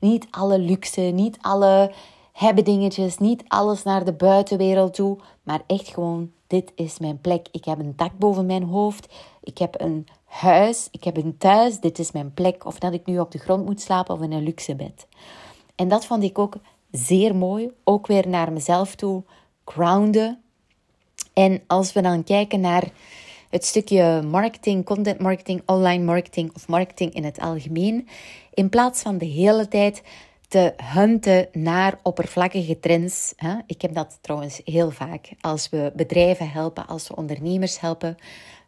Niet 0.00 0.26
alle 0.30 0.58
luxe, 0.58 1.00
niet 1.00 1.38
alle 1.40 1.92
hebben 2.32 2.64
dingetjes, 2.64 3.18
niet 3.18 3.44
alles 3.48 3.82
naar 3.82 4.04
de 4.04 4.12
buitenwereld 4.12 4.94
toe, 4.94 5.18
maar 5.42 5.62
echt 5.66 5.88
gewoon, 5.88 6.30
dit 6.46 6.72
is 6.74 6.98
mijn 6.98 7.20
plek. 7.20 7.48
Ik 7.50 7.64
heb 7.64 7.78
een 7.78 7.92
dak 7.96 8.18
boven 8.18 8.46
mijn 8.46 8.62
hoofd, 8.62 9.14
ik 9.42 9.58
heb 9.58 9.80
een 9.80 10.06
huis, 10.26 10.88
ik 10.90 11.04
heb 11.04 11.16
een 11.16 11.38
thuis, 11.38 11.80
dit 11.80 11.98
is 11.98 12.12
mijn 12.12 12.34
plek. 12.34 12.64
Of 12.64 12.78
dat 12.78 12.92
ik 12.92 13.06
nu 13.06 13.18
op 13.18 13.30
de 13.30 13.38
grond 13.38 13.64
moet 13.64 13.80
slapen 13.80 14.14
of 14.14 14.20
in 14.20 14.32
een 14.32 14.42
luxe 14.42 14.74
bed. 14.74 15.06
En 15.74 15.88
dat 15.88 16.06
vond 16.06 16.22
ik 16.22 16.38
ook 16.38 16.56
zeer 16.90 17.36
mooi, 17.36 17.70
ook 17.84 18.06
weer 18.06 18.28
naar 18.28 18.52
mezelf 18.52 18.94
toe, 18.94 19.22
grounden. 19.64 20.40
En 21.32 21.62
als 21.66 21.92
we 21.92 22.00
dan 22.00 22.24
kijken 22.24 22.60
naar 22.60 22.90
het 23.50 23.64
stukje 23.64 24.22
marketing, 24.22 24.84
content 24.84 25.20
marketing, 25.20 25.62
online 25.66 26.04
marketing 26.04 26.54
of 26.54 26.68
marketing 26.68 27.14
in 27.14 27.24
het 27.24 27.38
algemeen, 27.38 28.08
in 28.54 28.68
plaats 28.68 29.02
van 29.02 29.18
de 29.18 29.26
hele 29.26 29.68
tijd 29.68 30.02
te 30.48 30.74
hunten 30.82 31.48
naar 31.52 31.98
oppervlakkige 32.02 32.78
trends. 32.80 33.34
Ik 33.66 33.82
heb 33.82 33.94
dat 33.94 34.18
trouwens 34.20 34.60
heel 34.64 34.90
vaak 34.90 35.28
als 35.40 35.68
we 35.68 35.92
bedrijven 35.96 36.50
helpen, 36.50 36.86
als 36.86 37.08
we 37.08 37.16
ondernemers 37.16 37.80
helpen. 37.80 38.16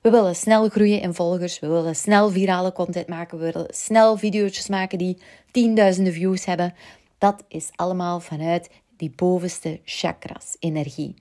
We 0.03 0.11
willen 0.11 0.37
snel 0.37 0.69
groeien 0.69 1.01
in 1.01 1.15
volgers, 1.15 1.59
we 1.59 1.67
willen 1.67 1.97
snel 1.97 2.31
virale 2.31 2.73
content 2.73 3.09
maken, 3.09 3.39
we 3.39 3.53
willen 3.53 3.75
snel 3.75 4.17
video's 4.17 4.69
maken 4.69 4.99
die 4.99 5.19
tienduizenden 5.51 6.13
views 6.13 6.45
hebben. 6.45 6.75
Dat 7.19 7.45
is 7.49 7.71
allemaal 7.77 8.21
vanuit 8.21 8.71
die 8.97 9.13
bovenste 9.17 9.81
chakras, 9.85 10.57
energie. 10.59 11.15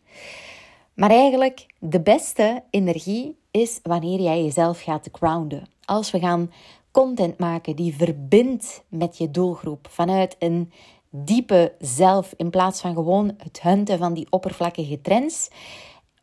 Maar 0.93 1.09
eigenlijk, 1.09 1.65
de 1.79 2.01
beste 2.01 2.63
energie 2.69 3.37
is 3.51 3.79
wanneer 3.83 4.19
jij 4.19 4.43
jezelf 4.43 4.81
gaat 4.81 5.09
grounden. 5.11 5.67
Als 5.85 6.11
we 6.11 6.19
gaan 6.19 6.51
content 6.97 7.39
maken 7.39 7.75
die 7.75 7.95
verbindt 7.95 8.83
met 8.89 9.17
je 9.17 9.31
doelgroep 9.31 9.87
vanuit 9.89 10.35
een 10.39 10.71
diepe 11.09 11.73
zelf 11.79 12.33
in 12.37 12.49
plaats 12.49 12.81
van 12.81 12.93
gewoon 12.93 13.33
het 13.37 13.61
hunten 13.61 13.97
van 13.97 14.13
die 14.13 14.27
oppervlakkige 14.29 15.01
trends 15.01 15.49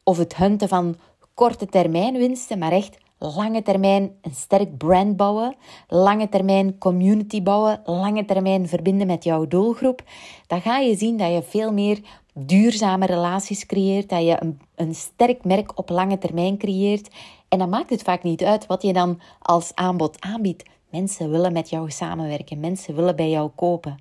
of 0.02 0.18
het 0.18 0.37
hunten 0.37 0.68
van 0.68 0.96
korte 1.34 1.66
termijn 1.66 2.16
winsten, 2.16 2.58
maar 2.58 2.72
echt 2.72 2.98
lange 3.18 3.62
termijn 3.62 4.12
een 4.22 4.34
sterk 4.34 4.76
brand 4.76 5.16
bouwen, 5.16 5.56
lange 5.88 6.28
termijn 6.28 6.78
community 6.78 7.42
bouwen, 7.42 7.80
lange 7.84 8.24
termijn 8.24 8.68
verbinden 8.68 9.06
met 9.06 9.24
jouw 9.24 9.46
doelgroep, 9.46 10.02
dan 10.46 10.60
ga 10.60 10.78
je 10.78 10.96
zien 10.96 11.16
dat 11.16 11.32
je 11.32 11.42
veel 11.42 11.72
meer 11.72 12.00
duurzame 12.34 13.06
relaties 13.06 13.66
creëert, 13.66 14.08
dat 14.08 14.22
je 14.22 14.37
een, 14.40 14.60
een 14.74 14.94
sterk 14.94 15.44
merk 15.44 15.78
op 15.78 15.88
lange 15.88 16.18
termijn 16.18 16.58
creëert. 16.58 17.10
En 17.48 17.59
dan 17.59 17.68
maakt 17.68 17.90
het 17.90 18.02
vaak 18.02 18.22
niet 18.22 18.42
uit 18.42 18.66
wat 18.66 18.83
je 18.83 18.92
dan 18.92 19.20
als 19.42 19.74
aanbod 19.74 20.20
aanbiedt. 20.20 20.62
Mensen 20.90 21.30
willen 21.30 21.52
met 21.52 21.70
jou 21.70 21.90
samenwerken, 21.90 22.61
mensen 22.61 22.94
willen 22.94 23.16
bij 23.16 23.30
jou 23.30 23.50
kopen. 23.54 23.98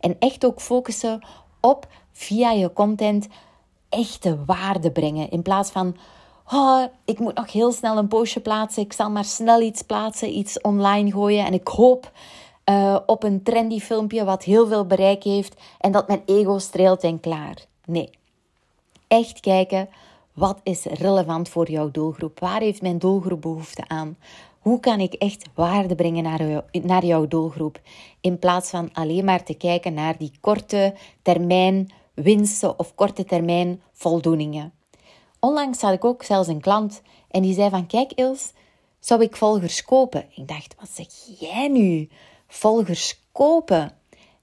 En 0.00 0.16
echt 0.18 0.44
ook 0.44 0.60
focussen 0.60 1.26
op 1.60 1.86
via 2.12 2.50
je 2.50 2.72
content 2.72 3.28
echte 3.88 4.44
waarde 4.44 4.90
brengen 4.90 5.30
in 5.30 5.42
plaats 5.42 5.70
van 5.70 5.96
oh, 6.52 6.84
ik 7.04 7.18
moet 7.18 7.34
nog 7.34 7.52
heel 7.52 7.72
snel 7.72 7.96
een 7.96 8.08
postje 8.08 8.40
plaatsen. 8.40 8.82
Ik 8.82 8.92
zal 8.92 9.10
maar 9.10 9.24
snel 9.24 9.60
iets 9.60 9.82
plaatsen, 9.82 10.36
iets 10.36 10.60
online 10.60 11.10
gooien. 11.10 11.46
En 11.46 11.54
ik 11.54 11.68
hoop 11.68 12.12
uh, 12.70 12.96
op 13.06 13.22
een 13.22 13.42
trendy 13.42 13.80
filmpje 13.80 14.24
wat 14.24 14.44
heel 14.44 14.66
veel 14.66 14.86
bereik 14.86 15.22
heeft 15.22 15.60
en 15.78 15.92
dat 15.92 16.08
mijn 16.08 16.22
ego 16.26 16.58
streelt 16.58 17.02
en 17.02 17.20
klaar. 17.20 17.56
Nee. 17.84 18.10
Echt 19.08 19.40
kijken, 19.40 19.88
wat 20.32 20.60
is 20.62 20.84
relevant 20.84 21.48
voor 21.48 21.70
jouw 21.70 21.90
doelgroep? 21.90 22.40
Waar 22.40 22.60
heeft 22.60 22.82
mijn 22.82 22.98
doelgroep 22.98 23.40
behoefte 23.40 23.88
aan? 23.88 24.16
Hoe 24.58 24.80
kan 24.80 25.00
ik 25.00 25.12
echt 25.12 25.48
waarde 25.54 25.94
brengen 25.94 26.22
naar, 26.82 27.04
jouw 27.04 27.28
doelgroep? 27.28 27.80
In 28.20 28.38
plaats 28.38 28.70
van 28.70 28.92
alleen 28.92 29.24
maar 29.24 29.44
te 29.44 29.54
kijken 29.54 29.94
naar 29.94 30.18
die 30.18 30.32
korte 30.40 30.94
termijn 31.22 31.90
winsten 32.14 32.78
of 32.78 32.94
korte 32.94 33.24
termijn 33.24 33.82
voldoeningen. 33.92 34.72
Onlangs 35.40 35.80
had 35.80 35.92
ik 35.92 36.04
ook 36.04 36.22
zelfs 36.22 36.48
een 36.48 36.60
klant 36.60 37.02
en 37.30 37.42
die 37.42 37.54
zei 37.54 37.70
van 37.70 37.86
kijk 37.86 38.12
Ils, 38.12 38.52
zou 39.00 39.22
ik 39.22 39.36
volgers 39.36 39.84
kopen? 39.84 40.26
Ik 40.34 40.48
dacht, 40.48 40.74
wat 40.78 40.88
zeg 40.92 41.06
jij 41.38 41.68
nu? 41.68 42.08
Volgers 42.46 43.20
kopen? 43.32 43.92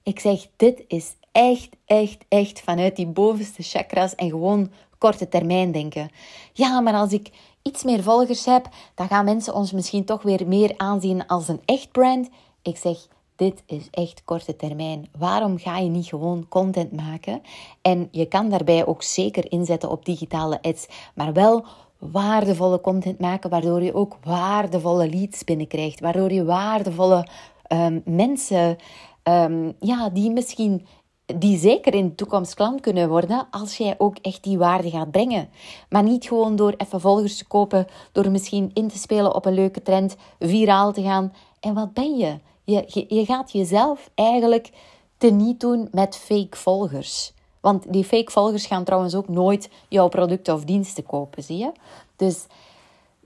Ik 0.02 0.20
zeg, 0.20 0.46
dit 0.56 0.84
is 0.88 1.14
echt, 1.32 1.68
echt, 1.86 2.24
echt 2.28 2.60
vanuit 2.60 2.96
die 2.96 3.06
bovenste 3.06 3.62
chakras 3.62 4.14
en 4.14 4.30
gewoon 4.30 4.70
korte 5.00 5.28
termijn 5.28 5.72
denken. 5.72 6.10
Ja, 6.52 6.80
maar 6.80 6.94
als 6.94 7.12
ik 7.12 7.30
iets 7.62 7.84
meer 7.84 8.02
volgers 8.02 8.44
heb, 8.44 8.68
dan 8.94 9.08
gaan 9.08 9.24
mensen 9.24 9.54
ons 9.54 9.72
misschien 9.72 10.04
toch 10.04 10.22
weer 10.22 10.46
meer 10.46 10.74
aanzien 10.76 11.26
als 11.26 11.48
een 11.48 11.60
echt 11.64 11.92
brand. 11.92 12.28
Ik 12.62 12.76
zeg, 12.76 13.06
dit 13.36 13.62
is 13.66 13.88
echt 13.90 14.22
korte 14.24 14.56
termijn. 14.56 15.08
Waarom 15.18 15.58
ga 15.58 15.78
je 15.78 15.88
niet 15.88 16.06
gewoon 16.06 16.48
content 16.48 16.92
maken? 16.92 17.42
En 17.82 18.08
je 18.10 18.26
kan 18.26 18.48
daarbij 18.48 18.86
ook 18.86 19.02
zeker 19.02 19.52
inzetten 19.52 19.90
op 19.90 20.04
digitale 20.04 20.62
ads, 20.62 20.86
maar 21.14 21.32
wel 21.32 21.64
waardevolle 21.98 22.80
content 22.80 23.18
maken, 23.18 23.50
waardoor 23.50 23.82
je 23.82 23.94
ook 23.94 24.16
waardevolle 24.24 25.08
leads 25.08 25.44
binnenkrijgt, 25.44 26.00
waardoor 26.00 26.32
je 26.32 26.44
waardevolle 26.44 27.26
um, 27.68 28.02
mensen, 28.04 28.76
um, 29.24 29.74
ja, 29.78 30.10
die 30.10 30.30
misschien 30.30 30.86
die 31.38 31.58
zeker 31.58 31.94
in 31.94 32.08
de 32.08 32.14
toekomst 32.14 32.54
klant 32.54 32.80
kunnen 32.80 33.08
worden 33.08 33.46
als 33.50 33.76
jij 33.76 33.94
ook 33.98 34.16
echt 34.16 34.42
die 34.42 34.58
waarde 34.58 34.90
gaat 34.90 35.10
brengen. 35.10 35.48
Maar 35.88 36.02
niet 36.02 36.24
gewoon 36.24 36.56
door 36.56 36.74
even 36.76 37.00
volgers 37.00 37.36
te 37.36 37.46
kopen, 37.46 37.86
door 38.12 38.30
misschien 38.30 38.70
in 38.74 38.88
te 38.88 38.98
spelen 38.98 39.34
op 39.34 39.46
een 39.46 39.54
leuke 39.54 39.82
trend, 39.82 40.16
viraal 40.38 40.92
te 40.92 41.02
gaan. 41.02 41.32
En 41.60 41.74
wat 41.74 41.92
ben 41.92 42.16
je? 42.16 42.38
Je, 42.64 43.04
je, 43.08 43.24
gaat 43.24 43.52
jezelf 43.52 44.10
eigenlijk 44.14 44.70
teniet 45.18 45.60
doen 45.60 45.88
met 45.92 46.16
fake 46.16 46.56
volgers. 46.56 47.32
Want 47.60 47.92
die 47.92 48.04
fake 48.04 48.30
volgers 48.30 48.66
gaan 48.66 48.84
trouwens 48.84 49.14
ook 49.14 49.28
nooit 49.28 49.70
jouw 49.88 50.08
producten 50.08 50.54
of 50.54 50.64
diensten 50.64 51.06
kopen, 51.06 51.42
zie 51.42 51.58
je? 51.58 51.72
Dus 52.16 52.46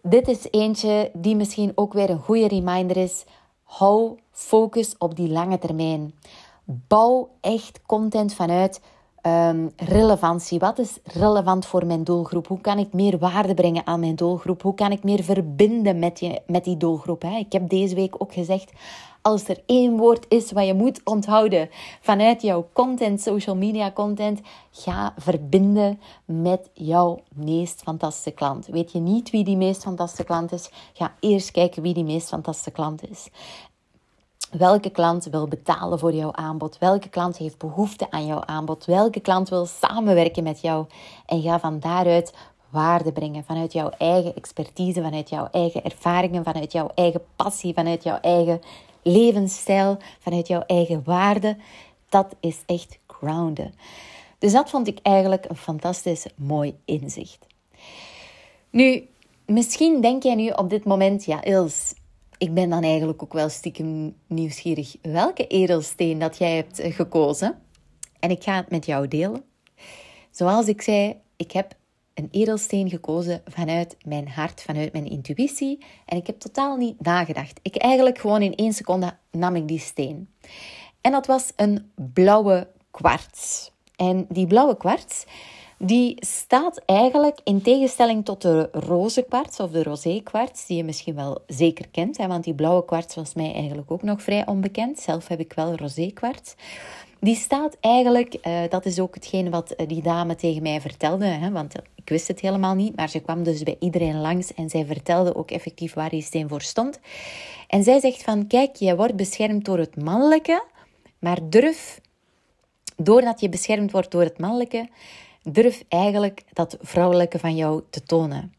dit 0.03 0.29
is 0.29 0.47
eentje 0.51 1.11
die 1.12 1.37
misschien 1.37 1.73
ook 1.75 1.93
weer 1.93 2.11
een 2.11 2.23
goede 2.23 2.49
reminder 2.49 2.97
is. 2.97 3.25
Hou 3.62 4.19
focus 4.31 4.95
op 4.99 5.17
die 5.17 5.29
lange 5.29 5.59
termijn. 5.59 6.14
Bouw 6.64 7.29
echt 7.40 7.81
content 7.87 8.35
vanuit 8.35 8.81
um, 9.27 9.70
relevantie. 9.77 10.59
Wat 10.59 10.79
is 10.79 10.98
relevant 11.03 11.66
voor 11.66 11.87
mijn 11.87 12.05
doelgroep? 12.05 12.46
Hoe 12.46 12.61
kan 12.61 12.79
ik 12.79 12.92
meer 12.92 13.18
waarde 13.18 13.55
brengen 13.55 13.87
aan 13.87 14.00
mijn 14.00 14.16
doelgroep? 14.16 14.62
Hoe 14.62 14.74
kan 14.74 14.92
ik 14.92 15.05
meer 15.05 15.22
verbinden 15.22 15.98
met, 15.98 16.20
je, 16.20 16.40
met 16.46 16.64
die 16.64 16.77
doelgroep? 16.77 17.22
Hè? 17.22 17.37
Ik 17.37 17.53
heb 17.53 17.68
deze 17.68 17.94
week 17.94 18.14
ook 18.18 18.33
gezegd, 18.33 18.72
als 19.22 19.48
er 19.48 19.62
één 19.66 19.96
woord 19.96 20.27
is 20.29 20.53
wat 20.53 20.66
je 20.66 20.74
moet 20.74 21.00
onthouden 21.05 21.68
vanuit 22.00 22.42
jouw 22.42 22.68
content, 22.72 23.20
social 23.20 23.57
media 23.57 23.92
content, 23.92 24.40
ga 24.70 25.14
verbinden 25.16 26.00
met 26.24 26.70
jouw 26.72 27.22
meest 27.35 27.83
fantastische 27.83 28.31
klant. 28.31 28.66
Weet 28.66 28.92
je 28.92 28.98
niet 28.98 29.31
wie 29.31 29.44
die 29.44 29.57
meest 29.57 29.83
fantastische 29.83 30.24
klant 30.24 30.53
is? 30.53 30.70
Ga 30.92 31.14
eerst 31.20 31.50
kijken 31.50 31.83
wie 31.83 31.94
die 31.94 32.05
meest 32.05 32.29
fantastische 32.29 32.70
klant 32.70 33.11
is. 33.11 33.29
Welke 34.59 34.90
klant 34.90 35.25
wil 35.25 35.49
betalen 35.49 35.99
voor 35.99 36.12
jouw 36.12 36.33
aanbod? 36.33 36.79
Welke 36.79 37.09
klant 37.09 37.37
heeft 37.37 37.59
behoefte 37.59 38.11
aan 38.11 38.27
jouw 38.27 38.40
aanbod? 38.45 38.85
Welke 38.85 39.21
klant 39.21 39.49
wil 39.49 39.67
samenwerken 39.67 40.43
met 40.43 40.61
jou? 40.61 40.87
En 41.27 41.43
ga 41.43 41.61
van 41.61 41.81
daaruit 41.81 42.35
waarde 42.71 43.12
brengen 43.12 43.45
vanuit 43.45 43.73
jouw 43.73 43.90
eigen 43.99 44.35
expertise, 44.35 45.03
vanuit 45.03 45.29
jouw 45.29 45.49
eigen 45.51 45.85
ervaringen, 45.85 46.45
vanuit 46.45 46.73
jouw 46.73 46.90
eigen 46.95 47.23
passie, 47.37 47.75
vanuit 47.75 48.03
jouw 48.03 48.19
eigen 48.21 48.61
levensstijl, 49.03 49.99
vanuit 50.19 50.49
jouw 50.49 50.62
eigen 50.67 51.03
waarde. 51.05 51.57
Dat 52.09 52.35
is 52.40 52.62
echt 52.67 52.99
grounden. 53.07 53.75
Dus 54.38 54.53
dat 54.53 54.71
vond 54.71 54.87
ik 54.87 54.99
eigenlijk 55.03 55.45
een 55.49 55.57
fantastisch 55.57 56.27
mooi 56.37 56.77
inzicht. 56.85 57.47
Nu, 58.71 59.09
misschien 59.47 60.01
denk 60.01 60.23
jij 60.23 60.35
nu 60.35 60.49
op 60.49 60.71
dit 60.71 60.85
moment, 60.85 61.25
ja, 61.25 61.45
Ils, 61.45 61.95
ik 62.45 62.55
ben 62.55 62.71
dan 62.71 62.83
eigenlijk 62.83 63.23
ook 63.23 63.33
wel 63.33 63.49
stiekem 63.49 64.17
nieuwsgierig 64.27 64.97
welke 65.03 65.47
edelsteen 65.47 66.19
dat 66.19 66.39
jij 66.39 66.57
hebt 66.57 66.81
gekozen. 66.83 67.59
En 68.21 68.31
ik 68.31 68.43
ga 68.43 68.57
het 68.57 68.71
met 68.71 68.87
jou 68.87 69.09
delen. 69.09 69.45
Zoals 70.31 70.67
ik 70.67 70.83
zei, 70.83 71.17
ik 71.37 71.53
heb 71.53 71.75
een 72.15 72.29
edelsteen 72.31 72.89
gekozen 72.89 73.43
vanuit 73.47 73.97
mijn 74.07 74.29
hart, 74.29 74.63
vanuit 74.63 74.92
mijn 74.92 75.07
intuïtie. 75.07 75.85
En 76.07 76.17
ik 76.17 76.27
heb 76.27 76.38
totaal 76.38 76.77
niet 76.77 77.01
nagedacht. 77.01 77.61
Ik 77.63 77.77
eigenlijk 77.77 78.19
gewoon 78.19 78.42
in 78.42 78.55
één 78.55 78.73
seconde 78.73 79.17
nam 79.31 79.57
ik 79.57 79.69
die 79.69 79.79
steen. 79.79 80.29
En 81.01 81.13
dat 81.13 81.27
was 81.27 81.53
een 81.57 81.90
blauwe 81.95 82.69
kwarts. 82.90 83.73
En 83.97 84.27
die 84.29 84.47
blauwe 84.47 84.77
kwarts, 84.77 85.25
die 85.79 86.16
staat 86.18 86.81
eigenlijk 86.87 87.40
in 87.44 87.62
tegenstelling 87.62 88.25
tot 88.25 88.42
de 88.42 88.68
roze 88.72 89.22
kwarts 89.22 89.60
of 89.60 89.70
de 89.70 89.83
rosé 89.83 90.20
kwarts, 90.22 90.66
die 90.66 90.77
je 90.77 90.85
misschien 90.85 91.14
wel 91.14 91.42
zeker 91.46 91.88
kent, 91.88 92.16
hè, 92.16 92.27
want 92.27 92.44
die 92.44 92.54
blauwe 92.54 92.85
kwarts 92.85 93.14
was 93.14 93.35
mij 93.35 93.52
eigenlijk 93.52 93.90
ook 93.90 94.02
nog 94.02 94.22
vrij 94.22 94.46
onbekend. 94.46 94.98
Zelf 94.98 95.29
heb 95.29 95.40
ik 95.40 95.52
wel 95.52 95.75
rosé 95.75 96.10
kwarts. 96.14 96.54
Die 97.20 97.37
staat 97.37 97.77
eigenlijk, 97.81 98.37
uh, 98.42 98.60
dat 98.68 98.87
is 98.87 99.00
ook 99.00 99.14
hetgeen 99.14 99.50
wat 99.50 99.70
eh, 99.70 99.88
die 99.88 100.02
dame 100.02 100.35
tegen 100.35 100.62
mij 100.62 100.81
vertelde, 100.81 101.27
hè, 101.27 101.50
want 101.50 101.75
ik 101.94 102.08
wist 102.08 102.29
het 102.29 102.40
helemaal 102.40 102.75
niet, 102.75 102.96
maar 102.96 103.08
ze 103.08 103.20
kwam 103.20 103.42
dus 103.42 103.62
bij 103.62 103.77
iedereen 103.79 104.20
langs 104.20 104.54
en 104.54 104.70
zij 104.70 104.87
vertelde 104.87 105.35
ook 105.35 105.50
effectief 105.50 105.94
waar 105.94 106.10
die 106.10 106.22
steen 106.22 106.48
voor 106.48 106.62
stond. 106.62 107.00
En 107.68 107.83
zij 107.83 108.00
zegt 108.00 108.22
van, 108.22 108.46
kijk, 108.46 108.77
je 108.77 108.96
wordt 108.96 109.16
beschermd 109.16 109.64
door 109.64 109.79
het 109.79 110.02
mannelijke, 110.02 110.64
maar 111.18 111.38
durf, 111.42 112.00
doordat 112.96 113.40
je 113.40 113.48
beschermd 113.48 113.90
wordt 113.90 114.10
door 114.10 114.22
het 114.22 114.38
mannelijke, 114.38 114.88
durf 115.45 115.85
eigenlijk 115.88 116.45
dat 116.53 116.77
vrouwelijke 116.81 117.38
van 117.38 117.57
jou 117.57 117.83
te 117.90 118.03
tonen. 118.03 118.55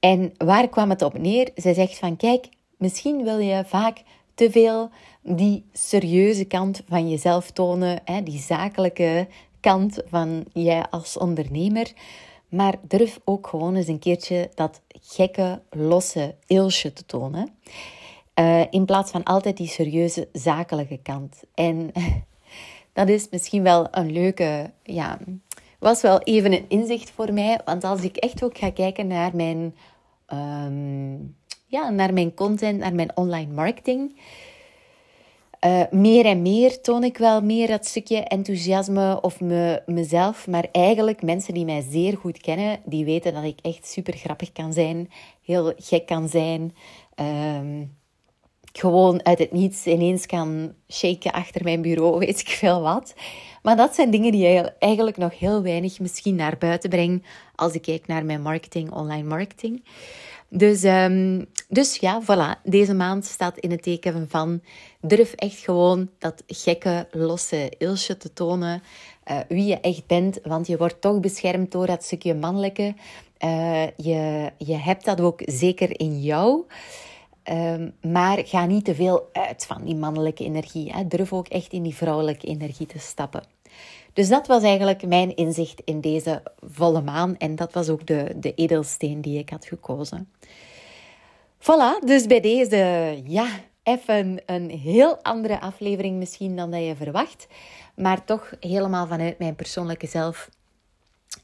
En 0.00 0.32
waar 0.36 0.68
kwam 0.68 0.90
het 0.90 1.02
op 1.02 1.18
neer? 1.18 1.50
Zij 1.54 1.74
zegt 1.74 1.98
van, 1.98 2.16
kijk, 2.16 2.48
misschien 2.76 3.24
wil 3.24 3.38
je 3.38 3.64
vaak 3.66 4.02
te 4.34 4.50
veel 4.50 4.90
die 5.22 5.64
serieuze 5.72 6.44
kant 6.44 6.82
van 6.88 7.10
jezelf 7.10 7.50
tonen, 7.50 8.00
hè, 8.04 8.22
die 8.22 8.38
zakelijke 8.38 9.28
kant 9.60 9.98
van 10.06 10.44
jij 10.52 10.84
als 10.90 11.18
ondernemer. 11.18 11.92
Maar 12.48 12.74
durf 12.82 13.20
ook 13.24 13.46
gewoon 13.46 13.74
eens 13.74 13.86
een 13.86 13.98
keertje 13.98 14.50
dat 14.54 14.80
gekke, 14.88 15.62
losse 15.70 16.34
Ilsje 16.46 16.92
te 16.92 17.06
tonen. 17.06 17.48
Uh, 18.34 18.62
in 18.70 18.84
plaats 18.84 19.10
van 19.10 19.22
altijd 19.22 19.56
die 19.56 19.68
serieuze, 19.68 20.28
zakelijke 20.32 20.98
kant. 21.02 21.42
En 21.54 21.92
dat 22.92 23.08
is 23.08 23.28
misschien 23.30 23.62
wel 23.62 23.88
een 23.90 24.12
leuke, 24.12 24.70
ja, 24.82 25.18
was 25.82 26.00
wel 26.00 26.20
even 26.20 26.52
een 26.52 26.64
inzicht 26.68 27.10
voor 27.10 27.32
mij. 27.32 27.60
Want 27.64 27.84
als 27.84 28.02
ik 28.02 28.16
echt 28.16 28.44
ook 28.44 28.58
ga 28.58 28.70
kijken 28.70 29.06
naar 29.06 29.36
mijn, 29.36 29.74
um, 30.32 31.36
ja, 31.66 31.90
naar 31.90 32.12
mijn 32.12 32.34
content, 32.34 32.78
naar 32.78 32.94
mijn 32.94 33.16
online 33.16 33.52
marketing. 33.52 34.20
Uh, 35.64 35.82
meer 35.90 36.24
en 36.24 36.42
meer 36.42 36.80
toon 36.80 37.04
ik 37.04 37.18
wel 37.18 37.40
meer 37.40 37.68
dat 37.68 37.86
stukje 37.86 38.18
enthousiasme 38.18 39.20
of 39.20 39.40
me, 39.40 39.82
mezelf. 39.86 40.46
Maar 40.46 40.68
eigenlijk 40.72 41.22
mensen 41.22 41.54
die 41.54 41.64
mij 41.64 41.84
zeer 41.90 42.16
goed 42.16 42.38
kennen, 42.38 42.80
die 42.84 43.04
weten 43.04 43.34
dat 43.34 43.44
ik 43.44 43.58
echt 43.62 43.86
super 43.86 44.16
grappig 44.16 44.52
kan 44.52 44.72
zijn. 44.72 45.10
Heel 45.42 45.72
gek 45.76 46.06
kan 46.06 46.28
zijn. 46.28 46.74
Um, 47.16 47.96
gewoon 48.72 49.24
uit 49.24 49.38
het 49.38 49.52
niets 49.52 49.86
ineens 49.86 50.26
kan 50.26 50.74
shaken 50.88 51.32
achter 51.32 51.64
mijn 51.64 51.82
bureau, 51.82 52.18
weet 52.26 52.40
ik 52.40 52.48
veel 52.48 52.80
wat. 52.80 53.14
Maar 53.62 53.76
dat 53.76 53.94
zijn 53.94 54.10
dingen 54.10 54.32
die 54.32 54.40
je 54.40 54.72
eigenlijk 54.78 55.16
nog 55.16 55.38
heel 55.38 55.62
weinig 55.62 56.00
misschien 56.00 56.34
naar 56.34 56.56
buiten 56.58 56.90
breng 56.90 57.24
als 57.54 57.72
ik 57.72 57.82
kijk 57.82 58.06
naar 58.06 58.24
mijn 58.24 58.42
marketing, 58.42 58.90
online 58.90 59.28
marketing. 59.28 59.84
Dus, 60.48 60.82
um, 60.84 61.46
dus 61.68 61.96
ja, 61.96 62.22
voilà. 62.22 62.62
Deze 62.62 62.94
maand 62.94 63.24
staat 63.24 63.58
in 63.58 63.70
het 63.70 63.82
teken 63.82 64.26
van 64.28 64.62
durf 65.00 65.32
echt 65.32 65.58
gewoon 65.58 66.10
dat 66.18 66.42
gekke, 66.46 67.06
losse 67.10 67.72
Ilsje 67.78 68.16
te 68.16 68.32
tonen. 68.32 68.82
Uh, 69.30 69.38
wie 69.48 69.66
je 69.66 69.80
echt 69.80 70.06
bent, 70.06 70.38
want 70.42 70.66
je 70.66 70.76
wordt 70.76 71.00
toch 71.00 71.20
beschermd 71.20 71.72
door 71.72 71.86
dat 71.86 72.04
stukje 72.04 72.34
mannelijke. 72.34 72.94
Uh, 73.44 73.86
je, 73.96 74.50
je 74.58 74.76
hebt 74.76 75.04
dat 75.04 75.20
ook 75.20 75.40
zeker 75.44 76.00
in 76.00 76.20
jou. 76.20 76.64
Um, 77.50 77.94
maar 78.12 78.38
ga 78.46 78.66
niet 78.66 78.84
te 78.84 78.94
veel 78.94 79.28
uit 79.32 79.66
van 79.66 79.84
die 79.84 79.94
mannelijke 79.94 80.44
energie. 80.44 80.92
Hè. 80.92 81.06
Durf 81.06 81.32
ook 81.32 81.48
echt 81.48 81.72
in 81.72 81.82
die 81.82 81.94
vrouwelijke 81.94 82.46
energie 82.46 82.86
te 82.86 82.98
stappen. 82.98 83.42
Dus 84.12 84.28
dat 84.28 84.46
was 84.46 84.62
eigenlijk 84.62 85.06
mijn 85.06 85.36
inzicht 85.36 85.82
in 85.84 86.00
deze 86.00 86.42
volle 86.60 87.02
maan. 87.02 87.36
En 87.36 87.56
dat 87.56 87.72
was 87.72 87.88
ook 87.88 88.06
de, 88.06 88.32
de 88.36 88.54
edelsteen 88.54 89.20
die 89.20 89.38
ik 89.38 89.50
had 89.50 89.64
gekozen. 89.64 90.28
Voilà, 91.58 92.04
dus 92.04 92.26
bij 92.26 92.40
deze, 92.40 93.20
ja, 93.24 93.46
even 93.82 94.42
een 94.46 94.70
heel 94.70 95.22
andere 95.22 95.60
aflevering 95.60 96.18
misschien 96.18 96.56
dan 96.56 96.70
dat 96.70 96.84
je 96.84 96.96
verwacht. 96.96 97.46
Maar 97.94 98.24
toch 98.24 98.52
helemaal 98.60 99.06
vanuit 99.06 99.38
mijn 99.38 99.54
persoonlijke 99.54 100.06
zelf. 100.06 100.48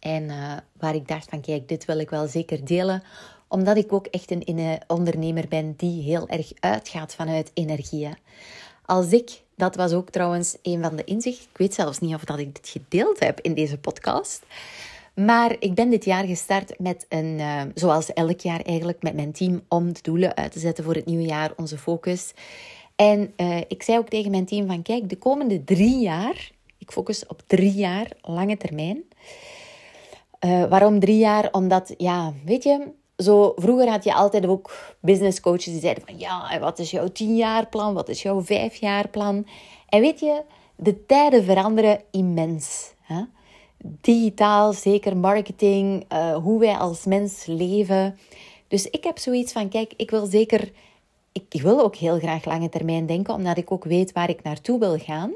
En 0.00 0.22
uh, 0.22 0.56
waar 0.72 0.94
ik 0.94 1.08
dacht 1.08 1.28
van, 1.28 1.40
kijk, 1.40 1.68
dit 1.68 1.84
wil 1.84 1.98
ik 1.98 2.10
wel 2.10 2.26
zeker 2.26 2.64
delen 2.64 3.02
omdat 3.48 3.76
ik 3.76 3.92
ook 3.92 4.06
echt 4.06 4.30
een 4.30 4.80
ondernemer 4.86 5.48
ben 5.48 5.74
die 5.76 6.02
heel 6.02 6.28
erg 6.28 6.52
uitgaat 6.60 7.14
vanuit 7.14 7.50
energieën. 7.54 8.16
Als 8.84 9.12
ik, 9.12 9.42
dat 9.56 9.76
was 9.76 9.92
ook 9.92 10.10
trouwens 10.10 10.56
een 10.62 10.82
van 10.82 10.96
de 10.96 11.04
inzichten, 11.04 11.46
ik 11.50 11.58
weet 11.58 11.74
zelfs 11.74 11.98
niet 11.98 12.14
of 12.14 12.24
dat 12.24 12.38
ik 12.38 12.54
dit 12.54 12.68
gedeeld 12.68 13.20
heb 13.20 13.40
in 13.40 13.54
deze 13.54 13.78
podcast. 13.78 14.42
Maar 15.14 15.56
ik 15.58 15.74
ben 15.74 15.90
dit 15.90 16.04
jaar 16.04 16.24
gestart 16.24 16.78
met 16.78 17.06
een, 17.08 17.38
uh, 17.38 17.62
zoals 17.74 18.12
elk 18.12 18.40
jaar 18.40 18.60
eigenlijk, 18.60 19.02
met 19.02 19.14
mijn 19.14 19.32
team 19.32 19.62
om 19.68 19.92
de 19.92 20.02
doelen 20.02 20.36
uit 20.36 20.52
te 20.52 20.58
zetten 20.58 20.84
voor 20.84 20.94
het 20.94 21.06
nieuwe 21.06 21.26
jaar, 21.26 21.52
onze 21.56 21.78
focus. 21.78 22.32
En 22.96 23.32
uh, 23.36 23.60
ik 23.68 23.82
zei 23.82 23.98
ook 23.98 24.08
tegen 24.08 24.30
mijn 24.30 24.46
team 24.46 24.66
van, 24.66 24.82
kijk, 24.82 25.08
de 25.08 25.16
komende 25.16 25.64
drie 25.64 26.00
jaar, 26.00 26.50
ik 26.78 26.90
focus 26.90 27.26
op 27.26 27.42
drie 27.46 27.72
jaar, 27.72 28.10
lange 28.22 28.56
termijn. 28.56 29.02
Uh, 30.44 30.64
waarom 30.68 31.00
drie 31.00 31.18
jaar? 31.18 31.48
Omdat, 31.52 31.94
ja, 31.96 32.32
weet 32.44 32.62
je, 32.62 32.90
zo, 33.18 33.52
vroeger 33.56 33.88
had 33.88 34.04
je 34.04 34.14
altijd 34.14 34.46
ook 34.46 34.70
business 35.00 35.40
coaches 35.40 35.64
die 35.64 35.80
zeiden 35.80 36.04
van 36.06 36.18
ja, 36.18 36.58
wat 36.58 36.78
is 36.78 36.90
jouw 36.90 37.08
tien 37.08 37.36
jaar 37.36 37.66
plan? 37.66 37.94
Wat 37.94 38.08
is 38.08 38.22
jouw 38.22 38.42
vijf 38.42 38.76
jaar 38.76 39.08
plan? 39.08 39.46
En 39.88 40.00
weet 40.00 40.20
je, 40.20 40.42
de 40.76 41.06
tijden 41.06 41.44
veranderen 41.44 42.00
immens. 42.10 42.92
Hè? 43.00 43.22
Digitaal, 43.78 44.72
zeker 44.72 45.16
marketing, 45.16 46.04
uh, 46.12 46.36
hoe 46.36 46.60
wij 46.60 46.76
als 46.76 47.04
mens 47.04 47.46
leven. 47.46 48.18
Dus 48.68 48.90
ik 48.90 49.04
heb 49.04 49.18
zoiets 49.18 49.52
van, 49.52 49.68
kijk, 49.68 49.92
ik 49.96 50.10
wil 50.10 50.26
zeker, 50.26 50.72
ik 51.32 51.62
wil 51.62 51.80
ook 51.80 51.96
heel 51.96 52.18
graag 52.18 52.44
lange 52.44 52.68
termijn 52.68 53.06
denken, 53.06 53.34
omdat 53.34 53.56
ik 53.56 53.72
ook 53.72 53.84
weet 53.84 54.12
waar 54.12 54.28
ik 54.28 54.42
naartoe 54.42 54.78
wil 54.78 54.98
gaan. 54.98 55.32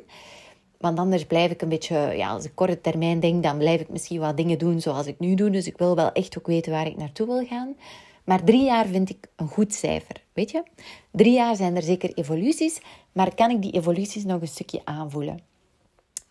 Want 0.83 0.99
anders 0.99 1.24
blijf 1.26 1.51
ik 1.51 1.62
een 1.62 1.68
beetje, 1.68 1.97
ja, 1.97 2.30
als 2.30 2.45
ik 2.45 2.55
korte 2.55 2.80
termijn 2.80 3.20
denk, 3.20 3.43
dan 3.43 3.59
blijf 3.59 3.80
ik 3.80 3.89
misschien 3.89 4.20
wat 4.20 4.37
dingen 4.37 4.59
doen 4.59 4.80
zoals 4.80 5.07
ik 5.07 5.18
nu 5.18 5.35
doe. 5.35 5.51
Dus 5.51 5.66
ik 5.66 5.78
wil 5.78 5.95
wel 5.95 6.12
echt 6.12 6.39
ook 6.39 6.47
weten 6.47 6.72
waar 6.72 6.87
ik 6.87 6.97
naartoe 6.97 7.26
wil 7.26 7.47
gaan. 7.47 7.76
Maar 8.24 8.45
drie 8.45 8.64
jaar 8.64 8.87
vind 8.87 9.11
ik 9.11 9.26
een 9.37 9.49
goed 9.49 9.74
cijfer, 9.74 10.16
weet 10.33 10.51
je? 10.51 10.62
Drie 11.11 11.33
jaar 11.33 11.57
zijn 11.57 11.76
er 11.76 11.83
zeker 11.83 12.14
evoluties, 12.14 12.80
maar 13.12 13.35
kan 13.35 13.51
ik 13.51 13.62
die 13.62 13.72
evoluties 13.72 14.24
nog 14.24 14.41
een 14.41 14.49
stukje 14.49 14.80
aanvoelen? 14.85 15.41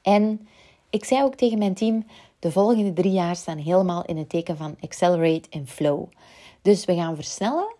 En 0.01 0.47
ik 0.89 1.05
zei 1.05 1.23
ook 1.23 1.35
tegen 1.35 1.57
mijn 1.57 1.73
team, 1.73 2.05
de 2.39 2.51
volgende 2.51 2.93
drie 2.93 3.11
jaar 3.11 3.35
staan 3.35 3.57
helemaal 3.57 4.05
in 4.05 4.17
het 4.17 4.29
teken 4.29 4.57
van 4.57 4.75
accelerate 4.79 5.49
en 5.49 5.67
flow. 5.67 6.05
Dus 6.61 6.85
we 6.85 6.95
gaan 6.95 7.15
versnellen, 7.15 7.75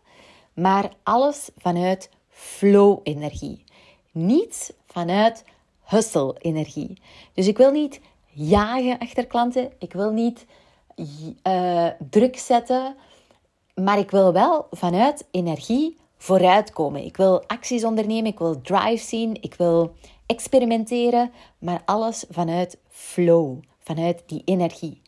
maar 0.54 0.92
alles 1.04 1.50
vanuit 1.58 2.10
flow-energie. 2.30 3.64
Niet 4.12 4.74
vanuit 4.88 5.44
hustle-energie. 5.92 7.02
Dus 7.34 7.48
ik 7.48 7.58
wil 7.58 7.72
niet 7.72 8.02
jagen 8.34 8.98
achter 8.98 9.28
klanten. 9.28 9.72
Ik 9.80 9.94
wil 9.94 10.12
niet 10.12 10.46
uh, 11.48 11.88
druk 12.10 12.38
zetten. 12.38 12.96
Maar 13.76 14.00
ik 14.00 14.12
wil 14.12 14.34
wel 14.34 14.68
vanuit 14.72 15.28
energie 15.32 15.98
vooruitkomen. 16.18 17.06
Ik 17.06 17.18
wil 17.18 17.48
acties 17.48 17.84
ondernemen. 17.84 18.32
Ik 18.32 18.40
wil 18.40 18.62
drive 18.62 19.06
zien. 19.06 19.38
Ik 19.42 19.54
wil 19.54 19.96
experimenteren. 20.26 21.32
Maar 21.58 21.82
alles 21.86 22.26
vanuit 22.30 22.78
flow. 22.90 23.58
Vanuit 23.80 24.24
die 24.26 24.42
energie. 24.46 25.02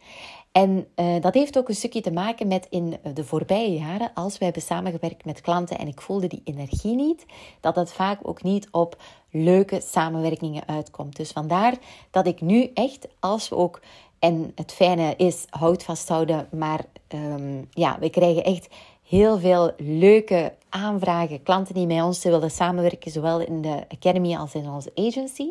En 0.53 0.87
uh, 0.95 1.21
dat 1.21 1.33
heeft 1.33 1.57
ook 1.57 1.69
een 1.69 1.75
stukje 1.75 2.01
te 2.01 2.11
maken 2.11 2.47
met 2.47 2.67
in 2.69 2.97
de 3.13 3.23
voorbije 3.23 3.73
jaren, 3.73 4.11
als 4.13 4.37
wij 4.37 4.47
hebben 4.47 4.61
samengewerkt 4.61 5.25
met 5.25 5.41
klanten 5.41 5.77
en 5.77 5.87
ik 5.87 6.01
voelde 6.01 6.27
die 6.27 6.41
energie 6.43 6.95
niet, 6.95 7.25
dat 7.59 7.75
het 7.75 7.93
vaak 7.93 8.19
ook 8.21 8.43
niet 8.43 8.67
op 8.71 9.01
leuke 9.31 9.81
samenwerkingen 9.81 10.67
uitkomt. 10.67 11.15
Dus 11.15 11.31
vandaar 11.31 11.73
dat 12.11 12.27
ik 12.27 12.41
nu 12.41 12.71
echt, 12.73 13.07
als 13.19 13.49
we 13.49 13.55
ook, 13.55 13.81
en 14.19 14.51
het 14.55 14.71
fijne 14.71 15.13
is, 15.17 15.45
hout 15.49 15.83
vasthouden, 15.83 16.47
maar 16.51 16.85
um, 17.13 17.67
ja, 17.71 17.99
we 17.99 18.09
krijgen 18.09 18.43
echt 18.43 18.67
heel 19.03 19.39
veel 19.39 19.71
leuke 19.77 20.53
aanvragen, 20.69 21.43
klanten 21.43 21.73
die 21.73 21.87
met 21.87 22.03
ons 22.03 22.23
willen 22.23 22.51
samenwerken, 22.51 23.11
zowel 23.11 23.39
in 23.39 23.61
de 23.61 23.83
academy 23.89 24.35
als 24.35 24.53
in 24.53 24.69
onze 24.69 24.91
agency, 24.95 25.47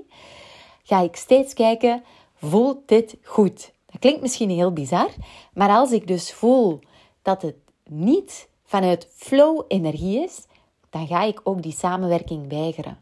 ga 0.82 1.00
ik 1.00 1.16
steeds 1.16 1.55
kijken, 1.55 2.03
voelt 2.34 2.88
dit 2.88 3.16
goed? 3.22 3.72
Dat 3.93 4.01
klinkt 4.01 4.20
misschien 4.20 4.51
heel 4.51 4.72
bizar, 4.72 5.09
maar 5.53 5.68
als 5.68 5.93
ik 5.93 6.07
dus 6.07 6.32
voel 6.32 6.80
dat 7.22 7.43
het 7.43 7.57
niet 7.84 8.49
vanuit 8.64 9.09
flow-energie 9.11 10.22
is, 10.22 10.47
dan 10.90 11.07
ga 11.07 11.22
ik 11.22 11.40
ook 11.45 11.62
die 11.62 11.72
samenwerking 11.72 12.49
weigeren. 12.49 12.99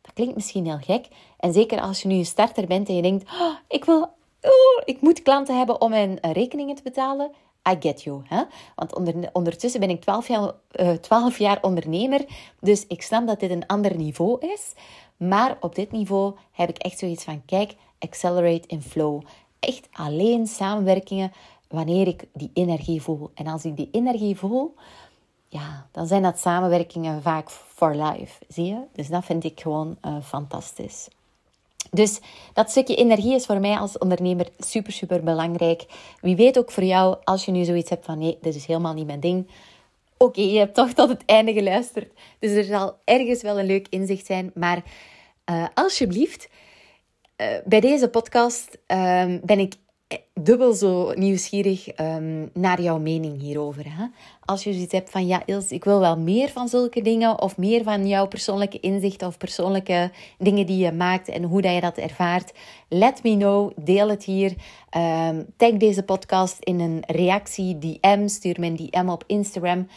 Dat 0.00 0.12
klinkt 0.12 0.34
misschien 0.34 0.66
heel 0.66 0.78
gek. 0.78 1.06
En 1.38 1.52
zeker 1.52 1.80
als 1.80 2.02
je 2.02 2.08
nu 2.08 2.14
een 2.14 2.26
starter 2.26 2.66
bent 2.66 2.88
en 2.88 2.96
je 2.96 3.02
denkt: 3.02 3.30
oh, 3.40 3.54
ik, 3.68 3.84
wil, 3.84 4.02
oh, 4.42 4.82
ik 4.84 5.00
moet 5.00 5.22
klanten 5.22 5.56
hebben 5.56 5.80
om 5.80 5.90
mijn 5.90 6.18
rekeningen 6.20 6.74
te 6.74 6.82
betalen. 6.82 7.30
I 7.70 7.76
get 7.80 8.02
you. 8.02 8.22
Hè? 8.24 8.42
Want 8.74 8.94
onder, 8.94 9.30
ondertussen 9.32 9.80
ben 9.80 9.90
ik 9.90 10.00
12 10.00 10.28
jaar, 10.28 10.52
uh, 10.72 10.90
12 10.90 11.38
jaar 11.38 11.58
ondernemer. 11.62 12.24
Dus 12.60 12.86
ik 12.86 13.02
snap 13.02 13.26
dat 13.26 13.40
dit 13.40 13.50
een 13.50 13.66
ander 13.66 13.96
niveau 13.96 14.46
is. 14.46 14.72
Maar 15.16 15.56
op 15.60 15.74
dit 15.74 15.92
niveau 15.92 16.34
heb 16.52 16.68
ik 16.68 16.78
echt 16.78 16.98
zoiets 16.98 17.24
van: 17.24 17.42
kijk, 17.44 17.74
accelerate 17.98 18.68
in 18.68 18.82
flow. 18.82 19.22
Echt 19.60 19.88
alleen 19.92 20.46
samenwerkingen 20.46 21.32
wanneer 21.68 22.06
ik 22.06 22.24
die 22.32 22.50
energie 22.54 23.02
voel. 23.02 23.30
En 23.34 23.46
als 23.46 23.64
ik 23.64 23.76
die 23.76 23.88
energie 23.92 24.36
voel, 24.36 24.74
ja, 25.48 25.86
dan 25.92 26.06
zijn 26.06 26.22
dat 26.22 26.38
samenwerkingen 26.38 27.22
vaak 27.22 27.50
for 27.50 27.94
life. 27.94 28.44
Zie 28.48 28.64
je? 28.64 28.80
Dus 28.92 29.08
dat 29.08 29.24
vind 29.24 29.44
ik 29.44 29.60
gewoon 29.60 29.96
uh, 30.04 30.16
fantastisch. 30.22 31.08
Dus 31.90 32.20
dat 32.52 32.70
stukje 32.70 32.94
energie 32.94 33.34
is 33.34 33.46
voor 33.46 33.60
mij 33.60 33.76
als 33.76 33.98
ondernemer 33.98 34.48
super, 34.58 34.92
super 34.92 35.22
belangrijk. 35.22 35.86
Wie 36.20 36.36
weet 36.36 36.58
ook 36.58 36.70
voor 36.70 36.84
jou, 36.84 37.16
als 37.24 37.44
je 37.44 37.50
nu 37.50 37.64
zoiets 37.64 37.90
hebt 37.90 38.04
van 38.04 38.18
nee, 38.18 38.38
dit 38.40 38.54
is 38.54 38.66
helemaal 38.66 38.94
niet 38.94 39.06
mijn 39.06 39.20
ding. 39.20 39.48
Oké, 40.16 40.40
je 40.40 40.58
hebt 40.58 40.74
toch 40.74 40.92
tot 40.92 41.08
het 41.08 41.24
einde 41.24 41.52
geluisterd. 41.52 42.12
Dus 42.38 42.50
er 42.50 42.64
zal 42.64 42.96
ergens 43.04 43.42
wel 43.42 43.58
een 43.58 43.66
leuk 43.66 43.86
inzicht 43.88 44.26
zijn. 44.26 44.50
Maar 44.54 44.82
uh, 45.50 45.66
alsjeblieft, 45.74 46.48
bij 47.64 47.80
deze 47.80 48.08
podcast 48.08 48.78
uh, 48.88 49.24
ben 49.42 49.58
ik 49.58 49.74
dubbel 50.34 50.72
zo 50.72 51.12
nieuwsgierig 51.14 51.98
um, 52.00 52.50
naar 52.52 52.80
jouw 52.80 52.98
mening 52.98 53.40
hierover. 53.40 53.84
Hè? 53.86 54.04
Als 54.44 54.64
je 54.64 54.72
zoiets 54.72 54.92
hebt 54.92 55.10
van, 55.10 55.26
ja 55.26 55.42
Ils, 55.46 55.70
ik 55.70 55.84
wil 55.84 56.00
wel 56.00 56.18
meer 56.18 56.48
van 56.48 56.68
zulke 56.68 57.02
dingen 57.02 57.40
of 57.40 57.56
meer 57.56 57.82
van 57.82 58.06
jouw 58.08 58.26
persoonlijke 58.26 58.80
inzichten 58.80 59.28
of 59.28 59.38
persoonlijke 59.38 60.10
dingen 60.38 60.66
die 60.66 60.84
je 60.84 60.92
maakt 60.92 61.28
en 61.28 61.42
hoe 61.42 61.62
dat 61.62 61.74
je 61.74 61.80
dat 61.80 61.96
ervaart. 61.96 62.52
Let 62.88 63.22
me 63.22 63.36
know, 63.36 63.70
deel 63.76 64.08
het 64.08 64.24
hier. 64.24 64.54
Um, 64.96 65.46
tag 65.56 65.72
deze 65.72 66.02
podcast 66.02 66.56
in 66.60 66.80
een 66.80 67.02
reactie, 67.06 67.78
DM, 67.78 68.28
stuur 68.28 68.56
me 68.60 68.66
een 68.66 68.76
DM 68.76 69.08
op 69.08 69.24
Instagram. 69.26 69.88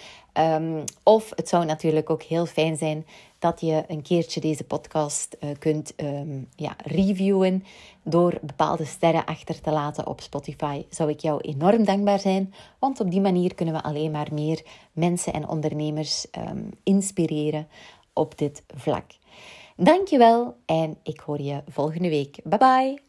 Of 1.03 1.29
het 1.35 1.49
zou 1.49 1.65
natuurlijk 1.65 2.09
ook 2.09 2.23
heel 2.23 2.45
fijn 2.45 2.77
zijn 2.77 3.05
dat 3.43 3.61
je 3.61 3.83
een 3.87 4.01
keertje 4.01 4.41
deze 4.41 4.63
podcast 4.63 5.37
uh, 5.39 5.49
kunt 5.59 5.93
um, 5.97 6.47
ja, 6.55 6.75
reviewen 6.85 7.63
door 8.03 8.37
bepaalde 8.41 8.85
sterren 8.85 9.25
achter 9.25 9.61
te 9.61 9.71
laten 9.71 10.07
op 10.07 10.21
Spotify. 10.21 10.85
Zou 10.89 11.09
ik 11.09 11.19
jou 11.19 11.41
enorm 11.41 11.85
dankbaar 11.85 12.19
zijn, 12.19 12.53
want 12.79 12.99
op 12.99 13.11
die 13.11 13.21
manier 13.21 13.55
kunnen 13.55 13.73
we 13.73 13.83
alleen 13.83 14.11
maar 14.11 14.27
meer 14.31 14.61
mensen 14.91 15.33
en 15.33 15.47
ondernemers 15.47 16.25
um, 16.47 16.69
inspireren 16.83 17.67
op 18.13 18.37
dit 18.37 18.63
vlak. 18.75 19.05
Dankjewel 19.75 20.55
en 20.65 20.97
ik 21.03 21.19
hoor 21.19 21.41
je 21.41 21.63
volgende 21.67 22.09
week. 22.09 22.39
Bye 22.43 22.57
bye. 22.57 23.01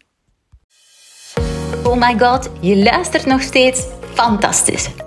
Oh 1.85 1.97
my 1.97 2.18
god, 2.18 2.51
je 2.61 2.76
luistert 2.76 3.26
nog 3.26 3.43
steeds 3.43 3.87
fantastisch. 4.14 5.04